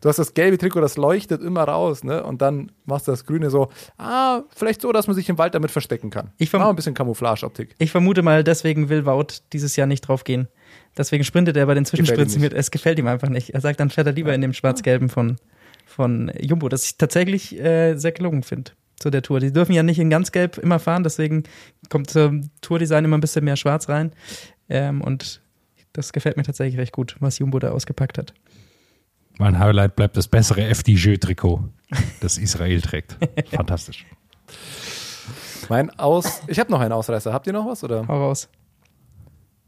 Du 0.00 0.08
hast 0.08 0.18
das 0.18 0.32
gelbe 0.34 0.56
Trikot, 0.56 0.80
das 0.80 0.96
leuchtet 0.96 1.42
immer 1.42 1.64
raus, 1.64 2.04
ne? 2.04 2.22
Und 2.24 2.40
dann 2.40 2.72
machst 2.86 3.06
du 3.06 3.10
das 3.12 3.24
Grüne 3.26 3.50
so, 3.50 3.68
ah, 3.98 4.42
vielleicht 4.54 4.80
so, 4.80 4.92
dass 4.92 5.06
man 5.06 5.14
sich 5.16 5.28
im 5.28 5.36
Wald 5.36 5.54
damit 5.54 5.70
verstecken 5.70 6.08
kann. 6.10 6.30
Ich 6.38 6.48
verm- 6.48 6.58
Mach 6.60 6.66
mal 6.66 6.70
ein 6.70 6.76
bisschen 6.76 6.94
Camouflage-Optik. 6.94 7.74
Ich 7.78 7.90
vermute 7.90 8.22
mal, 8.22 8.42
deswegen 8.42 8.88
will 8.88 9.04
Wout 9.04 9.26
dieses 9.52 9.76
Jahr 9.76 9.86
nicht 9.86 10.00
drauf 10.02 10.24
gehen. 10.24 10.48
Deswegen 10.96 11.22
sprintet 11.24 11.56
er 11.56 11.66
bei 11.66 11.74
den 11.74 11.84
Zwischensprints 11.84 12.34
ihm 12.34 12.40
mit. 12.40 12.52
Es 12.54 12.70
gefällt 12.70 12.98
ihm 12.98 13.06
einfach 13.08 13.28
nicht. 13.28 13.50
Er 13.50 13.60
sagt, 13.60 13.78
dann 13.80 13.90
fährt 13.90 14.06
er 14.06 14.12
lieber 14.14 14.34
in 14.34 14.40
dem 14.40 14.52
Schwarz-Gelben 14.54 15.08
von, 15.10 15.36
von 15.86 16.32
Jumbo, 16.40 16.68
das 16.68 16.84
ich 16.84 16.96
tatsächlich 16.96 17.58
äh, 17.60 17.94
sehr 17.96 18.12
gelungen 18.12 18.42
finde 18.42 18.72
zu 18.98 19.10
der 19.10 19.22
Tour. 19.22 19.40
Die 19.40 19.52
dürfen 19.52 19.72
ja 19.72 19.82
nicht 19.82 19.98
in 19.98 20.10
ganz 20.10 20.32
gelb 20.32 20.58
immer 20.58 20.78
fahren, 20.78 21.04
deswegen 21.04 21.44
kommt 21.90 22.10
zum 22.10 22.50
Tourdesign 22.60 23.04
immer 23.04 23.16
ein 23.18 23.22
bisschen 23.22 23.44
mehr 23.44 23.56
Schwarz 23.56 23.88
rein. 23.88 24.12
Ähm, 24.68 25.00
und 25.02 25.42
das 25.92 26.12
gefällt 26.12 26.36
mir 26.36 26.42
tatsächlich 26.44 26.78
recht 26.78 26.92
gut, 26.92 27.16
was 27.20 27.38
Jumbo 27.38 27.58
da 27.58 27.70
ausgepackt 27.70 28.18
hat. 28.18 28.32
Mein 29.40 29.58
Highlight 29.58 29.96
bleibt 29.96 30.18
das 30.18 30.28
bessere 30.28 30.68
FDJ-Trikot, 30.68 31.60
das 32.20 32.36
Israel 32.36 32.82
trägt. 32.82 33.16
Fantastisch. 33.50 34.04
Mein 35.70 35.88
Aus, 35.98 36.42
ich 36.46 36.60
habe 36.60 36.70
noch 36.70 36.78
einen 36.78 36.92
Ausreißer. 36.92 37.32
Habt 37.32 37.46
ihr 37.46 37.54
noch 37.54 37.66
was? 37.66 37.82
Oder? 37.82 38.06
Hau 38.06 38.18
raus. 38.18 38.50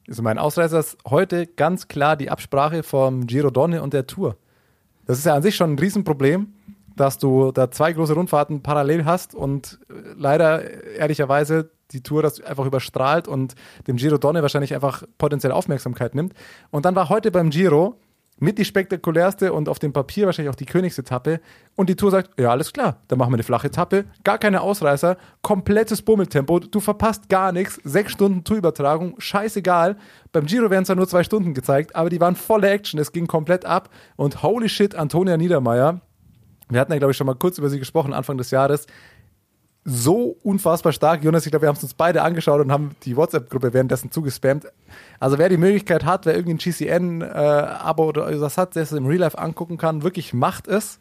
Also 0.07 0.23
mein 0.23 0.37
Ausreißer 0.37 0.79
ist 0.79 0.99
heute 1.09 1.47
ganz 1.47 1.89
klar 1.89 2.19
die 2.19 2.29
Absprache 2.29 2.83
vom 2.83 3.27
Giro 3.27 3.49
Donne 3.49 3.83
und 3.83 3.95
der 3.95 4.07
Tour. 4.07 4.37
Das 5.07 5.17
ist 5.17 5.25
ja 5.25 5.35
an 5.35 5.43
sich 5.43 5.57
schon 5.57 5.73
ein 5.73 5.79
Riesenproblem, 5.79 6.53
dass 6.95 7.17
du 7.17 7.51
da 7.51 7.71
zwei 7.71 7.95
große 7.95 8.13
Rundfahrten 8.13 8.63
parallel 8.63 9.07
hast 9.07 9.35
und 9.35 9.81
äh, 9.89 9.95
leider 10.19 10.71
ehrlicherweise 10.99 11.71
die 11.93 12.03
Tour 12.03 12.23
das 12.23 12.43
einfach 12.43 12.67
überstrahlt 12.67 13.27
und 13.27 13.55
dem 13.87 13.97
Giro 13.97 14.19
Donne 14.19 14.43
wahrscheinlich 14.43 14.75
einfach 14.75 15.05
potenziell 15.17 15.53
Aufmerksamkeit 15.53 16.15
nimmt. 16.15 16.35
Und 16.71 16.85
dann 16.85 16.95
war 16.95 17.09
heute 17.09 17.31
beim 17.31 17.49
Giro 17.49 17.97
mit 18.43 18.59
die 18.59 18.65
spektakulärste 18.65 19.53
und 19.53 19.69
auf 19.69 19.79
dem 19.79 19.93
Papier 19.93 20.27
wahrscheinlich 20.27 20.51
auch 20.51 20.57
die 20.57 20.67
Königsetappe. 20.67 21.41
Und 21.77 21.89
die 21.89 21.95
Tour 21.95 22.11
sagt, 22.11 22.39
ja, 22.41 22.51
alles 22.51 22.73
klar, 22.73 22.99
dann 23.07 23.19
machen 23.21 23.31
wir 23.31 23.37
eine 23.37 23.45
flache 23.45 23.69
Etappe, 23.69 24.05
gar 24.25 24.37
keine 24.37 24.63
Ausreißer, 24.63 25.17
komplettes 25.43 26.03
Bummeltempo, 26.03 26.59
du 26.59 26.81
verpasst 26.81 27.29
gar 27.29 27.53
nichts, 27.53 27.81
sechs 27.85 28.11
Stunden 28.11 28.43
Tourübertragung, 28.43 29.15
scheißegal. 29.19 29.97
Beim 30.33 30.47
Giro 30.47 30.71
werden 30.71 30.85
zwar 30.85 30.97
nur 30.97 31.07
zwei 31.07 31.23
Stunden 31.23 31.55
gezeigt, 31.55 31.95
aber 31.95 32.11
die 32.11 32.21
waren 32.21 32.35
volle 32.35 32.69
Action, 32.69 32.99
es 32.99 33.13
ging 33.13 33.29
komplett 33.29 33.65
ab. 33.65 33.91
Und 34.17 34.43
holy 34.43 34.69
shit, 34.69 34.97
Antonia 34.97 35.37
Niedermeyer, 35.37 36.01
wir 36.69 36.81
hatten 36.81 36.93
ja, 36.93 36.99
glaube 36.99 37.13
ich, 37.13 37.17
schon 37.17 37.29
mal 37.29 37.35
kurz 37.35 37.59
über 37.59 37.69
sie 37.69 37.79
gesprochen, 37.79 38.13
Anfang 38.13 38.39
des 38.39 38.51
Jahres, 38.51 38.87
so 39.85 40.37
unfassbar 40.43 40.93
stark. 40.93 41.25
Jonas, 41.25 41.45
ich 41.45 41.51
glaube, 41.51 41.65
wir 41.65 41.69
haben 41.69 41.77
es 41.77 41.83
uns 41.83 41.95
beide 41.95 42.23
angeschaut 42.23 42.61
und 42.61 42.71
haben 42.71 42.95
die 43.03 43.17
WhatsApp-Gruppe 43.17 43.73
währenddessen 43.73 44.11
zugespammt. 44.13 44.67
Also 45.19 45.39
wer 45.39 45.49
die 45.49 45.57
Möglichkeit 45.57 46.05
hat, 46.05 46.25
wer 46.25 46.37
irgendwie 46.37 46.55
ein 46.55 46.59
GCN-Abo 46.59 48.05
äh, 48.05 48.07
oder 48.07 48.41
was 48.41 48.59
hat, 48.59 48.77
der 48.77 48.85
es 48.85 48.93
im 48.93 49.07
Real 49.07 49.21
Life 49.21 49.39
angucken 49.39 49.79
kann, 49.79 50.03
wirklich 50.03 50.33
macht 50.35 50.69
es. 50.69 50.99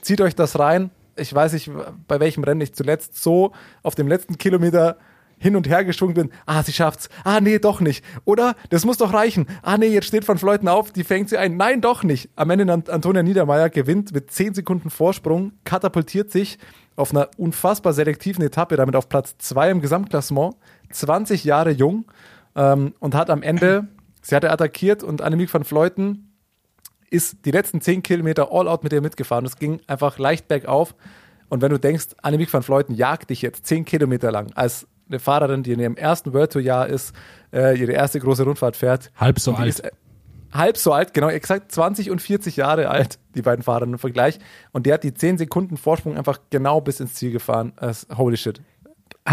Zieht 0.00 0.20
euch 0.20 0.34
das 0.34 0.58
rein. 0.58 0.90
Ich 1.16 1.32
weiß 1.32 1.52
nicht, 1.52 1.70
bei 2.08 2.18
welchem 2.18 2.42
Rennen 2.42 2.60
ich 2.60 2.74
zuletzt 2.74 3.22
so 3.22 3.52
auf 3.84 3.94
dem 3.94 4.08
letzten 4.08 4.36
Kilometer 4.36 4.96
hin 5.44 5.56
und 5.56 5.68
her 5.68 5.84
geschwungen 5.84 6.14
bin. 6.14 6.30
Ah, 6.46 6.62
sie 6.62 6.72
schafft's. 6.72 7.10
Ah, 7.22 7.38
nee, 7.38 7.58
doch 7.58 7.82
nicht. 7.82 8.02
Oder, 8.24 8.56
das 8.70 8.86
muss 8.86 8.96
doch 8.96 9.12
reichen. 9.12 9.46
Ah, 9.60 9.76
nee, 9.76 9.88
jetzt 9.88 10.06
steht 10.06 10.24
von 10.24 10.38
Fleuten 10.38 10.68
auf, 10.68 10.90
die 10.90 11.04
fängt 11.04 11.28
sie 11.28 11.36
ein. 11.36 11.58
Nein, 11.58 11.82
doch 11.82 12.02
nicht. 12.02 12.30
Am 12.34 12.48
Ende 12.48 12.72
Antonia 12.72 13.22
Niedermeyer 13.22 13.68
gewinnt 13.68 14.12
mit 14.14 14.30
10 14.30 14.54
Sekunden 14.54 14.88
Vorsprung, 14.88 15.52
katapultiert 15.64 16.32
sich 16.32 16.58
auf 16.96 17.10
einer 17.10 17.28
unfassbar 17.36 17.92
selektiven 17.92 18.42
Etappe, 18.42 18.76
damit 18.76 18.96
auf 18.96 19.10
Platz 19.10 19.36
2 19.36 19.70
im 19.70 19.80
Gesamtklassement, 19.82 20.56
20 20.90 21.44
Jahre 21.44 21.72
jung 21.72 22.06
ähm, 22.56 22.94
und 22.98 23.14
hat 23.14 23.28
am 23.28 23.42
Ende, 23.42 23.86
sie 24.22 24.34
hatte 24.34 24.50
attackiert 24.50 25.02
und 25.02 25.20
Annemiek 25.20 25.52
van 25.52 25.64
Fleuten 25.64 26.32
ist 27.10 27.44
die 27.44 27.50
letzten 27.50 27.82
10 27.82 28.02
Kilometer 28.02 28.48
all 28.50 28.66
out 28.66 28.82
mit 28.82 28.94
ihr 28.94 29.02
mitgefahren. 29.02 29.44
Es 29.44 29.56
ging 29.56 29.80
einfach 29.86 30.18
leicht 30.18 30.48
bergauf. 30.48 30.94
Und 31.50 31.60
wenn 31.60 31.70
du 31.70 31.78
denkst, 31.78 32.06
Annemiek 32.22 32.50
van 32.50 32.62
Fleuten 32.62 32.94
jagt 32.94 33.28
dich 33.28 33.42
jetzt 33.42 33.66
10 33.66 33.84
Kilometer 33.84 34.32
lang 34.32 34.52
als 34.54 34.86
eine 35.08 35.18
Fahrerin, 35.18 35.62
die 35.62 35.72
in 35.72 35.80
ihrem 35.80 35.96
ersten 35.96 36.32
World 36.32 36.52
Tour 36.52 36.62
Jahr 36.62 36.86
ist, 36.86 37.14
äh, 37.52 37.78
ihre 37.78 37.92
erste 37.92 38.20
große 38.20 38.44
Rundfahrt 38.44 38.76
fährt. 38.76 39.10
Halb 39.16 39.38
so 39.38 39.54
alt. 39.54 39.68
Ist, 39.68 39.82
halb 40.54 40.78
so 40.78 40.92
alt, 40.92 41.12
genau, 41.12 41.28
exakt 41.28 41.72
20 41.72 42.10
und 42.10 42.22
40 42.22 42.56
Jahre 42.56 42.88
alt, 42.88 43.18
die 43.34 43.42
beiden 43.42 43.62
Fahrer 43.62 43.82
im 43.82 43.98
Vergleich. 43.98 44.38
Und 44.72 44.86
der 44.86 44.94
hat 44.94 45.04
die 45.04 45.12
10 45.12 45.38
Sekunden 45.38 45.76
Vorsprung 45.76 46.16
einfach 46.16 46.38
genau 46.50 46.80
bis 46.80 47.00
ins 47.00 47.14
Ziel 47.14 47.32
gefahren. 47.32 47.72
Das, 47.76 48.06
holy 48.16 48.36
shit. 48.36 48.60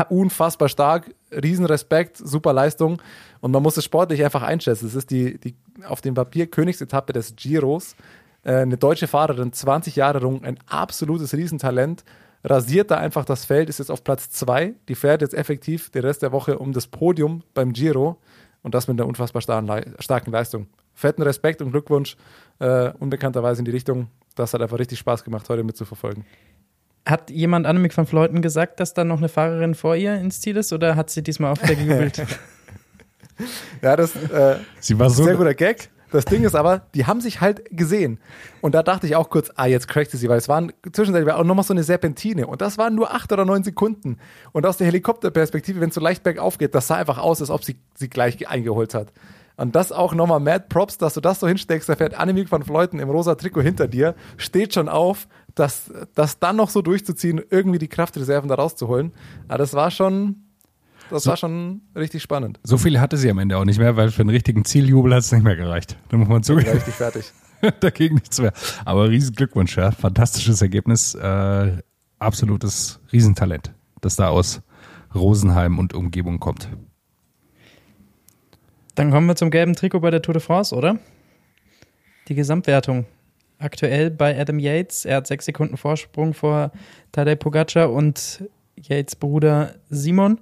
Unfassbar 0.09 0.69
stark, 0.69 1.13
Riesenrespekt, 1.31 2.17
super 2.17 2.53
Leistung. 2.53 3.01
Und 3.41 3.51
man 3.51 3.61
muss 3.61 3.77
es 3.77 3.83
sportlich 3.83 4.23
einfach 4.23 4.41
einschätzen. 4.41 4.87
Es 4.87 4.95
ist 4.95 5.11
die, 5.11 5.37
die 5.37 5.55
auf 5.85 6.01
dem 6.01 6.13
Papier 6.13 6.47
Königsetappe 6.47 7.13
des 7.13 7.35
Giros. 7.35 7.95
Äh, 8.43 8.55
eine 8.55 8.77
deutsche 8.77 9.07
Fahrerin, 9.07 9.53
20 9.53 9.95
Jahre 9.97 10.19
jung, 10.19 10.43
ein 10.43 10.57
absolutes 10.67 11.33
Riesentalent. 11.33 12.03
Rasiert 12.43 12.91
da 12.91 12.97
einfach 12.97 13.25
das 13.25 13.45
Feld, 13.45 13.69
ist 13.69 13.79
jetzt 13.79 13.91
auf 13.91 14.03
Platz 14.03 14.29
2. 14.31 14.73
Die 14.87 14.95
fährt 14.95 15.21
jetzt 15.21 15.33
effektiv 15.33 15.89
den 15.91 16.03
Rest 16.03 16.21
der 16.21 16.31
Woche 16.31 16.57
um 16.57 16.73
das 16.73 16.87
Podium 16.87 17.43
beim 17.53 17.73
Giro. 17.73 18.19
Und 18.63 18.75
das 18.75 18.87
mit 18.87 18.99
einer 18.99 19.07
unfassbar 19.07 19.41
starken 19.41 20.31
Leistung 20.31 20.67
fetten 20.93 21.21
Respekt 21.23 21.61
und 21.61 21.71
Glückwunsch 21.71 22.15
äh, 22.59 22.91
unbekannterweise 22.99 23.59
in 23.59 23.65
die 23.65 23.71
Richtung. 23.71 24.07
Das 24.35 24.53
hat 24.53 24.61
einfach 24.61 24.79
richtig 24.79 24.99
Spaß 24.99 25.23
gemacht, 25.23 25.49
heute 25.49 25.63
mitzuverfolgen. 25.63 26.25
Hat 27.05 27.29
jemand 27.31 27.65
Annemiek 27.65 27.97
van 27.97 28.05
Fleuten 28.05 28.41
gesagt, 28.41 28.79
dass 28.79 28.93
da 28.93 29.03
noch 29.03 29.17
eine 29.17 29.27
Fahrerin 29.27 29.73
vor 29.73 29.95
ihr 29.95 30.15
ins 30.15 30.39
Ziel 30.39 30.55
ist 30.57 30.71
oder 30.71 30.95
hat 30.95 31.09
sie 31.09 31.23
diesmal 31.23 31.51
auf 31.51 31.59
der 31.59 31.75
gejubelt? 31.75 32.25
ja, 33.81 33.95
das 33.95 34.15
äh, 34.15 34.57
sie 34.79 34.97
war 34.99 35.09
so 35.09 35.23
ein 35.23 35.29
sehr 35.29 35.35
guter 35.35 35.55
Gag. 35.55 35.89
Das 36.11 36.25
Ding 36.25 36.43
ist 36.43 36.55
aber, 36.55 36.83
die 36.93 37.05
haben 37.05 37.21
sich 37.21 37.41
halt 37.41 37.63
gesehen. 37.71 38.19
Und 38.59 38.75
da 38.75 38.83
dachte 38.83 39.07
ich 39.07 39.15
auch 39.15 39.29
kurz, 39.29 39.49
ah, 39.55 39.65
jetzt 39.65 39.87
crackte 39.87 40.17
sie, 40.17 40.29
weil 40.29 40.37
es 40.37 40.49
waren 40.49 40.73
zwischenzeitlich 40.91 41.33
auch 41.33 41.43
nochmal 41.43 41.63
so 41.63 41.73
eine 41.73 41.83
Serpentine. 41.83 42.47
Und 42.47 42.61
das 42.61 42.77
waren 42.77 42.95
nur 42.95 43.13
acht 43.13 43.31
oder 43.31 43.45
neun 43.45 43.63
Sekunden. 43.63 44.17
Und 44.51 44.65
aus 44.65 44.77
der 44.77 44.87
Helikopterperspektive, 44.87 45.79
wenn 45.79 45.89
es 45.89 45.95
so 45.95 46.01
leicht 46.01 46.23
bergauf 46.23 46.57
geht, 46.57 46.75
das 46.75 46.87
sah 46.87 46.95
einfach 46.95 47.17
aus, 47.17 47.41
als 47.41 47.49
ob 47.49 47.63
sie 47.63 47.77
sie 47.95 48.09
gleich 48.09 48.47
eingeholt 48.47 48.93
hat. 48.93 49.13
Und 49.55 49.75
das 49.75 49.91
auch 49.91 50.13
nochmal 50.13 50.39
Mad 50.39 50.65
Props, 50.69 50.97
dass 50.97 51.13
du 51.13 51.21
das 51.21 51.39
so 51.39 51.47
hinsteckst. 51.47 51.87
Da 51.87 51.95
fährt 51.95 52.15
Annemiek 52.15 52.51
van 52.51 52.63
Fleuten 52.63 52.99
im 52.99 53.09
rosa 53.09 53.35
Trikot 53.35 53.61
hinter 53.61 53.87
dir, 53.87 54.15
steht 54.37 54.73
schon 54.73 54.89
auf, 54.89 55.27
das, 55.55 55.91
das 56.15 56.39
dann 56.39 56.55
noch 56.55 56.69
so 56.69 56.81
durchzuziehen, 56.81 57.41
irgendwie 57.49 57.77
die 57.79 57.87
Kraftreserven 57.87 58.49
da 58.49 58.55
rauszuholen. 58.55 59.13
Aber 59.47 59.59
das 59.59 59.73
war 59.73 59.91
schon, 59.91 60.43
das 61.11 61.23
so, 61.23 61.29
war 61.29 61.37
schon 61.37 61.81
richtig 61.95 62.21
spannend. 62.21 62.59
So 62.63 62.77
viel 62.77 62.99
hatte 62.99 63.17
sie 63.17 63.29
am 63.29 63.37
Ende 63.39 63.57
auch 63.57 63.65
nicht 63.65 63.79
mehr, 63.79 63.95
weil 63.97 64.11
für 64.11 64.21
einen 64.21 64.29
richtigen 64.29 64.65
Zieljubel 64.65 65.13
hat 65.13 65.21
es 65.21 65.31
nicht 65.31 65.43
mehr 65.43 65.55
gereicht. 65.55 65.97
Da 66.09 66.17
muss 66.17 66.27
man 66.27 66.43
zugeben. 66.43 66.71
Richtig 66.71 66.95
fertig. 66.95 67.31
Dagegen 67.79 68.15
nichts 68.15 68.39
mehr. 68.39 68.53
Aber 68.85 69.09
riesen 69.09 69.35
Glückwunsch, 69.35 69.77
ja. 69.77 69.91
Fantastisches 69.91 70.61
Ergebnis. 70.61 71.13
Äh, 71.15 71.77
absolutes 72.19 72.99
Riesentalent, 73.11 73.73
das 74.01 74.15
da 74.15 74.29
aus 74.29 74.61
Rosenheim 75.13 75.79
und 75.79 75.93
Umgebung 75.93 76.39
kommt. 76.39 76.69
Dann 78.95 79.11
kommen 79.11 79.27
wir 79.27 79.35
zum 79.35 79.51
gelben 79.51 79.75
Trikot 79.75 79.99
bei 79.99 80.11
der 80.11 80.21
Tour 80.21 80.33
de 80.33 80.41
France, 80.41 80.75
oder? 80.75 80.99
Die 82.27 82.35
Gesamtwertung. 82.35 83.05
Aktuell 83.57 84.09
bei 84.09 84.39
Adam 84.39 84.59
Yates. 84.59 85.05
Er 85.05 85.17
hat 85.17 85.27
sechs 85.27 85.45
Sekunden 85.45 85.77
Vorsprung 85.77 86.33
vor 86.33 86.71
Tadej 87.11 87.35
Pogacar 87.35 87.91
und 87.91 88.43
Yates 88.75 89.15
Bruder 89.15 89.75
Simon. 89.89 90.39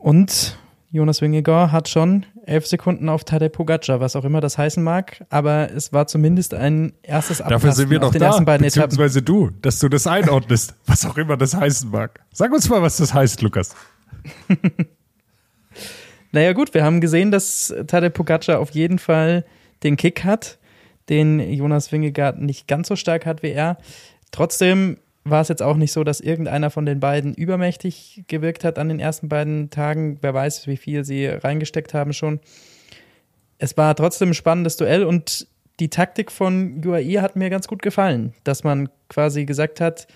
Und 0.00 0.58
Jonas 0.90 1.20
Wingegaard 1.20 1.70
hat 1.70 1.88
schon 1.88 2.26
elf 2.46 2.66
Sekunden 2.66 3.08
auf 3.08 3.22
Tadej 3.22 3.50
Pogacar, 3.50 4.00
was 4.00 4.16
auch 4.16 4.24
immer 4.24 4.40
das 4.40 4.58
heißen 4.58 4.82
mag. 4.82 5.24
Aber 5.28 5.70
es 5.70 5.92
war 5.92 6.06
zumindest 6.06 6.54
ein 6.54 6.94
erstes 7.02 7.40
Abtasten 7.40 7.68
Dafür 7.68 7.72
sind 7.72 7.90
wir 7.90 8.00
doch 8.00 8.12
da, 8.12 8.38
beziehungsweise 8.40 9.20
Etappen. 9.20 9.24
du, 9.24 9.50
dass 9.62 9.78
du 9.78 9.88
das 9.88 10.06
einordnest, 10.06 10.74
was 10.86 11.04
auch 11.04 11.16
immer 11.16 11.36
das 11.36 11.54
heißen 11.54 11.90
mag. 11.90 12.20
Sag 12.32 12.52
uns 12.52 12.68
mal, 12.68 12.82
was 12.82 12.96
das 12.96 13.14
heißt, 13.14 13.42
Lukas. 13.42 13.74
Naja, 16.32 16.52
gut, 16.52 16.74
wir 16.74 16.84
haben 16.84 17.00
gesehen, 17.00 17.32
dass 17.32 17.74
Tadej 17.88 18.10
Pogacar 18.10 18.60
auf 18.60 18.70
jeden 18.70 19.00
Fall 19.00 19.44
den 19.82 19.96
Kick 19.96 20.22
hat, 20.24 20.58
den 21.08 21.40
Jonas 21.40 21.90
Wingegaard 21.90 22.40
nicht 22.40 22.68
ganz 22.68 22.86
so 22.86 22.94
stark 22.94 23.26
hat 23.26 23.42
wie 23.42 23.50
er. 23.50 23.78
Trotzdem 24.30 24.98
war 25.24 25.42
es 25.42 25.48
jetzt 25.48 25.62
auch 25.62 25.76
nicht 25.76 25.92
so, 25.92 26.04
dass 26.04 26.20
irgendeiner 26.20 26.70
von 26.70 26.86
den 26.86 27.00
beiden 27.00 27.34
übermächtig 27.34 28.24
gewirkt 28.26 28.64
hat 28.64 28.78
an 28.78 28.88
den 28.88 29.00
ersten 29.00 29.28
beiden 29.28 29.70
Tagen. 29.70 30.18
Wer 30.22 30.34
weiß, 30.34 30.66
wie 30.66 30.76
viel 30.76 31.04
sie 31.04 31.26
reingesteckt 31.26 31.94
haben 31.94 32.12
schon. 32.12 32.40
Es 33.58 33.76
war 33.76 33.94
trotzdem 33.94 34.30
ein 34.30 34.34
spannendes 34.34 34.76
Duell 34.76 35.04
und 35.04 35.46
die 35.78 35.90
Taktik 35.90 36.30
von 36.32 36.82
UAE 36.84 37.20
hat 37.20 37.36
mir 37.36 37.50
ganz 37.50 37.68
gut 37.68 37.82
gefallen, 37.82 38.34
dass 38.44 38.64
man 38.64 38.88
quasi 39.08 39.44
gesagt 39.44 39.80
hat, 39.80 40.06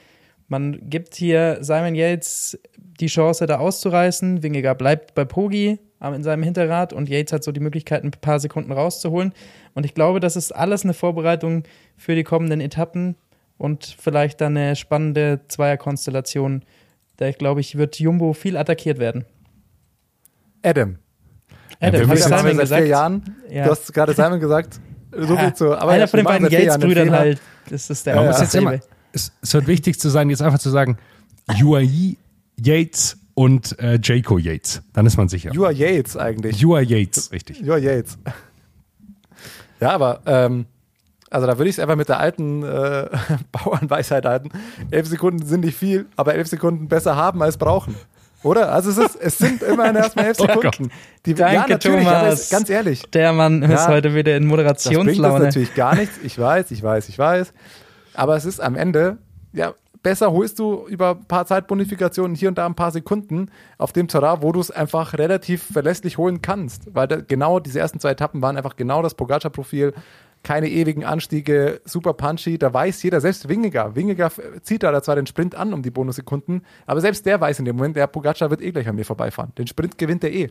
man 0.49 0.91
gibt 0.91 1.15
hier 1.15 1.59
Simon 1.61 1.95
Yates 1.95 2.59
die 3.01 3.07
Chance, 3.07 3.47
da 3.47 3.59
auszureißen. 3.59 4.43
Wingegaard 4.43 4.79
bleibt 4.79 5.15
bei 5.15 5.25
Pogi, 5.25 5.79
in 6.01 6.23
seinem 6.23 6.43
Hinterrad 6.43 6.93
und 6.93 7.09
Yates 7.09 7.33
hat 7.33 7.45
so 7.45 7.51
die 7.51 7.61
Möglichkeit, 7.61 8.05
ein 8.05 8.11
paar 8.11 8.39
Sekunden 8.39 8.73
rauszuholen. 8.73 9.33
Und 9.75 9.87
ich 9.87 9.95
glaube, 9.95 10.21
das 10.21 10.37
ist 10.37 10.53
alles 10.53 10.85
eine 10.85 10.93
Vorbereitung 10.93 11.63
für 11.97 12.15
die 12.15 12.25
kommenden 12.25 12.61
Etappen 12.61 13.17
und 13.59 13.97
vielleicht 13.99 14.41
dann 14.41 14.57
eine 14.57 14.77
spannende 14.77 15.41
Zweierkonstellation. 15.49 16.65
Da 17.17 17.27
ich 17.29 17.39
glaube, 17.39 17.61
ich 17.61 17.77
wird 17.77 17.99
Jumbo 17.99 18.33
viel 18.33 18.57
attackiert 18.57 18.99
werden. 18.99 19.25
Adam. 20.63 20.99
Adam, 21.81 22.01
ja, 22.01 22.09
habe 22.09 22.19
ich 22.19 22.25
Simon 22.25 22.43
seit 22.43 22.59
gesagt? 22.59 22.83
vier 22.83 22.89
Jahren. 22.89 23.37
Ja. 23.51 23.65
Du 23.65 23.71
hast 23.71 23.93
gerade 23.93 24.15
Simon 24.15 24.41
gesagt. 24.41 24.81
So 25.17 25.37
viel 25.37 25.55
zu, 25.55 25.77
aber 25.77 25.93
Einer 25.93 26.09
von 26.09 26.19
den 26.19 26.25
beiden 26.25 26.51
Yates-Brüdern 26.51 27.11
halt. 27.13 27.41
Das 27.71 27.89
ist 27.89 28.07
der. 28.07 28.17
Ja, 28.17 28.25
ja. 28.25 28.41
Jetzt 28.41 28.55
immer, 28.55 28.81
es, 29.13 29.33
es 29.41 29.55
wird 29.55 29.67
wichtig 29.67 30.01
zu 30.01 30.09
sein, 30.09 30.29
jetzt 30.29 30.43
einfach 30.43 30.59
zu 30.59 30.71
sagen, 30.71 30.99
UAE, 31.63 32.17
Yates 32.59 33.19
und 33.35 33.79
äh, 33.79 33.99
Jaco 34.03 34.39
Yates. 34.39 34.83
Dann 34.93 35.07
ist 35.07 35.17
man 35.17 35.29
sicher. 35.29 35.53
You 35.53 35.65
are 35.65 35.73
Yates 35.73 36.17
eigentlich. 36.17 36.61
You 36.61 36.75
are 36.75 36.83
Yates, 36.83 37.31
richtig. 37.31 37.61
You 37.61 37.73
are 37.73 37.81
Yates. 37.81 38.19
Ja, 39.81 39.91
aber 39.91 40.23
ähm, 40.27 40.67
also 41.31 41.47
da 41.47 41.59
würde 41.59 41.69
ich 41.69 41.77
es 41.77 41.81
einfach 41.81 41.97
mit 41.97 42.09
der 42.09 42.21
alten 42.21 42.63
äh, 42.63 43.09
Bauernweisheit 43.53 44.25
halten. 44.25 44.51
Elf 44.91 45.07
Sekunden 45.09 45.45
sind 45.45 45.65
nicht 45.65 45.77
viel, 45.77 46.07
aber 46.17 46.35
elf 46.35 46.49
Sekunden 46.49 46.89
besser 46.89 47.17
haben 47.17 47.43
als 47.43 47.57
brauchen. 47.57 47.95
Oder? 48.45 48.71
Also 48.73 48.91
es, 48.91 48.99
ist, 48.99 49.17
es 49.17 49.39
sind 49.39 49.63
immerhin 49.63 49.97
erstmal 49.97 50.27
elf 50.27 50.37
oh 50.41 50.47
Sekunden. 50.47 50.91
Die, 51.25 51.35
Danke, 51.35 51.55
ja, 51.55 51.67
natürlich, 51.67 52.05
Thomas. 52.07 52.51
ganz 52.51 52.69
ehrlich. 52.69 53.03
Der 53.11 53.33
Mann 53.33 53.63
ist 53.63 53.71
ja, 53.71 53.89
heute 53.89 54.15
wieder 54.15 54.37
in 54.37 54.47
Moderationslaune. 54.47 55.11
Das 55.11 55.19
bringt 55.19 55.45
natürlich 55.45 55.75
gar 55.75 55.97
nichts. 55.97 56.19
Ich 56.23 56.39
weiß, 56.39 56.71
ich 56.71 56.83
weiß, 56.83 57.09
ich 57.09 57.19
weiß. 57.19 57.55
Aber 58.13 58.37
es 58.37 58.45
ist 58.45 58.61
am 58.61 58.77
Ende, 58.77 59.17
ja, 59.53 59.73
besser 60.05 60.31
holst 60.31 60.59
du 60.59 60.87
über 60.87 61.13
ein 61.13 61.25
paar 61.25 61.47
Zeitbonifikationen 61.47 62.37
hier 62.37 62.51
und 62.51 62.59
da 62.59 62.67
ein 62.67 62.77
paar 62.77 62.93
Sekunden 62.93 63.51
auf 63.79 63.93
dem 63.93 64.07
Terrain, 64.07 64.43
wo 64.43 64.53
du 64.53 64.61
es 64.61 64.71
einfach 64.71 65.15
relativ 65.15 65.65
verlässlich 65.65 66.19
holen 66.19 66.43
kannst. 66.43 66.95
Weil 66.95 67.09
da, 67.09 67.17
genau 67.17 67.59
diese 67.59 67.81
ersten 67.81 67.99
zwei 67.99 68.11
Etappen 68.11 68.43
waren 68.43 68.57
einfach 68.57 68.77
genau 68.77 69.03
das 69.03 69.15
Pogacar-Profil. 69.15 69.95
Keine 70.45 70.69
ewigen 70.69 71.05
Anstiege, 71.05 71.81
super 71.87 72.13
punchy. 72.13 72.59
Da 72.59 72.73
weiß 72.73 73.03
jeder, 73.03 73.21
selbst 73.23 73.49
Wingegar. 73.49 73.97
Wingegar 73.97 74.31
zieht 74.63 74.83
da 74.83 75.03
zwar 75.03 75.17
den 75.17 75.27
Sprint 75.27 75.55
an 75.55 75.73
um 75.73 75.83
die 75.83 75.91
Bonussekunden, 75.91 76.67
aber 76.87 77.01
selbst 77.01 77.25
der 77.25 77.41
weiß 77.41 77.59
in 77.59 77.65
dem 77.65 77.77
Moment, 77.77 77.97
der 77.97 78.07
Pogacar 78.07 78.51
wird 78.51 78.61
eh 78.61 78.71
gleich 78.71 78.87
an 78.87 78.95
mir 78.95 79.07
vorbeifahren. 79.07 79.53
Den 79.57 79.67
Sprint 79.67 79.97
gewinnt 79.97 80.23
er 80.23 80.33
eh. 80.33 80.51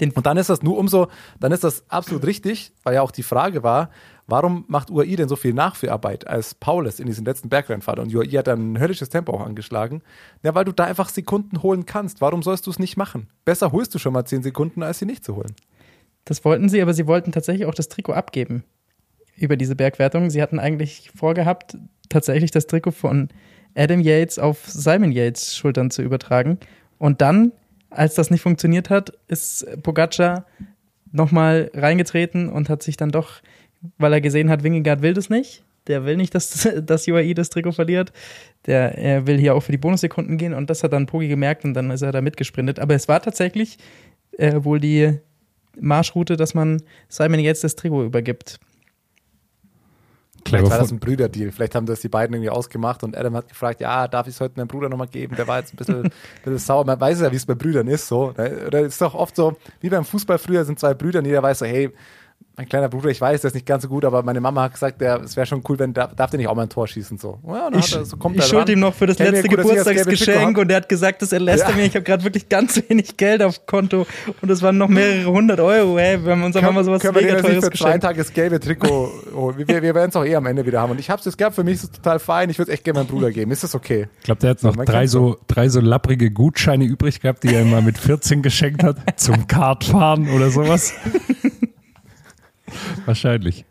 Den- 0.00 0.12
und 0.12 0.24
dann 0.24 0.36
ist 0.36 0.50
das 0.50 0.62
nur 0.62 0.78
umso, 0.78 1.08
dann 1.40 1.50
ist 1.50 1.64
das 1.64 1.84
absolut 1.88 2.24
richtig, 2.26 2.72
weil 2.84 2.94
ja 2.94 3.02
auch 3.02 3.10
die 3.10 3.24
Frage 3.24 3.64
war, 3.64 3.90
warum 4.28 4.64
macht 4.68 4.90
UAI 4.90 5.16
denn 5.16 5.28
so 5.28 5.36
viel 5.36 5.52
Nachführarbeit 5.52 6.28
als 6.28 6.54
Paulus 6.54 7.00
in 7.00 7.06
diesen 7.06 7.24
letzten 7.24 7.48
Bergrennfahrt? 7.48 7.98
Und 7.98 8.14
UAI 8.14 8.38
hat 8.38 8.46
dann 8.46 8.72
ein 8.72 8.80
höllisches 8.80 9.08
Tempo 9.08 9.32
auch 9.32 9.44
angeschlagen. 9.44 10.02
Ja, 10.44 10.54
weil 10.54 10.64
du 10.64 10.72
da 10.72 10.84
einfach 10.84 11.08
Sekunden 11.08 11.62
holen 11.62 11.86
kannst. 11.86 12.20
Warum 12.20 12.44
sollst 12.44 12.68
du 12.68 12.70
es 12.70 12.78
nicht 12.78 12.96
machen? 12.96 13.28
Besser 13.44 13.72
holst 13.72 13.94
du 13.94 13.98
schon 13.98 14.12
mal 14.12 14.24
10 14.24 14.44
Sekunden, 14.44 14.84
als 14.84 15.00
sie 15.00 15.06
nicht 15.06 15.24
zu 15.24 15.34
holen. 15.34 15.54
Das 16.24 16.44
wollten 16.44 16.68
sie, 16.68 16.80
aber 16.80 16.94
sie 16.94 17.08
wollten 17.08 17.32
tatsächlich 17.32 17.66
auch 17.66 17.74
das 17.74 17.88
Trikot 17.88 18.14
abgeben 18.14 18.64
über 19.36 19.56
diese 19.56 19.76
Bergwertung. 19.76 20.30
Sie 20.30 20.42
hatten 20.42 20.58
eigentlich 20.58 21.10
vorgehabt, 21.14 21.76
tatsächlich 22.08 22.50
das 22.50 22.66
Trikot 22.66 22.92
von 22.92 23.28
Adam 23.74 24.00
Yates 24.00 24.38
auf 24.38 24.66
Simon 24.66 25.12
Yates 25.12 25.56
Schultern 25.56 25.90
zu 25.90 26.02
übertragen. 26.02 26.58
Und 26.98 27.20
dann, 27.20 27.52
als 27.90 28.14
das 28.14 28.30
nicht 28.30 28.42
funktioniert 28.42 28.90
hat, 28.90 29.12
ist 29.28 29.66
Pogacar 29.82 30.46
nochmal 31.12 31.70
reingetreten 31.74 32.48
und 32.48 32.68
hat 32.68 32.82
sich 32.82 32.96
dann 32.96 33.10
doch, 33.10 33.40
weil 33.98 34.12
er 34.12 34.20
gesehen 34.20 34.50
hat, 34.50 34.62
Wingegaard 34.62 35.02
will 35.02 35.14
das 35.14 35.30
nicht. 35.30 35.64
Der 35.86 36.04
will 36.04 36.16
nicht, 36.16 36.34
dass, 36.34 36.68
dass 36.82 37.08
UAE 37.08 37.34
das 37.34 37.50
Trikot 37.50 37.72
verliert. 37.72 38.12
Der, 38.66 38.96
er 38.96 39.26
will 39.26 39.38
hier 39.38 39.54
auch 39.54 39.60
für 39.60 39.72
die 39.72 39.78
Bonussekunden 39.78 40.38
gehen 40.38 40.54
und 40.54 40.70
das 40.70 40.82
hat 40.82 40.92
dann 40.92 41.06
Pogi 41.06 41.28
gemerkt 41.28 41.64
und 41.64 41.74
dann 41.74 41.90
ist 41.90 42.02
er 42.02 42.12
da 42.12 42.20
mitgesprintet. 42.20 42.78
Aber 42.78 42.94
es 42.94 43.08
war 43.08 43.20
tatsächlich 43.20 43.78
äh, 44.38 44.64
wohl 44.64 44.80
die 44.80 45.18
Marschroute, 45.78 46.36
dass 46.36 46.54
man 46.54 46.82
Simon 47.08 47.40
jetzt 47.40 47.64
das 47.64 47.76
Trikot 47.76 48.04
übergibt. 48.04 48.58
Vielleicht 50.46 50.70
war 50.70 50.78
das 50.78 50.92
ein 50.92 50.98
Brüderdeal. 50.98 51.52
Vielleicht 51.52 51.74
haben 51.74 51.86
das 51.86 52.00
die 52.00 52.08
beiden 52.08 52.34
irgendwie 52.34 52.50
ausgemacht 52.50 53.02
und 53.02 53.16
Adam 53.16 53.34
hat 53.34 53.48
gefragt, 53.48 53.80
ja, 53.80 54.08
darf 54.08 54.26
ich 54.26 54.34
es 54.34 54.40
heute 54.40 54.58
meinem 54.58 54.68
Bruder 54.68 54.88
nochmal 54.88 55.08
geben? 55.08 55.36
Der 55.36 55.46
war 55.46 55.58
jetzt 55.58 55.72
ein 55.72 55.76
bisschen, 55.76 56.02
bisschen 56.44 56.58
sauer. 56.58 56.84
Man 56.84 57.00
weiß 57.00 57.20
ja, 57.20 57.32
wie 57.32 57.36
es 57.36 57.46
bei 57.46 57.54
Brüdern 57.54 57.88
ist. 57.88 58.06
So. 58.06 58.32
ne? 58.36 58.64
Oder 58.66 58.80
es 58.80 58.88
ist 58.88 59.00
doch 59.00 59.14
oft 59.14 59.34
so, 59.36 59.56
wie 59.80 59.88
beim 59.88 60.04
Fußball 60.04 60.38
früher 60.38 60.64
sind 60.64 60.78
zwei 60.78 60.94
Brüder 60.94 61.20
und 61.20 61.24
jeder 61.24 61.42
weiß 61.42 61.60
so, 61.60 61.66
hey, 61.66 61.92
mein 62.56 62.68
kleiner 62.68 62.88
Bruder, 62.88 63.08
ich 63.10 63.20
weiß, 63.20 63.40
der 63.40 63.48
ist 63.48 63.54
nicht 63.54 63.66
ganz 63.66 63.82
so 63.82 63.88
gut, 63.88 64.04
aber 64.04 64.22
meine 64.22 64.40
Mama 64.40 64.62
hat 64.62 64.74
gesagt, 64.74 65.00
der, 65.00 65.20
es 65.22 65.36
wäre 65.36 65.44
schon 65.44 65.62
cool, 65.68 65.76
wenn 65.80 65.92
der, 65.92 66.06
darf 66.08 66.30
der 66.30 66.38
nicht 66.38 66.48
auch 66.48 66.54
mal 66.54 66.62
ein 66.62 66.68
Tor 66.68 66.86
schießen. 66.86 67.18
So. 67.18 67.40
Ja, 67.48 67.68
Ich, 67.76 67.92
hat 67.92 68.00
er, 68.00 68.04
so 68.04 68.16
ich 68.16 68.36
er 68.36 68.42
schulde 68.42 68.58
ran. 68.58 68.68
ihm 68.74 68.80
noch 68.80 68.94
für 68.94 69.06
das 69.06 69.16
Kennt 69.16 69.32
letzte 69.32 69.48
gut, 69.48 69.58
Geburtstagsgeschenk 69.58 70.56
und 70.58 70.70
er 70.70 70.76
hat 70.76 70.88
gesagt, 70.88 71.20
das 71.22 71.32
erlässt 71.32 71.64
er 71.64 71.70
Ja. 71.70 71.76
mir. 71.76 71.84
Ich 71.86 71.94
habe 71.96 72.04
gerade 72.04 72.22
wirklich 72.22 72.48
ganz 72.48 72.80
wenig 72.88 73.16
Geld 73.16 73.42
auf 73.42 73.66
Konto 73.66 74.06
und 74.40 74.50
es 74.50 74.62
waren 74.62 74.78
noch 74.78 74.88
mehrere 74.88 75.30
hundert 75.32 75.58
Euro. 75.58 75.98
Hey, 75.98 76.24
wir 76.24 76.30
haben 76.32 76.44
unserer 76.44 76.62
Mama 76.62 76.84
sowas 76.84 77.02
können 77.02 77.16
wir 77.16 77.22
mega 77.22 77.34
nicht 77.34 77.44
teures 77.46 77.64
für 77.64 77.70
geschenkt. 77.70 78.02
Tage 78.04 78.18
das 78.18 78.32
gelbe 78.32 78.60
Trikot 78.60 79.10
holen. 79.34 79.58
Wir, 79.58 79.82
wir 79.82 79.94
werden 79.94 80.10
es 80.10 80.16
auch 80.16 80.24
eh 80.24 80.36
am 80.36 80.46
Ende 80.46 80.64
wieder 80.64 80.80
haben. 80.80 80.92
Und 80.92 81.00
ich 81.00 81.10
habe 81.10 81.18
es 81.18 81.24
jetzt 81.24 81.36
gehabt, 81.36 81.56
für 81.56 81.64
mich 81.64 81.74
ist 81.74 81.84
es 81.84 81.90
total 81.90 82.20
fein. 82.20 82.50
Ich 82.50 82.58
würde 82.58 82.70
es 82.70 82.74
echt 82.74 82.84
gerne 82.84 83.00
meinem 83.00 83.08
Bruder 83.08 83.32
geben. 83.32 83.50
Ist 83.50 83.64
das 83.64 83.74
okay? 83.74 84.06
ich 84.18 84.24
glaube, 84.24 84.40
der 84.40 84.50
hat 84.50 84.62
noch 84.62 84.76
drei 84.76 85.08
so, 85.08 85.38
drei 85.48 85.68
so 85.68 85.80
lapprige 85.80 86.30
Gutscheine 86.30 86.84
übrig 86.84 87.20
gehabt, 87.20 87.42
die 87.42 87.52
er 87.52 87.62
immer 87.62 87.82
mit 87.82 87.98
14 87.98 88.42
geschenkt 88.42 88.84
hat, 88.84 88.96
zum 89.16 89.48
Kartfahren 89.48 90.30
oder 90.30 90.50
sowas. 90.50 90.92
Wahrscheinlich. 93.06 93.64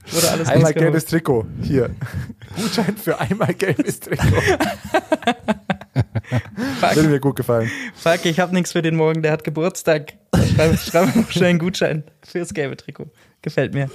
Einmal 0.48 0.74
gelbes 0.74 1.06
Trikot. 1.06 1.46
Hier. 1.62 1.92
Gutschein 2.56 2.98
für 2.98 3.20
einmal 3.20 3.54
gelbes 3.54 4.00
Trikot. 4.00 4.26
Würde 6.96 7.10
mir 7.10 7.20
gut 7.20 7.36
gefallen. 7.36 7.70
Fuck, 7.96 8.26
ich 8.26 8.40
habe 8.40 8.54
nichts 8.54 8.72
für 8.72 8.82
den 8.82 8.96
Morgen, 8.96 9.22
der 9.22 9.32
hat 9.32 9.44
Geburtstag. 9.44 10.14
Schreib, 10.56 10.80
schreib 10.80 11.16
noch 11.16 11.32
schnell 11.32 11.52
einen 11.52 11.60
Gutschein 11.60 12.04
fürs 12.24 12.54
gelbe 12.54 12.78
Trikot. 12.78 13.12
Gefällt 13.42 13.74
mir. 13.74 13.90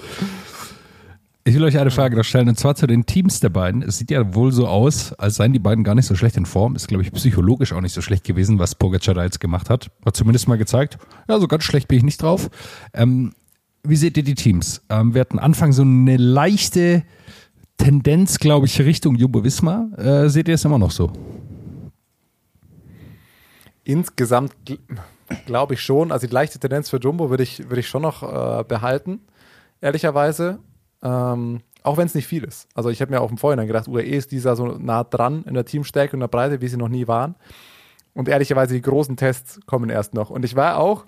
Ich 1.48 1.54
will 1.54 1.64
euch 1.64 1.78
eine 1.78 1.90
Frage 1.90 2.14
noch 2.14 2.24
stellen, 2.24 2.50
und 2.50 2.58
zwar 2.58 2.74
zu 2.74 2.86
den 2.86 3.06
Teams 3.06 3.40
der 3.40 3.48
beiden. 3.48 3.80
Es 3.80 3.96
sieht 3.96 4.10
ja 4.10 4.34
wohl 4.34 4.52
so 4.52 4.68
aus, 4.68 5.14
als 5.14 5.36
seien 5.36 5.54
die 5.54 5.58
beiden 5.58 5.82
gar 5.82 5.94
nicht 5.94 6.04
so 6.04 6.14
schlecht 6.14 6.36
in 6.36 6.44
Form. 6.44 6.76
Ist, 6.76 6.88
glaube 6.88 7.02
ich, 7.02 7.10
psychologisch 7.10 7.72
auch 7.72 7.80
nicht 7.80 7.94
so 7.94 8.02
schlecht 8.02 8.24
gewesen, 8.24 8.58
was 8.58 8.74
Pogacar 8.74 9.14
da 9.14 9.24
jetzt 9.24 9.40
gemacht 9.40 9.70
hat. 9.70 9.90
Hat 10.04 10.14
zumindest 10.14 10.46
mal 10.46 10.58
gezeigt, 10.58 10.98
ja, 11.26 11.40
so 11.40 11.48
ganz 11.48 11.64
schlecht 11.64 11.88
bin 11.88 11.96
ich 11.96 12.04
nicht 12.04 12.20
drauf. 12.20 12.50
Ähm, 12.92 13.32
wie 13.88 13.96
seht 13.96 14.16
ihr 14.16 14.22
die 14.22 14.34
Teams? 14.34 14.82
Ähm, 14.88 15.14
wir 15.14 15.20
hatten 15.20 15.38
Anfang 15.38 15.72
so 15.72 15.82
eine 15.82 16.16
leichte 16.16 17.04
Tendenz, 17.76 18.38
glaube 18.38 18.66
ich, 18.66 18.80
Richtung 18.80 19.14
Jumbo-Visma. 19.14 19.88
Äh, 19.96 20.28
seht 20.28 20.48
ihr 20.48 20.54
es 20.54 20.64
immer 20.64 20.78
noch 20.78 20.90
so? 20.90 21.12
Insgesamt 23.84 24.54
gl- 24.66 24.78
glaube 25.46 25.74
ich 25.74 25.80
schon. 25.80 26.12
Also 26.12 26.26
die 26.26 26.32
leichte 26.32 26.58
Tendenz 26.58 26.90
für 26.90 26.98
Jumbo 26.98 27.30
würde 27.30 27.42
ich, 27.42 27.60
würde 27.64 27.80
ich 27.80 27.88
schon 27.88 28.02
noch 28.02 28.22
äh, 28.22 28.64
behalten, 28.64 29.20
ehrlicherweise. 29.80 30.58
Ähm, 31.02 31.60
auch 31.84 31.96
wenn 31.96 32.06
es 32.06 32.14
nicht 32.14 32.26
viel 32.26 32.44
ist. 32.44 32.68
Also 32.74 32.90
ich 32.90 33.00
habe 33.00 33.12
mir 33.12 33.20
auch 33.20 33.30
im 33.30 33.38
Vorhinein 33.38 33.68
gedacht, 33.68 33.88
UAE 33.88 34.02
ist 34.02 34.32
dieser 34.32 34.56
so 34.56 34.66
nah 34.66 35.04
dran 35.04 35.44
in 35.44 35.54
der 35.54 35.64
Teamstärke 35.64 36.16
und 36.16 36.20
der 36.20 36.28
Breite, 36.28 36.60
wie 36.60 36.68
sie 36.68 36.76
noch 36.76 36.88
nie 36.88 37.06
waren. 37.06 37.36
Und 38.14 38.28
ehrlicherweise, 38.28 38.74
die 38.74 38.82
großen 38.82 39.16
Tests 39.16 39.60
kommen 39.64 39.88
erst 39.88 40.12
noch. 40.12 40.28
Und 40.28 40.44
ich 40.44 40.56
war 40.56 40.78
auch, 40.78 41.04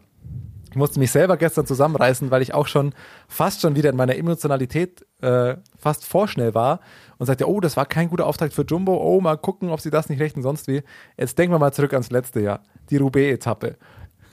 ich 0.71 0.77
musste 0.77 1.01
mich 1.01 1.11
selber 1.11 1.37
gestern 1.37 1.67
zusammenreißen, 1.67 2.31
weil 2.31 2.43
ich 2.43 2.55
auch 2.55 2.69
schon 2.69 2.95
fast 3.29 3.61
schon 3.61 3.75
wieder 3.75 3.91
in 3.91 3.97
meiner 3.97 4.17
Emotionalität 4.17 5.05
äh, 5.21 5.57
fast 5.77 6.05
vorschnell 6.05 6.55
war 6.55 6.81
und 7.19 7.27
sagte, 7.27 7.49
oh, 7.49 7.61
das 7.61 7.77
war 7.77 7.87
kein 7.87 8.09
guter 8.09 8.27
Auftakt 8.27 8.55
für 8.55 8.63
Jumbo, 8.63 8.97
oh, 8.97 9.21
mal 9.21 9.37
gucken, 9.37 9.71
ob 9.71 9.81
sie 9.81 9.91
das 9.91 10.09
nicht 10.09 10.21
richten, 10.21 10.43
sonst 10.43 10.69
wie. 10.69 10.83
Jetzt 11.17 11.39
denken 11.39 11.55
wir 11.55 11.59
mal 11.59 11.73
zurück 11.73 11.93
ans 11.93 12.11
letzte 12.11 12.41
Jahr, 12.41 12.61
die 12.89 12.99
Roubaix-Etappe. 12.99 13.77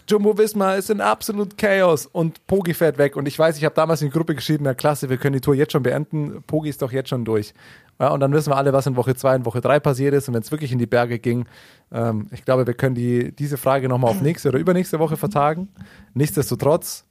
Jumbo 0.09 0.37
Wismar 0.37 0.77
ist 0.77 0.89
in 0.89 1.01
absolut 1.01 1.57
Chaos 1.57 2.05
und 2.05 2.47
Pogi 2.47 2.73
fährt 2.73 2.97
weg. 2.97 3.17
Und 3.17 3.27
ich 3.27 3.37
weiß, 3.37 3.57
ich 3.57 3.65
habe 3.65 3.75
damals 3.75 4.01
in 4.01 4.07
die 4.07 4.13
Gruppe 4.13 4.35
geschrieben, 4.35 4.63
ja 4.63 4.73
klasse, 4.73 5.09
wir 5.09 5.17
können 5.17 5.33
die 5.33 5.41
Tour 5.41 5.53
jetzt 5.53 5.73
schon 5.73 5.83
beenden. 5.83 6.43
Pogi 6.43 6.69
ist 6.69 6.81
doch 6.81 6.93
jetzt 6.93 7.09
schon 7.09 7.25
durch. 7.25 7.53
Ja, 7.99 8.09
und 8.09 8.19
dann 8.19 8.31
wissen 8.31 8.51
wir 8.51 8.57
alle, 8.57 8.73
was 8.73 8.85
in 8.85 8.95
Woche 8.95 9.15
2 9.15 9.37
und 9.37 9.45
Woche 9.45 9.61
3 9.61 9.79
passiert 9.79 10.13
ist. 10.13 10.27
Und 10.27 10.35
wenn 10.35 10.41
es 10.41 10.51
wirklich 10.51 10.71
in 10.71 10.77
die 10.77 10.85
Berge 10.85 11.19
ging, 11.19 11.45
ähm, 11.91 12.27
ich 12.31 12.45
glaube, 12.45 12.67
wir 12.67 12.73
können 12.73 12.95
die, 12.95 13.35
diese 13.35 13.57
Frage 13.57 13.89
nochmal 13.89 14.11
auf 14.11 14.21
nächste 14.21 14.49
oder 14.49 14.59
übernächste 14.59 14.99
Woche 14.99 15.17
vertagen. 15.17 15.69
Nichtsdestotrotz 16.13 17.05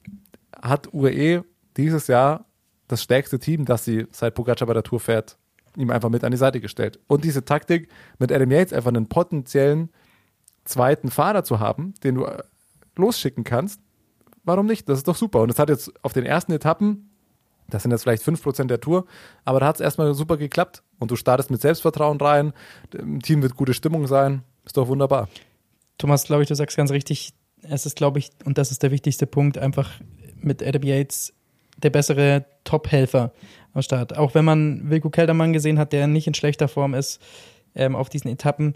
hat 0.62 0.92
UAE 0.92 1.42
dieses 1.76 2.06
Jahr 2.06 2.46
das 2.88 3.02
stärkste 3.02 3.38
Team, 3.38 3.64
das 3.64 3.84
sie 3.84 4.06
seit 4.12 4.34
Pogacar 4.34 4.66
bei 4.66 4.74
der 4.74 4.84
Tour 4.84 5.00
fährt, 5.00 5.36
ihm 5.76 5.90
einfach 5.90 6.08
mit 6.08 6.22
an 6.22 6.30
die 6.30 6.36
Seite 6.36 6.60
gestellt. 6.60 7.00
Und 7.08 7.24
diese 7.24 7.44
Taktik 7.44 7.88
mit 8.18 8.30
Adam 8.30 8.50
Yates 8.50 8.72
einfach 8.72 8.88
einen 8.88 9.08
potenziellen 9.08 9.90
zweiten 10.64 11.10
Fahrer 11.10 11.42
zu 11.42 11.58
haben, 11.58 11.94
den 12.04 12.16
du 12.16 12.24
äh, 12.24 12.42
losschicken 12.96 13.44
kannst, 13.44 13.80
warum 14.44 14.66
nicht? 14.66 14.88
Das 14.88 14.98
ist 14.98 15.08
doch 15.08 15.16
super. 15.16 15.42
Und 15.42 15.50
es 15.50 15.58
hat 15.58 15.68
jetzt 15.68 15.92
auf 16.02 16.12
den 16.12 16.24
ersten 16.24 16.52
Etappen, 16.52 17.05
das 17.68 17.82
sind 17.82 17.90
jetzt 17.90 18.02
vielleicht 18.02 18.22
5% 18.22 18.64
der 18.66 18.80
Tour, 18.80 19.06
aber 19.44 19.60
da 19.60 19.66
hat 19.66 19.76
es 19.76 19.80
erstmal 19.80 20.12
super 20.14 20.36
geklappt. 20.36 20.82
Und 20.98 21.10
du 21.10 21.16
startest 21.16 21.50
mit 21.50 21.60
Selbstvertrauen 21.60 22.18
rein, 22.20 22.52
im 22.92 23.20
Team 23.20 23.42
wird 23.42 23.54
gute 23.56 23.74
Stimmung 23.74 24.06
sein, 24.06 24.42
ist 24.64 24.76
doch 24.76 24.88
wunderbar. 24.88 25.28
Thomas, 25.98 26.24
glaube 26.24 26.42
ich, 26.42 26.48
du 26.48 26.54
sagst 26.54 26.76
ganz 26.76 26.90
richtig. 26.90 27.32
Es 27.62 27.84
ist, 27.86 27.96
glaube 27.96 28.18
ich, 28.18 28.30
und 28.44 28.58
das 28.58 28.70
ist 28.70 28.82
der 28.82 28.90
wichtigste 28.90 29.26
Punkt, 29.26 29.58
einfach 29.58 29.90
mit 30.40 30.62
Adam 30.62 30.82
Yates 30.82 31.32
der 31.82 31.90
bessere 31.90 32.44
Top-Helfer 32.64 33.32
am 33.74 33.82
Start. 33.82 34.16
Auch 34.16 34.34
wenn 34.34 34.44
man 34.44 34.88
Wilko 34.88 35.10
Keldermann 35.10 35.52
gesehen 35.52 35.78
hat, 35.78 35.92
der 35.92 36.06
nicht 36.06 36.26
in 36.26 36.34
schlechter 36.34 36.68
Form 36.68 36.94
ist 36.94 37.20
ähm, 37.74 37.94
auf 37.96 38.08
diesen 38.08 38.28
Etappen. 38.30 38.74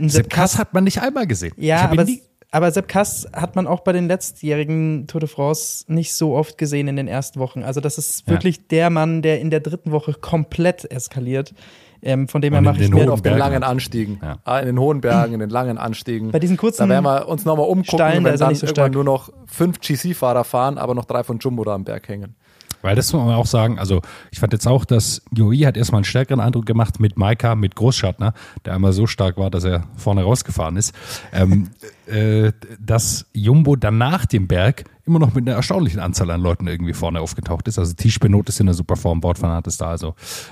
Sepp 0.00 0.30
Kass 0.30 0.58
hat 0.58 0.72
man 0.74 0.84
nicht 0.84 1.00
einmal 1.02 1.26
gesehen. 1.26 1.52
Ich 1.56 1.64
Ja, 1.64 1.82
aber, 1.82 2.04
nie- 2.04 2.22
aber 2.54 2.70
Sepp 2.70 2.88
Kass 2.88 3.26
hat 3.32 3.56
man 3.56 3.66
auch 3.66 3.80
bei 3.80 3.92
den 3.92 4.06
letztjährigen 4.08 5.06
Tour 5.06 5.20
de 5.20 5.28
France 5.28 5.84
nicht 5.88 6.14
so 6.14 6.34
oft 6.34 6.56
gesehen 6.58 6.88
in 6.88 6.96
den 6.96 7.08
ersten 7.08 7.40
Wochen. 7.40 7.62
Also 7.62 7.80
das 7.80 7.98
ist 7.98 8.24
Ja. 8.26 8.32
wirklich 8.34 8.68
der 8.68 8.90
Mann, 8.90 9.22
der 9.22 9.40
in 9.40 9.50
der 9.50 9.60
dritten 9.60 9.90
Woche 9.90 10.14
komplett 10.14 10.90
eskaliert. 10.90 11.54
Ähm, 12.02 12.28
von 12.28 12.42
dem 12.42 12.52
her 12.52 12.60
mache 12.60 12.82
ich 12.82 12.90
mir 12.90 13.10
auf 13.10 13.22
den 13.22 13.38
langen. 13.38 13.62
Anstiegen. 13.62 14.20
Ja. 14.22 14.36
Ah, 14.44 14.58
In 14.58 14.66
den 14.66 14.78
hohen 14.78 15.00
Bergen, 15.00 15.32
in 15.34 15.40
den 15.40 15.48
langen 15.48 15.78
Anstiegen. 15.78 16.32
bei 16.32 16.38
diesen 16.38 16.56
kurzen 16.58 16.82
Da 16.82 16.88
werden 16.90 17.04
wir 17.04 17.26
uns 17.28 17.46
nochmal 17.46 17.66
umgucken, 17.66 17.96
Steilen, 17.98 18.24
da 18.24 18.32
wenn 18.32 18.38
dann 18.38 18.54
so 18.54 18.66
irgendwann 18.66 18.92
nur 18.92 19.04
noch 19.04 19.30
fünf 19.46 19.80
GC-Fahrer 19.80 20.44
fahren, 20.44 20.76
aber 20.76 20.94
noch 20.94 21.06
drei 21.06 21.24
von 21.24 21.38
Jumbo 21.38 21.64
da 21.64 21.74
am 21.74 21.84
Berg 21.84 22.06
hängen. 22.08 22.36
Weil 22.84 22.96
das 22.96 23.10
muss 23.14 23.24
man 23.24 23.34
auch 23.34 23.46
sagen, 23.46 23.78
also 23.78 24.02
ich 24.30 24.40
fand 24.40 24.52
jetzt 24.52 24.66
auch, 24.66 24.84
dass 24.84 25.22
Joi 25.32 25.60
hat 25.60 25.78
erstmal 25.78 26.00
einen 26.00 26.04
stärkeren 26.04 26.38
Eindruck 26.38 26.66
gemacht 26.66 27.00
mit 27.00 27.16
Maika, 27.16 27.54
mit 27.54 27.76
Großschartner, 27.76 28.34
der 28.66 28.74
einmal 28.74 28.92
so 28.92 29.06
stark 29.06 29.38
war, 29.38 29.50
dass 29.50 29.64
er 29.64 29.84
vorne 29.96 30.22
rausgefahren 30.22 30.76
ist, 30.76 30.94
ähm, 31.32 31.70
äh, 32.04 32.52
dass 32.78 33.24
Jumbo 33.32 33.76
danach 33.76 34.26
dem 34.26 34.48
Berg 34.48 34.84
immer 35.06 35.18
noch 35.18 35.32
mit 35.32 35.48
einer 35.48 35.56
erstaunlichen 35.56 35.98
Anzahl 35.98 36.30
an 36.30 36.42
Leuten 36.42 36.66
irgendwie 36.66 36.92
vorne 36.92 37.20
aufgetaucht 37.20 37.68
ist. 37.68 37.78
Also 37.78 37.94
Tisch 37.94 38.20
Benot 38.20 38.50
ist 38.50 38.60
in 38.60 38.66
der 38.66 38.74
super 38.74 38.96
Form, 38.96 39.22
Bord 39.22 39.40
van 39.40 39.48
Aert 39.48 39.66
ist 39.66 39.80
da. 39.80 39.88
Also 39.88 40.08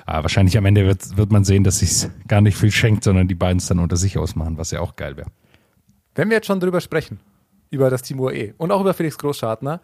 äh, 0.07 0.15
wahrscheinlich 0.15 0.57
am 0.57 0.65
Ende 0.65 0.87
wird, 0.87 1.19
wird 1.19 1.31
man 1.31 1.45
sehen, 1.45 1.65
dass 1.65 1.81
sich 1.81 2.09
gar 2.29 2.41
nicht 2.41 2.57
viel 2.57 2.71
schenkt, 2.71 3.05
sondern 3.05 3.29
die 3.29 3.35
beiden 3.35 3.59
es 3.59 3.67
dann 3.67 3.79
unter 3.79 3.97
sich 3.97 4.17
ausmachen, 4.17 4.57
was 4.57 4.71
ja 4.71 4.81
auch 4.81 4.97
geil 4.97 5.19
wäre. 5.19 5.29
Wenn 6.15 6.31
wir 6.31 6.37
jetzt 6.37 6.47
schon 6.47 6.61
drüber 6.61 6.81
sprechen, 6.81 7.21
über 7.69 7.91
das 7.91 8.01
Team 8.01 8.21
UAE 8.21 8.55
und 8.57 8.71
auch 8.71 8.81
über 8.81 8.95
Felix 8.95 9.19
Großschartner, 9.19 9.83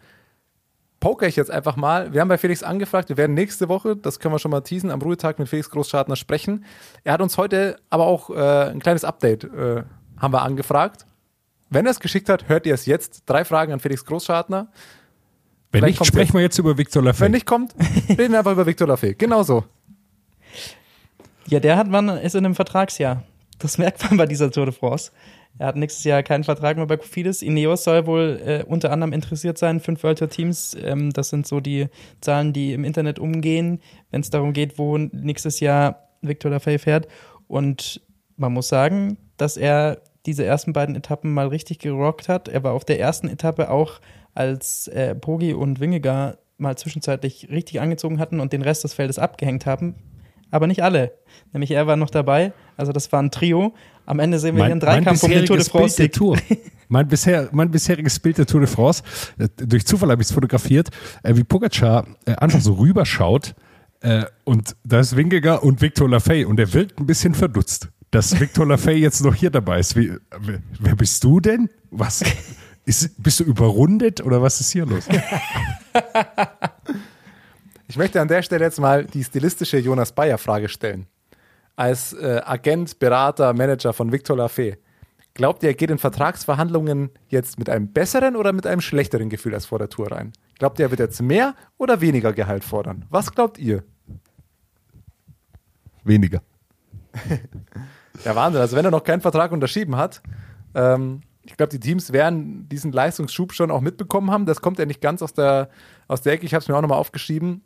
poker 0.99 1.27
ich 1.27 1.35
jetzt 1.35 1.49
einfach 1.51 1.75
mal. 1.75 2.13
Wir 2.13 2.21
haben 2.21 2.27
bei 2.27 2.37
Felix 2.37 2.61
angefragt, 2.63 3.09
wir 3.09 3.17
werden 3.17 3.33
nächste 3.33 3.69
Woche, 3.69 3.95
das 3.95 4.19
können 4.19 4.33
wir 4.33 4.39
schon 4.39 4.51
mal 4.51 4.61
teasen, 4.61 4.91
am 4.91 5.01
Ruhetag 5.01 5.39
mit 5.39 5.47
Felix 5.49 5.69
Großschartner 5.69 6.15
sprechen. 6.15 6.65
Er 7.03 7.13
hat 7.13 7.21
uns 7.21 7.37
heute 7.37 7.77
aber 7.89 8.05
auch 8.05 8.29
äh, 8.29 8.69
ein 8.71 8.79
kleines 8.79 9.03
Update 9.03 9.43
äh, 9.45 9.83
haben 10.17 10.33
wir 10.33 10.41
angefragt. 10.41 11.05
Wenn 11.69 11.85
er 11.85 11.91
es 11.91 11.99
geschickt 11.99 12.29
hat, 12.29 12.49
hört 12.49 12.65
ihr 12.65 12.73
es 12.73 12.85
jetzt. 12.85 13.23
Drei 13.27 13.45
Fragen 13.45 13.71
an 13.73 13.79
Felix 13.79 14.03
Großschartner. 14.05 14.67
Wenn 15.71 15.79
Vielleicht 15.81 15.85
nicht, 15.91 15.97
kommt 15.99 16.07
sprechen 16.07 16.25
jetzt- 16.27 16.33
wir 16.33 16.41
jetzt 16.41 16.57
über 16.57 16.77
Victor 16.77 17.03
Lafay. 17.03 17.25
Wenn 17.25 17.31
nicht 17.31 17.45
kommt, 17.45 17.75
reden 18.09 18.31
wir 18.31 18.39
einfach 18.39 18.53
über 18.53 18.65
Victor 18.65 18.87
Lafay. 18.87 19.13
Genau 19.13 19.43
so. 19.43 19.63
Ja, 21.47 21.59
der 21.59 21.77
hat 21.77 21.87
man 21.87 22.09
ist 22.09 22.35
in 22.35 22.45
einem 22.45 22.55
Vertragsjahr. 22.55 23.23
Das 23.59 23.77
merkt 23.77 24.03
man 24.03 24.17
bei 24.17 24.25
dieser 24.25 24.51
Tour 24.51 24.65
de 24.65 24.73
France. 24.73 25.11
Er 25.57 25.67
hat 25.67 25.75
nächstes 25.75 26.03
Jahr 26.05 26.23
keinen 26.23 26.43
Vertrag 26.43 26.77
mehr 26.77 26.85
bei 26.85 26.97
Cofidis. 26.97 27.41
Ineos 27.41 27.83
soll 27.83 28.05
wohl 28.05 28.41
äh, 28.45 28.63
unter 28.63 28.91
anderem 28.91 29.11
interessiert 29.11 29.57
sein, 29.57 29.79
fünf 29.79 30.03
World 30.03 30.19
Tour 30.19 30.29
Teams. 30.29 30.75
Ähm, 30.81 31.11
das 31.11 31.29
sind 31.29 31.47
so 31.47 31.59
die 31.59 31.87
Zahlen, 32.21 32.53
die 32.53 32.73
im 32.73 32.85
Internet 32.85 33.19
umgehen, 33.19 33.81
wenn 34.11 34.21
es 34.21 34.29
darum 34.29 34.53
geht, 34.53 34.77
wo 34.77 34.97
nächstes 34.97 35.59
Jahr 35.59 36.09
Victor 36.21 36.51
Lafay 36.51 36.77
fährt. 36.77 37.07
Und 37.47 38.01
man 38.37 38.53
muss 38.53 38.69
sagen, 38.69 39.17
dass 39.37 39.57
er 39.57 40.01
diese 40.25 40.45
ersten 40.45 40.73
beiden 40.73 40.95
Etappen 40.95 41.33
mal 41.33 41.47
richtig 41.47 41.79
gerockt 41.79 42.29
hat. 42.29 42.47
Er 42.47 42.63
war 42.63 42.73
auf 42.73 42.85
der 42.85 42.99
ersten 42.99 43.27
Etappe 43.27 43.69
auch, 43.69 43.99
als 44.33 44.87
äh, 44.89 45.15
Pogi 45.15 45.53
und 45.53 45.79
Wingegar 45.79 46.37
mal 46.57 46.77
zwischenzeitlich 46.77 47.49
richtig 47.49 47.81
angezogen 47.81 48.19
hatten 48.19 48.39
und 48.39 48.53
den 48.53 48.61
Rest 48.61 48.83
des 48.83 48.93
Feldes 48.93 49.19
abgehängt 49.19 49.65
haben. 49.65 49.95
Aber 50.51 50.67
nicht 50.67 50.83
alle. 50.83 51.13
Nämlich 51.53 51.71
er 51.71 51.87
war 51.87 51.95
noch 51.95 52.09
dabei. 52.09 52.53
Also 52.77 52.91
das 52.91 53.11
war 53.11 53.21
ein 53.21 53.31
Trio. 53.31 53.73
Am 54.05 54.19
Ende 54.19 54.39
sehen 54.39 54.55
wir 54.55 54.59
Mein- 54.63 54.79
hier 54.79 54.89
einen 54.89 55.03
Dreikampf 55.03 55.23
um 55.23 55.29
den 55.29 55.45
Tour 55.45 55.57
de 55.57 55.65
France. 55.65 55.97
Bild 55.97 56.13
der 56.15 56.17
Tour. 56.17 56.37
Mein, 56.87 57.07
bisher, 57.07 57.49
mein 57.51 57.69
bisheriges 57.69 58.19
Bild 58.19 58.39
der 58.39 58.47
Tour 58.47 58.61
de 58.61 58.69
France, 58.69 59.03
äh, 59.37 59.47
durch 59.57 59.85
Zufall 59.85 60.09
habe 60.09 60.21
ich 60.23 60.29
es 60.29 60.33
fotografiert, 60.33 60.89
äh, 61.21 61.35
wie 61.35 61.43
Pogacar 61.43 62.07
äh, 62.25 62.33
einfach 62.35 62.61
so 62.61 62.73
rüberschaut 62.73 63.55
und 64.45 64.77
da 64.85 65.01
ist 65.01 65.17
Wingegar 65.17 65.61
und 65.61 65.81
Victor 65.81 66.07
Lafay 66.09 66.45
und 66.45 66.57
er 66.57 66.73
wirkt 66.73 66.97
ein 67.01 67.05
bisschen 67.05 67.35
verdutzt, 67.35 67.89
dass 68.11 68.39
Victor 68.39 68.65
Lafay 68.65 68.95
jetzt 68.95 69.21
noch 69.25 69.35
hier 69.35 69.49
dabei 69.49 69.79
ist. 69.79 69.97
Wie, 69.97 70.13
wer- 70.39 70.61
wer 70.79 70.95
bist 70.95 71.21
du 71.25 71.41
denn? 71.41 71.69
Was? 71.91 72.23
Ist, 72.85 73.21
bist 73.21 73.41
du 73.41 73.43
überrundet 73.43 74.21
oder 74.25 74.41
was 74.41 74.61
ist 74.61 74.71
hier 74.71 74.85
los? 74.85 75.03
Ich 77.89 77.97
möchte 77.97 78.21
an 78.21 78.27
der 78.27 78.43
Stelle 78.43 78.63
jetzt 78.63 78.79
mal 78.79 79.03
die 79.03 79.23
stilistische 79.23 79.79
Jonas 79.79 80.11
Bayer-Frage 80.11 80.69
stellen. 80.69 81.07
Als 81.75 82.13
äh, 82.13 82.39
Agent, 82.45 82.99
Berater, 82.99 83.51
Manager 83.53 83.93
von 83.93 84.11
Victor 84.11 84.37
Lafay, 84.37 84.77
glaubt 85.33 85.63
ihr, 85.63 85.69
er 85.69 85.73
geht 85.73 85.89
in 85.89 85.97
Vertragsverhandlungen 85.97 87.09
jetzt 87.29 87.57
mit 87.57 87.67
einem 87.67 87.91
besseren 87.91 88.35
oder 88.35 88.53
mit 88.53 88.67
einem 88.67 88.81
schlechteren 88.81 89.29
Gefühl 89.29 89.55
als 89.55 89.65
vor 89.65 89.79
der 89.79 89.89
Tour 89.89 90.11
rein? 90.11 90.33
Glaubt 90.59 90.77
ihr, 90.77 90.85
er 90.85 90.91
wird 90.91 90.99
jetzt 90.99 91.19
mehr 91.19 91.55
oder 91.79 91.99
weniger 91.99 92.31
Gehalt 92.31 92.63
fordern? 92.63 93.05
Was 93.09 93.31
glaubt 93.31 93.57
ihr? 93.57 93.83
Weniger. 96.03 96.41
Ja, 98.25 98.35
Wahnsinn. 98.35 98.59
Also 98.59 98.75
wenn 98.75 98.83
er 98.83 98.91
noch 98.91 99.05
keinen 99.05 99.21
Vertrag 99.21 99.53
unterschrieben 99.53 99.95
hat, 99.95 100.21
ähm, 100.75 101.21
ich 101.43 101.55
glaube, 101.55 101.69
die 101.69 101.79
Teams 101.79 102.11
werden 102.11 102.67
diesen 102.67 102.91
Leistungsschub 102.91 103.53
schon 103.53 103.71
auch 103.71 103.79
mitbekommen 103.79 104.29
haben. 104.29 104.45
Das 104.45 104.59
kommt 104.59 104.77
ja 104.77 104.85
nicht 104.85 104.99
ganz 104.99 105.21
aus 105.21 105.33
der, 105.33 105.69
aus 106.09 106.21
der 106.21 106.33
Ecke. 106.33 106.45
Ich 106.45 106.53
habe 106.53 106.61
es 106.61 106.67
mir 106.67 106.75
auch 106.75 106.81
nochmal 106.81 106.97
aufgeschrieben. 106.97 107.63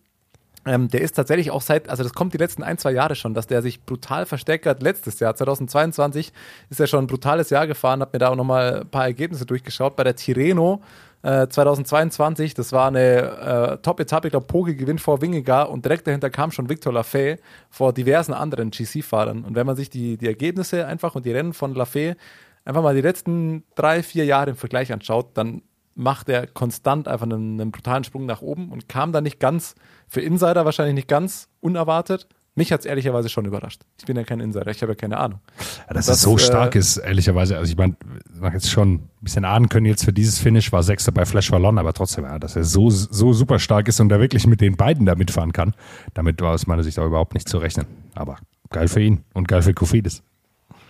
Ähm, 0.65 0.87
der 0.87 1.01
ist 1.01 1.13
tatsächlich 1.13 1.51
auch 1.51 1.61
seit, 1.61 1.89
also 1.89 2.03
das 2.03 2.13
kommt 2.13 2.33
die 2.33 2.37
letzten 2.37 2.63
ein, 2.63 2.77
zwei 2.77 2.91
Jahre 2.91 3.15
schon, 3.15 3.33
dass 3.33 3.47
der 3.47 3.61
sich 3.61 3.83
brutal 3.83 4.25
verstärkt 4.25 4.65
hat. 4.65 4.81
Letztes 4.81 5.19
Jahr, 5.19 5.35
2022, 5.35 6.31
ist 6.69 6.79
er 6.79 6.87
schon 6.87 7.03
ein 7.03 7.07
brutales 7.07 7.49
Jahr 7.49 7.67
gefahren, 7.67 7.99
habe 8.01 8.11
mir 8.13 8.19
da 8.19 8.29
auch 8.29 8.35
nochmal 8.35 8.81
ein 8.81 8.89
paar 8.89 9.05
Ergebnisse 9.05 9.45
durchgeschaut. 9.45 9.95
Bei 9.97 10.05
der 10.05 10.15
Tirreno 10.15 10.81
äh, 11.21 11.47
2022, 11.47 12.53
das 12.53 12.71
war 12.71 12.87
eine 12.87 13.73
äh, 13.73 13.77
Top-Etappe, 13.81 14.27
ich 14.27 14.31
glaube, 14.31 14.47
Pogi 14.47 14.75
gewinnt 14.75 15.01
vor 15.01 15.21
Wingegar 15.21 15.69
und 15.69 15.83
direkt 15.83 16.07
dahinter 16.07 16.29
kam 16.29 16.51
schon 16.51 16.69
Victor 16.69 16.93
Lafay 16.93 17.37
vor 17.69 17.91
diversen 17.91 18.33
anderen 18.33 18.71
GC-Fahrern. 18.71 19.43
Und 19.43 19.55
wenn 19.55 19.65
man 19.65 19.75
sich 19.75 19.89
die, 19.89 20.17
die 20.17 20.27
Ergebnisse 20.27 20.87
einfach 20.87 21.15
und 21.15 21.25
die 21.25 21.31
Rennen 21.31 21.53
von 21.53 21.75
Lafay 21.75 22.15
einfach 22.63 22.83
mal 22.83 22.95
die 22.95 23.01
letzten 23.01 23.63
drei, 23.75 24.01
vier 24.01 24.23
Jahre 24.25 24.51
im 24.51 24.55
Vergleich 24.55 24.93
anschaut, 24.93 25.31
dann 25.33 25.61
macht 25.95 26.29
er 26.29 26.47
konstant 26.47 27.07
einfach 27.07 27.25
einen, 27.25 27.59
einen 27.59 27.71
brutalen 27.71 28.03
Sprung 28.03 28.25
nach 28.25 28.41
oben 28.41 28.71
und 28.71 28.89
kam 28.89 29.11
da 29.11 29.21
nicht 29.21 29.39
ganz, 29.39 29.75
für 30.07 30.21
Insider 30.21 30.65
wahrscheinlich 30.65 30.95
nicht 30.95 31.07
ganz 31.07 31.47
unerwartet. 31.61 32.27
Mich 32.55 32.71
hat 32.71 32.81
es 32.81 32.85
ehrlicherweise 32.85 33.29
schon 33.29 33.45
überrascht. 33.45 33.81
Ich 33.97 34.05
bin 34.05 34.15
ja 34.15 34.23
kein 34.23 34.39
Insider, 34.39 34.69
ich 34.69 34.79
habe 34.83 34.91
ja 34.91 34.95
keine 34.95 35.17
Ahnung. 35.17 35.39
Ja, 35.87 35.95
dass 35.95 36.05
Das, 36.05 36.17
es 36.17 36.21
so 36.21 36.35
äh, 36.35 36.39
stark 36.39 36.75
ist, 36.75 36.97
ehrlicherweise. 36.97 37.57
Also 37.57 37.71
ich 37.71 37.77
meine, 37.77 37.95
man 38.39 38.53
jetzt 38.53 38.69
schon 38.69 38.93
ein 38.93 39.09
bisschen 39.21 39.43
ahnen 39.43 39.69
können 39.69 39.87
jetzt 39.87 40.05
für 40.05 40.13
dieses 40.13 40.37
Finish, 40.37 40.71
war 40.71 40.83
Sechster 40.83 41.11
bei 41.11 41.25
Flash 41.25 41.51
Wallon, 41.51 41.79
aber 41.79 41.93
trotzdem, 41.93 42.25
ja, 42.25 42.37
dass 42.37 42.55
er 42.55 42.63
so, 42.63 42.91
so 42.91 43.33
super 43.33 43.57
stark 43.57 43.87
ist 43.87 43.99
und 43.99 44.09
da 44.09 44.19
wirklich 44.19 44.45
mit 44.45 44.61
den 44.61 44.77
beiden 44.77 45.07
da 45.07 45.15
mitfahren 45.15 45.51
kann, 45.51 45.73
damit 46.13 46.41
war 46.41 46.53
aus 46.53 46.67
meiner 46.67 46.83
Sicht 46.83 46.99
auch 46.99 47.07
überhaupt 47.07 47.33
nicht 47.33 47.49
zu 47.49 47.57
rechnen. 47.57 47.87
Aber 48.13 48.37
geil 48.69 48.87
für 48.87 49.01
ihn 49.01 49.23
und 49.33 49.47
geil 49.47 49.63
für 49.63 49.73
Kofidis. 49.73 50.21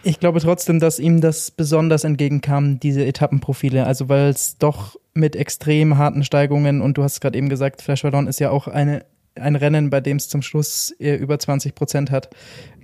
Ich 0.05 0.19
glaube 0.19 0.41
trotzdem, 0.41 0.79
dass 0.79 0.99
ihm 0.99 1.21
das 1.21 1.49
besonders 1.49 2.03
entgegenkam, 2.03 2.79
diese 2.79 3.05
Etappenprofile. 3.05 3.85
Also 3.85 4.09
weil 4.09 4.29
es 4.29 4.57
doch 4.57 4.97
mit 5.13 5.35
extrem 5.35 5.97
harten 5.97 6.25
Steigungen 6.25 6.81
und 6.81 6.97
du 6.97 7.03
hast 7.03 7.21
gerade 7.21 7.37
eben 7.37 7.47
gesagt, 7.47 7.81
Flash 7.81 8.03
Wallon 8.03 8.27
ist 8.27 8.41
ja 8.41 8.49
auch 8.49 8.67
eine, 8.67 9.05
ein 9.35 9.55
Rennen, 9.55 9.89
bei 9.89 10.01
dem 10.01 10.17
es 10.17 10.27
zum 10.27 10.41
Schluss 10.41 10.91
eher 10.91 11.19
über 11.19 11.39
20 11.39 11.73
Prozent 11.73 12.11
hat. 12.11 12.29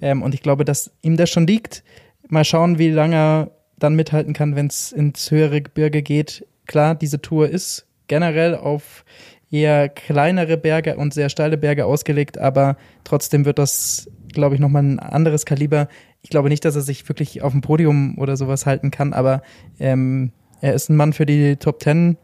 Ähm, 0.01 0.21
und 0.21 0.33
ich 0.33 0.41
glaube, 0.41 0.63
dass 0.63 0.91
ihm 1.01 1.17
das 1.17 1.29
schon 1.29 1.45
liegt. 1.45 1.83
Mal 2.29 2.45
schauen, 2.45 2.79
wie 2.79 2.89
lange 2.89 3.15
er 3.15 3.51
dann 3.77 3.95
mithalten 3.95 4.33
kann, 4.33 4.55
wenn 4.55 4.67
es 4.67 4.91
ins 4.91 5.29
höhere 5.29 5.61
Gebirge 5.61 6.01
geht. 6.01 6.45
Klar, 6.67 6.95
diese 6.95 7.21
Tour 7.21 7.49
ist 7.49 7.85
generell 8.07 8.55
auf 8.55 9.03
eher 9.51 9.89
kleinere 9.89 10.57
Berge 10.57 10.95
und 10.95 11.13
sehr 11.13 11.29
steile 11.29 11.57
Berge 11.57 11.85
ausgelegt, 11.85 12.37
aber 12.37 12.77
trotzdem 13.03 13.45
wird 13.45 13.57
das, 13.57 14.09
glaube 14.31 14.55
ich, 14.55 14.61
nochmal 14.61 14.83
ein 14.83 14.99
anderes 14.99 15.45
Kaliber. 15.45 15.87
Ich 16.21 16.29
glaube 16.29 16.49
nicht, 16.49 16.65
dass 16.65 16.75
er 16.75 16.81
sich 16.81 17.07
wirklich 17.07 17.41
auf 17.41 17.53
dem 17.53 17.61
Podium 17.61 18.17
oder 18.17 18.35
sowas 18.35 18.65
halten 18.65 18.91
kann, 18.91 19.13
aber 19.13 19.41
ähm, 19.79 20.31
er 20.61 20.73
ist 20.73 20.89
ein 20.89 20.95
Mann 20.95 21.13
für 21.13 21.25
die 21.25 21.55
Top 21.55 21.79
Ten. 21.79 22.17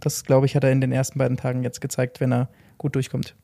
Das, 0.00 0.24
glaube 0.24 0.46
ich, 0.46 0.54
hat 0.54 0.64
er 0.64 0.72
in 0.72 0.80
den 0.80 0.92
ersten 0.92 1.18
beiden 1.18 1.36
Tagen 1.36 1.62
jetzt 1.62 1.80
gezeigt, 1.80 2.20
wenn 2.20 2.32
er 2.32 2.48
gut 2.76 2.94
durchkommt. 2.94 3.34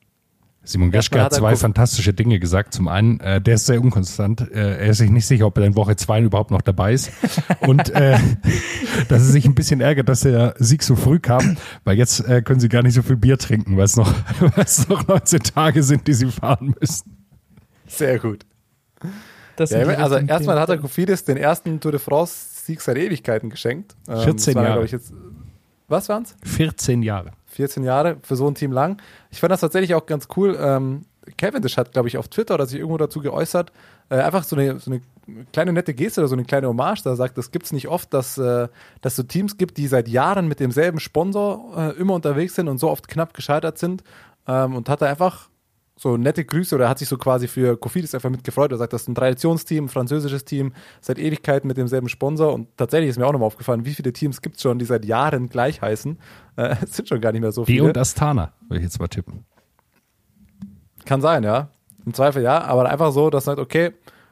Simon 0.63 0.91
Geschke 0.91 1.19
hat 1.19 1.33
zwei 1.33 1.55
fantastische 1.55 2.13
Dinge 2.13 2.39
gesagt. 2.39 2.73
Zum 2.73 2.87
einen, 2.87 3.19
äh, 3.19 3.41
der 3.41 3.55
ist 3.55 3.65
sehr 3.65 3.81
unkonstant. 3.81 4.41
Äh, 4.41 4.77
er 4.77 4.89
ist 4.89 4.99
sich 4.99 5.09
nicht 5.09 5.25
sicher, 5.25 5.47
ob 5.47 5.57
er 5.57 5.65
in 5.65 5.75
Woche 5.75 5.95
zwei 5.95 6.21
überhaupt 6.21 6.51
noch 6.51 6.61
dabei 6.61 6.93
ist. 6.93 7.11
Und 7.61 7.89
äh, 7.89 8.19
dass 9.09 9.23
er 9.23 9.31
sich 9.31 9.45
ein 9.45 9.55
bisschen 9.55 9.81
ärgert, 9.81 10.07
dass 10.07 10.21
der 10.21 10.53
Sieg 10.59 10.83
so 10.83 10.95
früh 10.95 11.19
kam, 11.19 11.57
weil 11.83 11.97
jetzt 11.97 12.19
äh, 12.27 12.43
können 12.43 12.59
sie 12.59 12.69
gar 12.69 12.83
nicht 12.83 12.93
so 12.93 13.01
viel 13.01 13.17
Bier 13.17 13.39
trinken, 13.39 13.75
weil 13.75 13.85
es 13.85 13.95
noch, 13.95 14.13
weil 14.39 14.65
es 14.65 14.87
noch 14.87 15.07
19 15.07 15.39
Tage 15.39 15.81
sind, 15.81 16.07
die 16.07 16.13
sie 16.13 16.27
fahren 16.27 16.75
müssen. 16.79 17.17
Sehr 17.87 18.19
gut. 18.19 18.45
Das 19.61 19.69
Ja, 19.69 19.85
also 19.85 20.15
erstmal 20.15 20.59
hat 20.59 20.69
er. 20.69 20.77
Kofidis 20.77 21.23
den 21.23 21.37
ersten 21.37 21.79
Tour 21.79 21.91
de 21.91 21.99
France-Sieg 21.99 22.81
seit 22.81 22.97
Ewigkeiten 22.97 23.49
geschenkt. 23.49 23.95
Ähm, 24.07 24.21
14 24.21 24.33
das 24.35 24.55
waren, 24.55 24.65
Jahre. 24.65 24.85
jetzt, 24.85 25.13
was 25.87 26.09
waren's? 26.09 26.35
14 26.43 27.03
Jahre. 27.03 27.31
14 27.45 27.83
Jahre 27.83 28.17
für 28.23 28.35
so 28.35 28.47
ein 28.47 28.55
Team 28.55 28.71
lang. 28.71 28.99
Ich 29.29 29.39
fand 29.39 29.51
das 29.51 29.59
tatsächlich 29.59 29.93
auch 29.93 30.05
ganz 30.05 30.27
cool. 30.35 30.57
Ähm, 30.59 31.05
Cavendish 31.37 31.77
hat, 31.77 31.91
glaube 31.91 32.07
ich, 32.07 32.17
auf 32.17 32.27
Twitter 32.27 32.55
oder 32.55 32.65
sich 32.65 32.79
irgendwo 32.79 32.97
dazu 32.97 33.19
geäußert, 33.19 33.71
äh, 34.09 34.15
einfach 34.15 34.43
so 34.43 34.55
eine, 34.55 34.79
so 34.79 34.89
eine 34.89 35.01
kleine 35.53 35.73
nette 35.73 35.93
Geste 35.93 36.21
oder 36.21 36.27
so 36.27 36.35
eine 36.35 36.45
kleine 36.45 36.67
Hommage. 36.67 37.03
Da 37.03 37.15
sagt, 37.15 37.37
das 37.37 37.51
gibt 37.51 37.65
es 37.65 37.71
nicht 37.71 37.87
oft, 37.87 38.11
dass 38.13 38.39
äh, 38.39 38.67
dass 39.01 39.15
so 39.15 39.23
Teams 39.23 39.57
gibt, 39.57 39.77
die 39.77 39.87
seit 39.87 40.07
Jahren 40.07 40.47
mit 40.47 40.59
demselben 40.59 40.99
Sponsor 40.99 41.73
äh, 41.77 41.99
immer 41.99 42.15
unterwegs 42.15 42.55
sind 42.55 42.67
und 42.67 42.79
so 42.79 42.89
oft 42.89 43.07
knapp 43.07 43.35
gescheitert 43.35 43.77
sind. 43.77 44.03
Ähm, 44.47 44.75
und 44.75 44.89
hat 44.89 45.03
da 45.03 45.05
einfach 45.05 45.50
so 46.01 46.17
nette 46.17 46.43
Grüße 46.43 46.73
oder 46.73 46.89
hat 46.89 46.97
sich 46.97 47.07
so 47.07 47.15
quasi 47.15 47.47
für 47.47 47.77
Kofidis 47.77 48.15
einfach 48.15 48.31
mitgefreut. 48.31 48.71
Er 48.71 48.79
sagt, 48.79 48.91
das 48.91 49.03
ist 49.03 49.07
ein 49.07 49.13
Traditionsteam, 49.13 49.85
ein 49.85 49.87
französisches 49.87 50.45
Team, 50.45 50.73
seit 50.99 51.19
Ewigkeiten 51.19 51.67
mit 51.67 51.77
demselben 51.77 52.09
Sponsor. 52.09 52.55
Und 52.55 52.75
tatsächlich 52.75 53.11
ist 53.11 53.19
mir 53.19 53.27
auch 53.27 53.31
nochmal 53.31 53.45
aufgefallen, 53.45 53.85
wie 53.85 53.93
viele 53.93 54.11
Teams 54.11 54.41
gibt 54.41 54.55
es 54.55 54.63
schon, 54.63 54.79
die 54.79 54.85
seit 54.85 55.05
Jahren 55.05 55.47
gleich 55.47 55.79
heißen. 55.79 56.17
Äh, 56.55 56.75
es 56.83 56.95
sind 56.95 57.07
schon 57.07 57.21
gar 57.21 57.31
nicht 57.31 57.41
mehr 57.41 57.51
so 57.51 57.65
Die 57.65 57.73
viele. 57.73 57.83
und 57.83 57.97
Astana, 57.99 58.51
würde 58.67 58.79
ich 58.79 58.83
jetzt 58.85 58.99
mal 58.99 59.09
tippen. 59.09 59.45
Kann 61.05 61.21
sein, 61.21 61.43
ja. 61.43 61.69
Im 62.03 62.15
Zweifel 62.15 62.41
ja, 62.41 62.63
aber 62.63 62.89
einfach 62.89 63.11
so, 63.11 63.29
dass 63.29 63.45
man 63.45 63.57
sagt, 63.57 63.63
okay, 63.63 63.91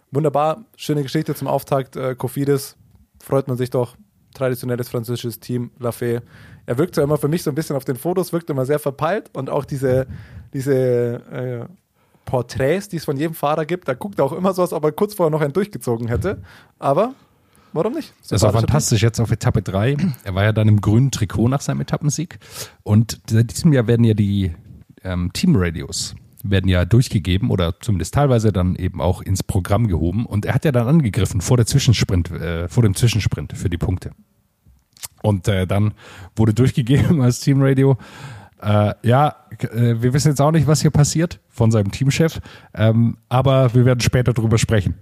wunderbar, 0.09 0.65
schöne 0.75 1.03
Geschichte 1.03 1.35
zum 1.35 1.47
Auftakt, 1.47 1.95
äh, 1.95 2.15
Kofidis, 2.15 2.77
freut 3.21 3.47
man 3.47 3.57
sich 3.57 3.69
doch, 3.69 3.95
traditionelles 4.33 4.89
französisches 4.89 5.39
Team, 5.39 5.69
Lafay. 5.77 6.21
Er 6.69 6.77
wirkt 6.77 6.93
zwar 6.93 7.03
immer 7.03 7.17
für 7.17 7.27
mich 7.27 7.41
so 7.41 7.49
ein 7.49 7.55
bisschen 7.55 7.75
auf 7.75 7.83
den 7.83 7.95
Fotos, 7.95 8.31
wirkt 8.31 8.47
immer 8.51 8.63
sehr 8.63 8.77
verpeilt 8.77 9.31
und 9.33 9.49
auch 9.49 9.65
diese, 9.65 10.05
diese 10.53 10.75
äh, 11.31 11.65
Porträts, 12.25 12.89
die 12.89 12.97
es 12.97 13.05
von 13.05 13.17
jedem 13.17 13.33
Fahrer 13.33 13.65
gibt, 13.65 13.87
da 13.87 13.95
guckt 13.95 14.19
er 14.19 14.25
auch 14.25 14.33
immer 14.33 14.53
so, 14.53 14.61
als 14.61 14.71
ob 14.71 14.83
er 14.83 14.91
kurz 14.91 15.15
vorher 15.15 15.31
noch 15.31 15.41
einen 15.41 15.51
durchgezogen 15.51 16.07
hätte. 16.07 16.43
Aber 16.77 17.15
warum 17.73 17.93
nicht? 17.93 18.13
Das 18.29 18.43
war 18.43 18.53
fantastisch 18.53 19.01
jetzt 19.01 19.19
auf 19.19 19.31
Etappe 19.31 19.63
3. 19.63 19.97
Er 20.23 20.35
war 20.35 20.43
ja 20.43 20.51
dann 20.51 20.67
im 20.67 20.79
grünen 20.79 21.09
Trikot 21.09 21.47
nach 21.47 21.61
seinem 21.61 21.81
Etappensieg. 21.81 22.37
Und 22.83 23.19
seit 23.27 23.49
diesem 23.49 23.73
Jahr 23.73 23.87
werden 23.87 24.03
ja 24.03 24.13
die 24.13 24.53
ähm, 25.03 25.31
Teamradios 25.33 26.13
werden 26.43 26.69
ja 26.69 26.85
durchgegeben 26.85 27.49
oder 27.49 27.79
zumindest 27.79 28.13
teilweise 28.13 28.53
dann 28.53 28.75
eben 28.75 29.01
auch 29.01 29.23
ins 29.23 29.41
Programm 29.41 29.87
gehoben. 29.87 30.27
Und 30.27 30.45
er 30.45 30.53
hat 30.53 30.65
ja 30.65 30.71
dann 30.71 30.87
angegriffen 30.87 31.41
vor 31.41 31.57
der 31.57 31.65
Zwischensprint, 31.65 32.29
äh, 32.29 32.69
vor 32.69 32.83
dem 32.83 32.93
Zwischensprint 32.93 33.53
für 33.57 33.71
die 33.71 33.79
Punkte. 33.79 34.11
Und 35.21 35.47
äh, 35.47 35.67
dann 35.67 35.93
wurde 36.35 36.53
durchgegeben 36.53 37.21
als 37.23 37.39
Teamradio. 37.39 37.97
Äh, 38.61 38.93
ja, 39.03 39.35
äh, 39.59 39.95
wir 40.01 40.13
wissen 40.13 40.29
jetzt 40.29 40.41
auch 40.41 40.51
nicht, 40.51 40.67
was 40.67 40.81
hier 40.81 40.91
passiert 40.91 41.39
von 41.47 41.71
seinem 41.71 41.91
Teamchef, 41.91 42.39
ähm, 42.73 43.17
aber 43.29 43.73
wir 43.73 43.85
werden 43.85 44.01
später 44.01 44.33
drüber 44.33 44.57
sprechen. 44.57 44.95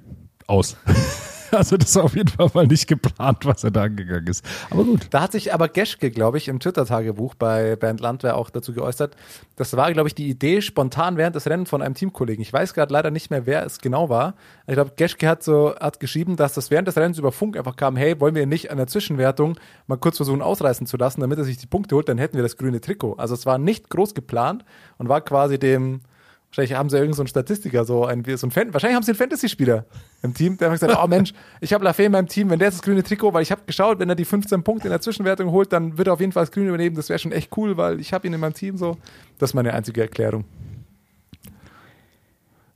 Aus. 0.46 0.78
Also 1.52 1.78
das 1.78 1.90
ist 1.90 1.98
auf 1.98 2.16
jeden 2.16 2.30
Fall 2.30 2.50
mal 2.54 2.68
nicht 2.68 2.88
geplant, 2.88 3.46
was 3.46 3.64
er 3.64 3.72
da 3.72 3.84
angegangen 3.84 4.28
ist. 4.28 4.46
Aber 4.70 4.84
gut. 4.84 5.08
Da 5.12 5.22
hat 5.22 5.32
sich 5.32 5.54
aber 5.54 5.70
Geschke, 5.70 6.12
glaube 6.12 6.38
ich, 6.38 6.48
im 6.48 6.60
Twitter-Tagebuch 6.60 7.36
bei 7.36 7.76
Bernd 7.76 8.00
Landwehr 8.00 8.38
auch 8.38 8.50
dazu 8.50 8.74
geäußert. 8.74 9.16
Das 9.56 9.76
war, 9.76 9.92
glaube 9.94 10.10
ich, 10.10 10.16
die 10.16 10.30
Idee 10.30 10.62
spontan 10.62 11.18
während 11.18 11.36
des 11.36 11.48
Rennens 11.48 11.70
von 11.70 11.82
einem 11.82 11.96
Teamkollegen. 11.96 12.42
Ich 12.42 12.54
weiß 12.54 12.74
gerade 12.74 12.94
leider 12.94 13.12
nicht 13.12 13.32
mehr, 13.32 13.46
wer 13.46 13.66
es 13.66 13.80
genau 13.80 14.10
war. 14.10 14.36
Ich 14.68 14.74
glaube, 14.74 14.92
Geschke 14.96 15.28
hat 15.28 15.44
so 15.44 15.76
hat 15.80 16.00
geschrieben, 16.00 16.36
dass 16.36 16.54
das 16.54 16.72
während 16.72 16.88
des 16.88 16.98
Rennens 16.98 17.18
über 17.18 17.32
Funk 17.32 17.58
einfach 17.58 17.76
kam, 17.76 17.96
hey, 17.96 18.20
wollen 18.20 18.36
wir 18.36 18.46
nicht 18.46 18.72
an 18.72 18.78
der 18.78 18.88
Zwischenwertung 18.88 19.58
mal 19.88 19.98
kurz 19.98 20.18
versuchen 20.18 20.42
ausreißen 20.42 20.88
zu 20.88 20.98
lassen, 20.98 21.22
damit 21.22 21.38
er 21.38 21.44
sich 21.44 21.58
die 21.58 21.68
Punkte 21.68 21.96
holt, 21.96 22.10
dann 22.10 22.18
hätten 22.18 22.36
wir 22.36 22.44
das 22.44 22.58
grüne 22.58 22.82
Trikot. 22.82 23.16
Also 23.18 23.34
es 23.34 23.46
war 23.46 23.58
nicht 23.58 23.90
groß 23.90 24.14
geplant 24.14 24.66
und 24.98 25.10
war 25.10 25.22
quasi 25.22 25.58
dem 25.58 26.02
Wahrscheinlich 26.50 26.78
haben 26.78 26.90
sie 26.90 26.98
irgendeinen 26.98 27.28
so 27.28 27.30
Statistiker, 27.30 27.84
so 27.84 28.06
ein, 28.06 28.24
so 28.36 28.48
ein 28.48 28.52
Fan, 28.52 28.74
wahrscheinlich 28.74 28.96
haben 28.96 29.04
sie 29.04 29.12
einen 29.12 29.18
Fantasy-Spieler 29.18 29.86
im 30.24 30.34
Team, 30.34 30.58
der 30.58 30.72
hat 30.72 30.80
gesagt, 30.80 30.98
oh 31.02 31.08
Mensch, 31.08 31.34
ich 31.60 31.74
habe 31.74 31.84
Lafay 31.84 32.06
in 32.06 32.14
meinem 32.14 32.28
Team, 32.28 32.50
wenn 32.50 32.58
der 32.58 32.72
das 32.72 32.82
grüne 32.82 33.04
Trikot, 33.04 33.34
weil 33.34 33.44
ich 33.44 33.52
habe 33.52 33.62
geschaut, 33.66 34.00
wenn 34.00 34.10
er 34.10 34.16
die 34.16 34.26
15 34.26 34.64
Punkte 34.64 34.88
in 34.88 34.92
der 34.92 35.02
Zwischenwertung 35.02 35.52
holt, 35.52 35.74
dann 35.74 35.98
wird 35.98 36.08
er 36.08 36.14
auf 36.14 36.22
jeden 36.22 36.32
Fall 36.32 36.44
das 36.44 36.52
grüne 36.52 36.70
übernehmen, 36.70 36.96
das 36.96 37.10
wäre 37.10 37.20
schon 37.20 37.34
echt 37.34 37.56
cool, 37.58 37.76
weil 37.78 38.00
ich 38.00 38.14
habe 38.14 38.26
ihn 38.26 38.34
in 38.34 38.40
meinem 38.40 38.54
Team 38.54 38.78
so. 38.78 38.98
Das 39.38 39.52
ist 39.52 39.54
meine 39.54 39.74
einzige 39.74 40.02
Erklärung. 40.02 40.46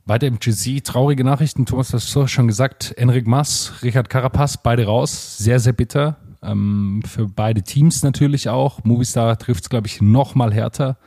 Weiter 0.04 0.26
im 0.26 0.38
GC, 0.38 0.84
traurige 0.84 1.24
Nachrichten, 1.24 1.64
Thomas 1.64 1.92
hast 1.92 2.14
du 2.14 2.26
schon 2.26 2.48
gesagt, 2.48 2.92
Enric 2.96 3.26
Mas, 3.26 3.72
Richard 3.82 4.10
Carapaz, 4.10 4.62
beide 4.62 4.84
raus, 4.84 5.38
sehr, 5.38 5.60
sehr 5.60 5.72
bitter. 5.72 6.18
Ähm, 6.42 7.02
für 7.06 7.28
beide 7.28 7.62
Teams 7.62 8.02
natürlich 8.02 8.48
auch. 8.48 8.82
Movistar 8.84 9.38
trifft 9.38 9.64
es, 9.64 9.70
glaube 9.70 9.86
ich, 9.86 10.00
noch 10.00 10.34
mal 10.34 10.52
härter 10.52 10.98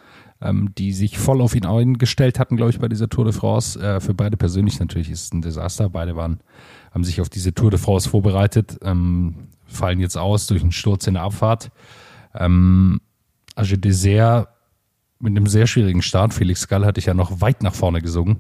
ähm, 0.46 0.74
die 0.78 0.94
sich 0.94 1.18
voll 1.18 1.42
auf 1.42 1.56
ihn 1.56 1.66
eingestellt 1.66 2.40
hatten, 2.40 2.58
glaube 2.58 2.72
ich, 2.72 2.80
bei 2.80 2.88
dieser 2.88 3.10
Tour 3.10 3.26
de 3.26 3.34
France. 3.34 3.80
Äh, 3.80 4.00
für 4.00 4.14
beide 4.14 4.38
persönlich 4.38 4.80
natürlich 4.80 5.10
ist 5.10 5.26
es 5.26 5.34
ein 5.34 5.42
Desaster. 5.42 5.90
Beide 5.90 6.16
waren, 6.16 6.40
haben 6.92 7.04
sich 7.04 7.22
auf 7.22 7.30
diese 7.30 7.54
Tour 7.54 7.72
de 7.72 7.80
France 7.80 8.10
vorbereitet, 8.10 8.78
ähm, 8.84 9.50
fallen 9.66 10.00
jetzt 10.00 10.18
aus 10.18 10.48
durch 10.48 10.62
einen 10.62 10.72
Sturz 10.72 11.08
in 11.08 11.16
der 11.16 11.24
Abfahrt. 11.24 11.72
Ähm, 12.34 13.02
Age 13.56 13.78
Dessert 13.78 14.50
mit 15.20 15.32
einem 15.32 15.48
sehr 15.48 15.66
schwierigen 15.66 16.02
Start. 16.02 16.34
Felix 16.34 16.68
Gall 16.68 16.86
hatte 16.86 17.00
ich 17.00 17.06
ja 17.06 17.14
noch 17.14 17.42
weit 17.42 17.64
nach 17.64 17.74
vorne 17.74 18.02
gesungen 18.02 18.38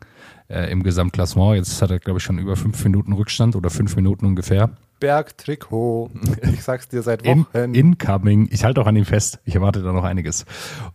äh, 0.49 0.69
im 0.71 0.83
Gesamtklassement. 0.83 1.55
Jetzt 1.55 1.81
hat 1.81 1.89
er, 1.89 1.99
glaube 1.99 2.19
ich, 2.19 2.23
schon 2.23 2.37
über 2.37 2.55
fünf 2.55 2.83
Minuten 2.83 3.13
Rückstand 3.13 3.55
oder 3.55 3.69
fünf 3.69 3.95
Minuten 3.95 4.25
ungefähr. 4.25 4.71
Bergtrikot. 4.99 6.09
Ich 6.53 6.63
sag's 6.63 6.87
dir 6.87 7.01
seit 7.01 7.25
Wochen. 7.25 7.45
In, 7.53 7.73
incoming. 7.73 8.47
Ich 8.51 8.63
halte 8.63 8.81
auch 8.81 8.87
an 8.87 8.95
ihm 8.95 9.05
fest. 9.05 9.39
Ich 9.45 9.55
erwarte 9.55 9.81
da 9.81 9.91
noch 9.91 10.03
einiges 10.03 10.45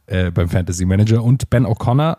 äh, 0.07 0.31
beim 0.31 0.49
Fantasy 0.49 0.85
Manager. 0.85 1.23
Und 1.23 1.51
Ben 1.51 1.67
O'Connor, 1.67 2.19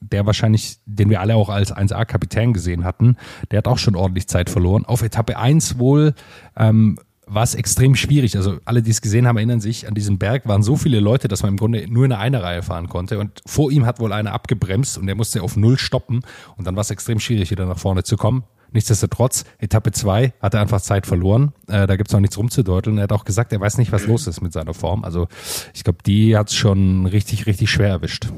der 0.00 0.26
wahrscheinlich, 0.26 0.78
den 0.84 1.10
wir 1.10 1.20
alle 1.20 1.36
auch 1.36 1.48
als 1.48 1.74
1A-Kapitän 1.74 2.52
gesehen 2.52 2.84
hatten, 2.84 3.16
der 3.50 3.58
hat 3.58 3.68
auch 3.68 3.78
schon 3.78 3.96
ordentlich 3.96 4.28
Zeit 4.28 4.50
verloren. 4.50 4.84
Auf 4.84 5.02
Etappe 5.02 5.36
1 5.36 5.78
wohl 5.78 6.14
ähm, 6.56 6.98
war 7.26 7.42
es 7.42 7.54
extrem 7.54 7.94
schwierig. 7.94 8.36
Also 8.36 8.58
alle, 8.64 8.82
die 8.82 8.90
es 8.90 9.00
gesehen 9.00 9.26
haben, 9.26 9.36
erinnern 9.36 9.60
sich, 9.60 9.88
an 9.88 9.94
diesem 9.94 10.18
Berg 10.18 10.46
waren 10.46 10.62
so 10.62 10.76
viele 10.76 11.00
Leute, 11.00 11.28
dass 11.28 11.42
man 11.42 11.52
im 11.52 11.56
Grunde 11.56 11.86
nur 11.88 12.04
in 12.04 12.12
einer 12.12 12.42
Reihe 12.42 12.62
fahren 12.62 12.88
konnte. 12.88 13.18
Und 13.18 13.42
vor 13.46 13.70
ihm 13.70 13.86
hat 13.86 14.00
wohl 14.00 14.12
einer 14.12 14.32
abgebremst 14.32 14.98
und 14.98 15.06
der 15.06 15.14
musste 15.14 15.42
auf 15.42 15.56
Null 15.56 15.78
stoppen. 15.78 16.22
Und 16.56 16.66
dann 16.66 16.76
war 16.76 16.82
es 16.82 16.90
extrem 16.90 17.20
schwierig, 17.20 17.50
wieder 17.50 17.66
nach 17.66 17.78
vorne 17.78 18.02
zu 18.02 18.16
kommen. 18.16 18.44
Nichtsdestotrotz, 18.72 19.44
Etappe 19.58 19.92
2 19.92 20.32
hat 20.40 20.54
er 20.54 20.60
einfach 20.60 20.80
Zeit 20.80 21.06
verloren. 21.06 21.52
Äh, 21.68 21.86
da 21.86 21.96
gibt's 21.96 22.12
noch 22.12 22.20
nichts 22.20 22.38
rumzudeuteln. 22.38 22.98
Er 22.98 23.04
hat 23.04 23.12
auch 23.12 23.24
gesagt, 23.24 23.52
er 23.52 23.60
weiß 23.60 23.78
nicht, 23.78 23.92
was 23.92 24.06
los 24.06 24.26
ist 24.26 24.40
mit 24.40 24.52
seiner 24.52 24.74
Form. 24.74 25.04
Also 25.04 25.28
ich 25.74 25.84
glaube, 25.84 25.98
die 26.04 26.36
hat's 26.36 26.54
schon 26.54 27.06
richtig, 27.06 27.46
richtig 27.46 27.70
schwer 27.70 27.88
erwischt. 27.88 28.28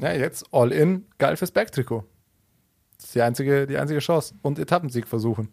Ja, 0.00 0.12
jetzt 0.12 0.44
all 0.52 0.72
in, 0.72 1.06
geil 1.18 1.36
fürs 1.36 1.50
Bergtrikot. 1.50 2.04
Das 2.96 3.06
ist 3.06 3.14
die 3.14 3.22
einzige, 3.22 3.66
die 3.66 3.76
einzige 3.76 4.00
Chance. 4.00 4.34
Und 4.42 4.58
Etappensieg 4.58 5.08
versuchen. 5.08 5.48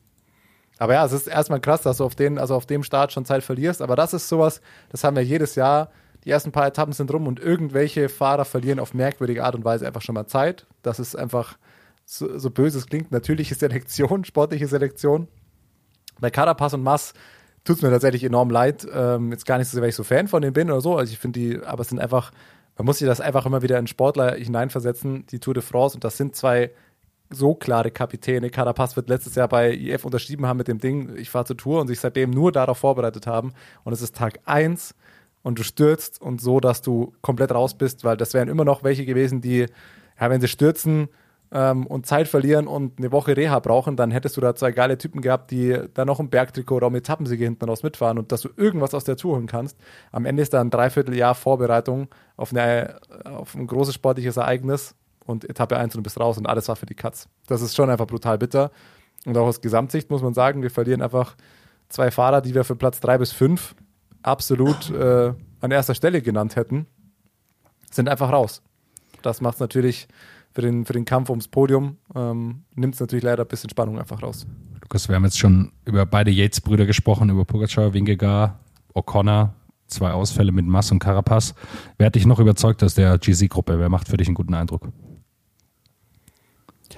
Aber 0.78 0.94
ja, 0.94 1.06
es 1.06 1.12
ist 1.12 1.28
erstmal 1.28 1.60
krass, 1.60 1.82
dass 1.82 1.98
du 1.98 2.04
auf, 2.04 2.16
den, 2.16 2.38
also 2.38 2.56
auf 2.56 2.68
dem 2.68 2.84
Start 2.84 3.12
schon 3.12 3.26
Zeit 3.26 3.44
verlierst. 3.44 3.82
Aber 3.82 3.96
das 3.96 4.14
ist 4.14 4.30
sowas, 4.30 4.62
das 4.90 5.04
haben 5.04 5.16
wir 5.16 5.24
jedes 5.24 5.56
Jahr. 5.56 5.90
Die 6.24 6.30
ersten 6.30 6.52
paar 6.52 6.68
Etappen 6.68 6.94
sind 6.94 7.12
rum 7.12 7.26
und 7.26 7.40
irgendwelche 7.40 8.10
Fahrer 8.10 8.46
verlieren 8.46 8.80
auf 8.80 8.94
merkwürdige 8.94 9.44
Art 9.44 9.56
und 9.56 9.66
Weise 9.66 9.88
einfach 9.88 10.02
schon 10.02 10.16
mal 10.16 10.28
Zeit. 10.28 10.68
Das 10.84 11.00
ist 11.00 11.16
einfach 11.16 11.58
so, 12.08 12.40
so 12.40 12.50
böse 12.50 12.78
es 12.78 12.88
klingt, 12.88 13.12
natürliche 13.12 13.54
Selektion, 13.54 14.24
sportliche 14.24 14.68
Selektion. 14.68 15.28
Bei 16.20 16.32
Carapaz 16.32 16.74
und 16.74 16.82
Mass 16.82 17.14
tut 17.66 17.76
es 17.76 17.82
mir 17.82 17.90
tatsächlich 17.90 18.24
enorm 18.24 18.50
leid. 18.50 18.88
Ähm, 18.92 19.32
jetzt 19.32 19.46
gar 19.46 19.58
nicht 19.58 19.68
so, 19.68 19.80
weil 19.82 19.90
ich 19.90 19.96
so 19.96 20.04
Fan 20.04 20.30
von 20.30 20.42
denen 20.42 20.54
bin 20.54 20.72
oder 20.72 20.82
so. 20.82 20.96
Also 20.96 21.12
ich 21.12 21.20
finde 21.20 21.40
die, 21.40 21.62
aber 21.64 21.82
es 21.82 21.90
sind 21.90 22.00
einfach, 22.00 22.32
man 22.78 22.86
muss 22.86 23.00
sich 23.00 23.08
das 23.08 23.20
einfach 23.20 23.46
immer 23.46 23.62
wieder 23.62 23.78
in 23.78 23.88
Sportler 23.88 24.36
hineinversetzen, 24.36 25.26
die 25.28 25.40
Tour 25.40 25.54
de 25.54 25.62
France. 25.62 25.96
Und 25.98 26.06
das 26.06 26.16
sind 26.16 26.36
zwei 26.36 26.72
so 27.30 27.56
klare 27.56 27.92
Kapitäne. 27.92 28.50
Carapaz 28.52 28.96
wird 28.96 29.10
letztes 29.10 29.36
Jahr 29.36 29.50
bei 29.50 29.74
IF 29.74 30.06
unterschrieben 30.06 30.46
haben 30.46 30.58
mit 30.58 30.70
dem 30.70 30.80
Ding, 30.80 31.18
ich 31.18 31.30
fahre 31.30 31.44
zur 31.44 31.58
Tour 31.58 31.82
und 31.82 31.88
sich 31.90 32.00
seitdem 32.00 32.30
nur 32.30 32.54
darauf 32.54 32.78
vorbereitet 32.78 33.28
haben. 33.28 33.52
Und 33.84 33.92
es 33.92 34.02
ist 34.02 34.16
Tag 34.16 34.40
1 34.46 34.96
und 35.44 35.60
du 35.60 35.64
stürzt 35.64 36.22
und 36.22 36.40
so, 36.40 36.62
dass 36.62 36.82
du 36.82 37.14
komplett 37.22 37.52
raus 37.52 37.78
bist, 37.78 38.06
weil 38.06 38.16
das 38.16 38.34
wären 38.34 38.48
immer 38.48 38.64
noch 38.64 38.84
welche 38.84 39.06
gewesen, 39.06 39.42
die, 39.42 39.66
ja, 40.20 40.30
wenn 40.30 40.40
sie 40.40 40.48
stürzen, 40.48 41.10
ähm, 41.52 41.86
und 41.88 42.06
Zeit 42.06 42.28
verlieren 42.28 42.68
und 42.68 43.00
eine 43.00 43.12
Woche 43.12 43.38
Reha 43.38 43.60
brauchen, 43.60 43.96
dann 43.96 44.12
hättest 44.12 44.38
du 44.38 44.42
da 44.42 44.56
zwei 44.56 44.72
geile 44.72 44.98
Typen 44.98 45.22
gehabt, 45.22 45.52
die 45.52 45.78
da 45.94 46.06
noch 46.06 46.20
im 46.20 46.30
Bergtrikot 46.30 46.76
oder 46.76 46.88
um 46.88 46.96
Etappensiege 46.96 47.44
hinten 47.44 47.66
raus 47.66 47.84
mitfahren 47.84 48.18
und 48.18 48.32
dass 48.32 48.42
du 48.42 48.50
irgendwas 48.56 48.94
aus 48.94 49.04
der 49.04 49.18
Tour 49.18 49.36
holen 49.36 49.48
kannst. 49.48 49.78
Am 50.12 50.26
Ende 50.26 50.44
ist 50.44 50.54
da 50.54 50.62
ein 50.62 50.70
Dreivierteljahr 50.70 51.36
Vorbereitung 51.36 52.10
auf, 52.36 52.52
eine, 52.52 53.00
auf 53.24 53.56
ein 53.56 53.68
großes 53.68 53.96
sportliches 53.96 54.38
Ereignis 54.38 54.96
und 55.26 55.50
Etappe 55.50 55.78
1 55.78 55.96
und 55.96 56.00
du 56.00 56.04
bist 56.04 56.20
raus 56.20 56.38
und 56.38 56.48
alles 56.48 56.68
war 56.68 56.76
für 56.76 56.86
die 56.86 56.96
Katz. 56.96 57.28
Das 57.48 57.62
ist 57.62 57.76
schon 57.76 57.90
einfach 57.90 58.08
brutal 58.08 58.38
bitter. 58.38 58.72
Und 59.26 59.38
auch 59.38 59.48
aus 59.48 59.62
Gesamtsicht 59.62 60.10
muss 60.10 60.22
man 60.22 60.34
sagen, 60.34 60.62
wir 60.62 60.70
verlieren 60.70 61.02
einfach 61.02 61.36
zwei 61.90 62.12
Fahrer, 62.12 62.42
die 62.42 62.56
wir 62.56 62.64
für 62.64 62.76
Platz 62.76 63.00
3 63.00 63.18
bis 63.18 63.32
5 63.32 63.76
absolut 64.22 64.90
äh, 64.92 65.34
an 65.60 65.72
erster 65.72 65.96
Stelle 65.96 66.22
genannt 66.22 66.56
hätten, 66.56 66.88
sind 67.92 68.10
einfach 68.10 68.32
raus. 68.32 68.62
Das 69.22 69.42
macht 69.42 69.56
es 69.56 69.60
natürlich 69.60 70.08
für 70.58 70.64
den, 70.64 70.86
für 70.86 70.94
den 70.94 71.06
Kampf 71.06 71.30
ums 71.30 71.48
Podium, 71.48 71.98
ähm, 72.16 72.64
nimmt 72.74 72.96
es 72.96 73.00
natürlich 73.00 73.24
leider 73.24 73.44
ein 73.44 73.48
bisschen 73.48 73.70
Spannung 73.70 74.00
einfach 74.00 74.24
raus. 74.24 74.48
Lukas, 74.82 75.08
wir 75.08 75.16
haben 75.16 75.24
jetzt 75.24 75.38
schon 75.38 75.72
über 75.86 76.04
beide 76.08 76.32
Yates-Brüder 76.32 76.88
gesprochen, 76.88 77.30
über 77.30 77.46
Pogacar, 77.46 77.94
Wingegar, 77.94 78.58
O'Connor, 78.96 79.50
zwei 79.86 80.10
Ausfälle 80.10 80.52
mit 80.52 80.66
Mass 80.66 80.92
und 80.92 80.98
Carapaz. 80.98 81.54
Wer 82.00 82.08
hat 82.08 82.16
dich 82.16 82.26
noch 82.26 82.40
überzeugt 82.40 82.82
aus 82.84 82.96
der 82.96 83.20
GC-Gruppe? 83.20 83.78
Wer 83.78 83.90
macht 83.90 84.08
für 84.08 84.18
dich 84.18 84.30
einen 84.30 84.34
guten 84.34 84.56
Eindruck? 84.56 84.88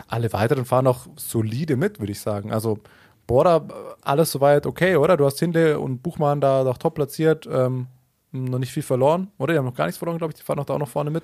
Alle 0.07 0.31
weiteren 0.31 0.63
fahren 0.63 0.85
noch 0.85 1.09
solide 1.17 1.75
mit, 1.75 1.99
würde 1.99 2.13
ich 2.13 2.21
sagen. 2.21 2.53
Also 2.53 2.79
Bora, 3.27 3.67
alles 4.03 4.31
soweit 4.31 4.67
okay, 4.67 4.95
oder? 4.95 5.17
Du 5.17 5.25
hast 5.25 5.37
Hinde 5.37 5.81
und 5.81 6.01
Buchmann 6.01 6.39
da 6.39 6.63
doch 6.63 6.77
top 6.77 6.95
platziert, 6.95 7.45
ähm, 7.51 7.87
noch 8.31 8.59
nicht 8.59 8.71
viel 8.71 8.83
verloren, 8.83 9.31
oder? 9.37 9.51
Die 9.51 9.59
haben 9.59 9.65
noch 9.65 9.75
gar 9.75 9.87
nichts 9.87 9.97
verloren, 9.97 10.17
glaube 10.17 10.31
ich. 10.31 10.39
Die 10.39 10.45
fahren 10.45 10.59
noch 10.59 10.65
da 10.65 10.75
auch 10.75 10.79
noch 10.79 10.87
vorne 10.87 11.09
mit. 11.09 11.23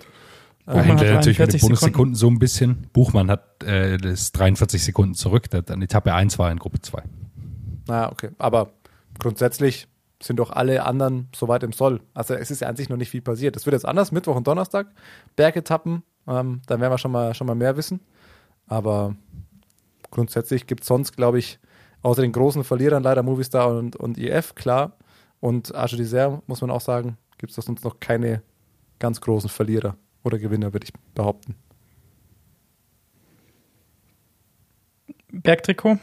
Buchmann 0.66 1.00
hat 1.00 1.08
natürlich 1.08 1.40
mit 1.40 1.54
den 1.54 1.60
Bonussekunden 1.62 2.16
so 2.16 2.28
ein 2.28 2.40
bisschen. 2.40 2.88
Buchmann 2.92 3.30
hat 3.30 3.64
äh, 3.64 3.98
das 3.98 4.32
43 4.32 4.84
Sekunden 4.84 5.14
zurück. 5.14 5.50
Dann 5.50 5.82
Etappe 5.82 6.14
1 6.14 6.40
war 6.40 6.52
in 6.52 6.58
Gruppe 6.58 6.82
2. 6.82 7.04
Naja, 7.88 8.12
okay. 8.12 8.32
Aber 8.40 8.72
grundsätzlich 9.20 9.88
sind 10.22 10.38
doch 10.38 10.50
alle 10.50 10.84
anderen 10.84 11.28
soweit 11.36 11.62
im 11.62 11.72
Soll. 11.72 12.02
Also 12.16 12.34
es 12.34 12.50
ist 12.50 12.62
ja 12.62 12.68
an 12.68 12.76
sich 12.76 12.90
noch 12.90 12.98
nicht 12.98 13.12
viel 13.12 13.22
passiert. 13.22 13.56
Es 13.56 13.68
wird 13.68 13.74
jetzt 13.74 13.86
anders, 13.86 14.12
Mittwoch 14.12 14.36
und 14.36 14.48
Donnerstag, 14.48 14.88
Bergetappen, 15.36 16.02
ähm, 16.28 16.62
dann 16.66 16.82
werden 16.82 16.92
wir 16.92 16.98
schon 16.98 17.12
mal, 17.12 17.36
schon 17.36 17.46
mal 17.46 17.56
mehr 17.56 17.78
wissen. 17.78 18.00
Aber 18.66 19.16
grundsätzlich 20.10 20.66
gibt 20.66 20.82
es 20.82 20.88
sonst, 20.88 21.16
glaube 21.16 21.38
ich, 21.38 21.60
außer 22.02 22.24
den 22.24 22.32
großen 22.32 22.64
Verlierern 22.64 23.04
leider 23.04 23.22
Movistar 23.22 23.70
und, 23.78 23.96
und 23.96 24.18
IF, 24.18 24.56
klar. 24.56 24.94
Und 25.40 25.76
Arche 25.76 25.98
Dessert, 25.98 26.42
muss 26.48 26.62
man 26.62 26.72
auch 26.72 26.82
sagen, 26.82 27.18
gibt 27.38 27.56
es 27.56 27.64
sonst 27.64 27.84
noch 27.84 28.00
keine 28.00 28.42
ganz 28.98 29.22
großen 29.22 29.50
Verlierer 29.50 29.96
oder 30.26 30.40
Gewinner, 30.40 30.74
würde 30.74 30.86
ich 30.86 30.94
behaupten. 31.14 31.56
Bergtrikot. 35.32 36.00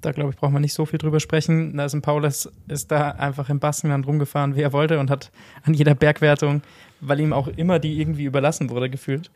Da 0.00 0.12
glaube 0.12 0.30
ich, 0.30 0.36
braucht 0.36 0.52
man 0.52 0.62
nicht 0.62 0.74
so 0.74 0.86
viel 0.86 0.98
drüber 0.98 1.18
sprechen. 1.18 1.74
Nelson 1.74 2.02
Paulus 2.02 2.48
ist 2.68 2.92
da 2.92 3.10
einfach 3.10 3.50
im 3.50 3.58
Baskenland 3.58 4.06
rumgefahren, 4.06 4.54
wie 4.54 4.62
er 4.62 4.72
wollte 4.72 5.00
und 5.00 5.10
hat 5.10 5.32
an 5.64 5.74
jeder 5.74 5.96
Bergwertung, 5.96 6.62
weil 7.00 7.18
ihm 7.18 7.32
auch 7.32 7.48
immer 7.48 7.80
die 7.80 8.00
irgendwie 8.00 8.24
überlassen 8.24 8.70
wurde, 8.70 8.90
gefühlt. 8.90 9.32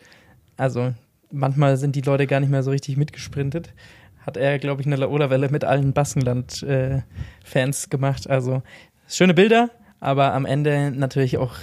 Also 0.57 0.95
manchmal 1.33 1.77
sind 1.79 1.97
die 1.97 2.03
Leute 2.03 2.29
gar 2.29 2.39
nicht 2.39 2.51
mehr 2.51 2.63
so 2.63 2.71
richtig 2.71 2.97
mitgesprintet. 2.97 3.73
Hat 4.25 4.37
er, 4.37 4.61
glaube 4.61 4.83
ich, 4.83 4.87
eine 4.87 4.97
Laola-Welle 4.97 5.49
mit 5.49 5.65
allen 5.65 5.93
Baskenland-Fans 5.93 7.85
äh, 7.85 7.89
gemacht. 7.91 8.31
Also 8.31 8.63
schöne 9.09 9.35
Bilder, 9.35 9.71
aber 9.99 10.33
am 10.33 10.47
Ende 10.47 10.93
natürlich 10.93 11.39
auch 11.39 11.57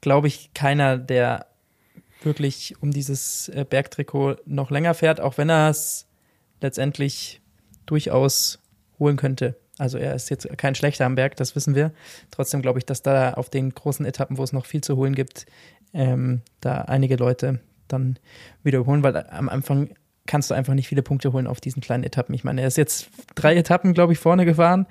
glaube 0.00 0.28
ich, 0.28 0.52
keiner, 0.54 0.98
der 0.98 1.46
wirklich 2.22 2.74
um 2.80 2.90
dieses 2.90 3.48
äh, 3.48 3.64
Bergtrikot 3.68 4.36
noch 4.46 4.70
länger 4.70 4.94
fährt, 4.94 5.20
auch 5.20 5.38
wenn 5.38 5.50
er 5.50 5.70
es 5.70 6.06
letztendlich 6.60 7.40
durchaus 7.86 8.60
holen 8.98 9.16
könnte. 9.16 9.56
Also 9.78 9.96
er 9.96 10.14
ist 10.14 10.28
jetzt 10.28 10.48
kein 10.58 10.74
schlechter 10.74 11.06
am 11.06 11.14
Berg, 11.14 11.36
das 11.36 11.54
wissen 11.54 11.74
wir. 11.74 11.92
Trotzdem 12.32 12.62
glaube 12.62 12.80
ich, 12.80 12.86
dass 12.86 13.02
da 13.02 13.34
auf 13.34 13.48
den 13.48 13.72
großen 13.72 14.04
Etappen, 14.04 14.36
wo 14.36 14.42
es 14.42 14.52
noch 14.52 14.66
viel 14.66 14.80
zu 14.80 14.96
holen 14.96 15.14
gibt, 15.14 15.46
ähm, 15.94 16.42
da 16.60 16.82
einige 16.82 17.16
Leute 17.16 17.60
dann 17.86 18.18
wieder 18.64 18.84
holen, 18.84 19.02
weil 19.02 19.16
am 19.30 19.48
Anfang 19.48 19.90
kannst 20.26 20.50
du 20.50 20.54
einfach 20.54 20.74
nicht 20.74 20.88
viele 20.88 21.02
Punkte 21.02 21.32
holen 21.32 21.46
auf 21.46 21.60
diesen 21.60 21.80
kleinen 21.80 22.04
Etappen. 22.04 22.34
Ich 22.34 22.44
meine, 22.44 22.60
er 22.60 22.68
ist 22.68 22.76
jetzt 22.76 23.08
drei 23.34 23.56
Etappen, 23.56 23.94
glaube 23.94 24.12
ich, 24.12 24.18
vorne 24.18 24.44
gefahren 24.44 24.86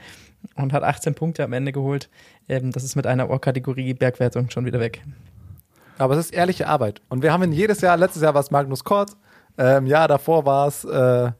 und 0.55 0.73
hat 0.73 0.83
18 0.83 1.15
Punkte 1.15 1.43
am 1.43 1.53
Ende 1.53 1.71
geholt. 1.71 2.09
Ähm, 2.47 2.71
das 2.71 2.83
ist 2.83 2.95
mit 2.95 3.07
einer 3.07 3.29
Ohrkategorie 3.29 3.93
Bergwertung 3.93 4.49
schon 4.49 4.65
wieder 4.65 4.79
weg. 4.79 5.03
Aber 5.97 6.15
es 6.15 6.25
ist 6.25 6.33
ehrliche 6.33 6.67
Arbeit. 6.67 7.01
Und 7.09 7.23
wir 7.23 7.33
haben 7.33 7.43
ihn 7.43 7.51
jedes 7.51 7.81
Jahr, 7.81 7.97
letztes 7.97 8.21
Jahr 8.21 8.33
war 8.33 8.41
es 8.41 8.51
Magnus 8.51 8.83
Kort, 8.83 9.11
ähm, 9.57 9.87
Jahr 9.87 10.07
davor 10.07 10.45
war 10.45 10.67
es 10.67 10.85
äh, 10.85 11.31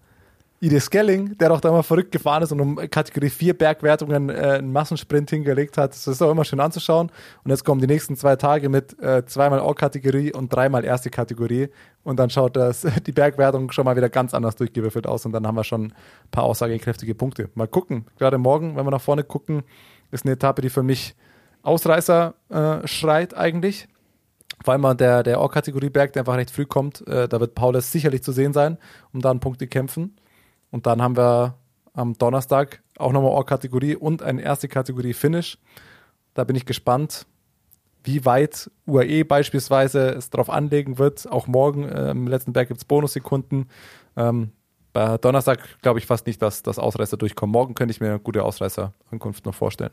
Ide 0.60 0.80
Skelling, 0.80 1.38
der 1.38 1.50
doch 1.50 1.62
da 1.62 1.70
immer 1.70 1.84
verrückt 1.84 2.12
gefahren 2.12 2.42
ist 2.42 2.52
und 2.52 2.60
um 2.60 2.76
Kategorie 2.76 3.30
4 3.30 3.56
Bergwertungen 3.56 4.30
äh, 4.30 4.58
einen 4.58 4.72
Massensprint 4.74 5.30
hingelegt 5.30 5.78
hat. 5.78 5.92
Das 5.92 6.08
ist 6.08 6.22
auch 6.22 6.32
immer 6.32 6.46
schön 6.46 6.60
anzuschauen. 6.60 7.12
Und 7.44 7.52
jetzt 7.52 7.64
kommen 7.64 7.80
die 7.80 7.86
nächsten 7.86 8.16
zwei 8.16 8.36
Tage 8.38 8.68
mit 8.68 9.00
äh, 9.00 9.24
zweimal 9.26 9.60
All-Kategorie 9.60 10.34
und 10.34 10.52
dreimal 10.52 10.84
erste 10.84 11.12
Kategorie. 11.12 11.70
Und 12.04 12.18
dann 12.18 12.32
schaut 12.32 12.56
das, 12.56 12.88
die 13.06 13.12
Bergwertung 13.12 13.72
schon 13.72 13.86
mal 13.86 13.96
wieder 13.96 14.10
ganz 14.10 14.34
anders 14.34 14.56
durchgewürfelt 14.56 15.06
aus 15.06 15.28
und 15.28 15.32
dann 15.32 15.46
haben 15.46 15.56
wir 15.56 15.64
schon 15.64 15.86
ein 15.86 15.94
paar 16.32 16.46
aussagekräftige 16.46 17.14
Punkte. 17.14 17.50
Mal 17.54 17.68
gucken. 17.68 18.06
Gerade 18.18 18.40
morgen, 18.40 18.76
wenn 18.76 18.86
wir 18.86 18.92
nach 18.92 19.02
vorne 19.02 19.24
gucken, 19.24 19.62
ist 20.10 20.26
eine 20.26 20.34
Etappe, 20.34 20.64
die 20.64 20.70
für 20.70 20.84
mich 20.84 21.16
Ausreißer 21.62 22.34
äh, 22.50 22.88
schreit 22.88 23.36
eigentlich. 23.36 23.88
Vor 24.64 24.74
allem 24.74 24.98
der, 24.98 25.22
der 25.22 25.38
All-Kategorie 25.38 25.92
Berg, 25.92 26.14
der 26.14 26.22
einfach 26.22 26.38
recht 26.38 26.50
früh 26.50 26.66
kommt. 26.66 27.08
Äh, 27.08 27.28
da 27.28 27.40
wird 27.40 27.54
Paulus 27.54 27.92
sicherlich 27.92 28.24
zu 28.24 28.32
sehen 28.32 28.54
sein, 28.54 28.80
um 29.14 29.22
da 29.22 29.30
einen 29.30 29.40
Punkte 29.40 29.68
kämpfen. 29.68 30.16
Und 30.72 30.86
dann 30.86 31.02
haben 31.02 31.18
wir 31.18 31.56
am 31.94 32.18
Donnerstag 32.18 32.82
auch 32.98 33.12
nochmal 33.12 33.36
All-Kategorie 33.36 33.96
und 33.96 34.22
eine 34.22 34.42
erste 34.42 34.68
Kategorie 34.68 35.14
Finish. 35.14 35.58
Da 36.34 36.44
bin 36.44 36.56
ich 36.56 36.66
gespannt, 36.66 37.26
wie 38.04 38.24
weit 38.26 38.72
UAE 38.86 39.24
beispielsweise 39.24 40.10
es 40.10 40.30
darauf 40.30 40.50
anlegen 40.50 40.98
wird. 40.98 41.30
Auch 41.32 41.48
morgen 41.48 41.84
äh, 41.84 42.12
im 42.12 42.28
letzten 42.28 42.54
Berg 42.54 42.70
gibt 42.70 42.80
es 42.80 42.86
Bonussekunden. 42.86 43.66
Ähm, 44.16 44.52
bei 44.94 45.18
Donnerstag 45.18 45.60
glaube 45.82 46.00
ich 46.00 46.06
fast 46.06 46.26
nicht, 46.26 46.42
dass 46.42 46.64
das 46.64 46.80
Ausreißer 46.80 47.18
durchkommen. 47.18 47.52
Morgen 47.52 47.76
könnte 47.76 47.92
ich 47.92 48.00
mir 48.00 48.08
eine 48.08 48.20
gute 48.20 48.44
Ausreißerankunft 48.44 49.46
noch 49.46 49.54
vorstellen. 49.54 49.92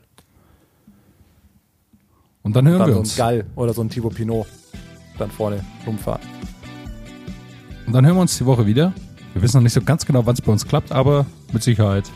Und 2.41 2.55
dann 2.55 2.67
hören 2.67 2.79
dann 2.79 2.87
wir 2.87 2.93
so 2.93 2.99
uns. 2.99 3.13
ein 3.13 3.17
Gall 3.17 3.45
oder 3.55 3.73
so 3.73 3.81
ein 3.81 3.89
Thibaut 3.89 4.15
Pinot 4.15 4.47
dann 5.17 5.31
vorne 5.31 5.63
rumfahren. 5.85 6.21
Und 7.87 7.93
dann 7.93 8.05
hören 8.05 8.15
wir 8.15 8.21
uns 8.21 8.37
die 8.37 8.45
Woche 8.45 8.65
wieder. 8.65 8.93
Wir 9.35 9.41
wissen 9.41 9.57
noch 9.57 9.63
nicht 9.63 9.73
so 9.73 9.81
ganz 9.81 10.05
genau, 10.05 10.25
wann 10.25 10.33
es 10.33 10.41
bei 10.41 10.49
uns 10.49 10.65
klappt, 10.65 10.93
aber 10.93 11.25
mit 11.51 11.61
Sicherheit. 11.61 12.09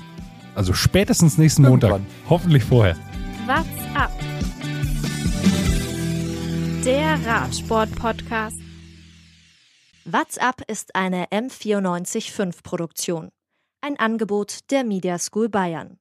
Also 0.55 0.71
spätestens 0.71 1.37
nächsten 1.37 1.63
Montag. 1.63 1.91
Irgendwann. 1.91 2.29
Hoffentlich 2.29 2.63
vorher. 2.63 2.95
What's 3.45 3.67
up? 3.93 4.09
Der 6.85 7.19
Radsport-Podcast. 7.25 8.55
What's 10.05 10.37
up 10.37 10.61
ist 10.69 10.95
eine 10.95 11.25
M945 11.25 12.63
Produktion. 12.63 13.27
Ein 13.81 13.99
Angebot 13.99 14.71
der 14.71 14.85
Media 14.85 15.19
School 15.19 15.49
Bayern. 15.49 15.97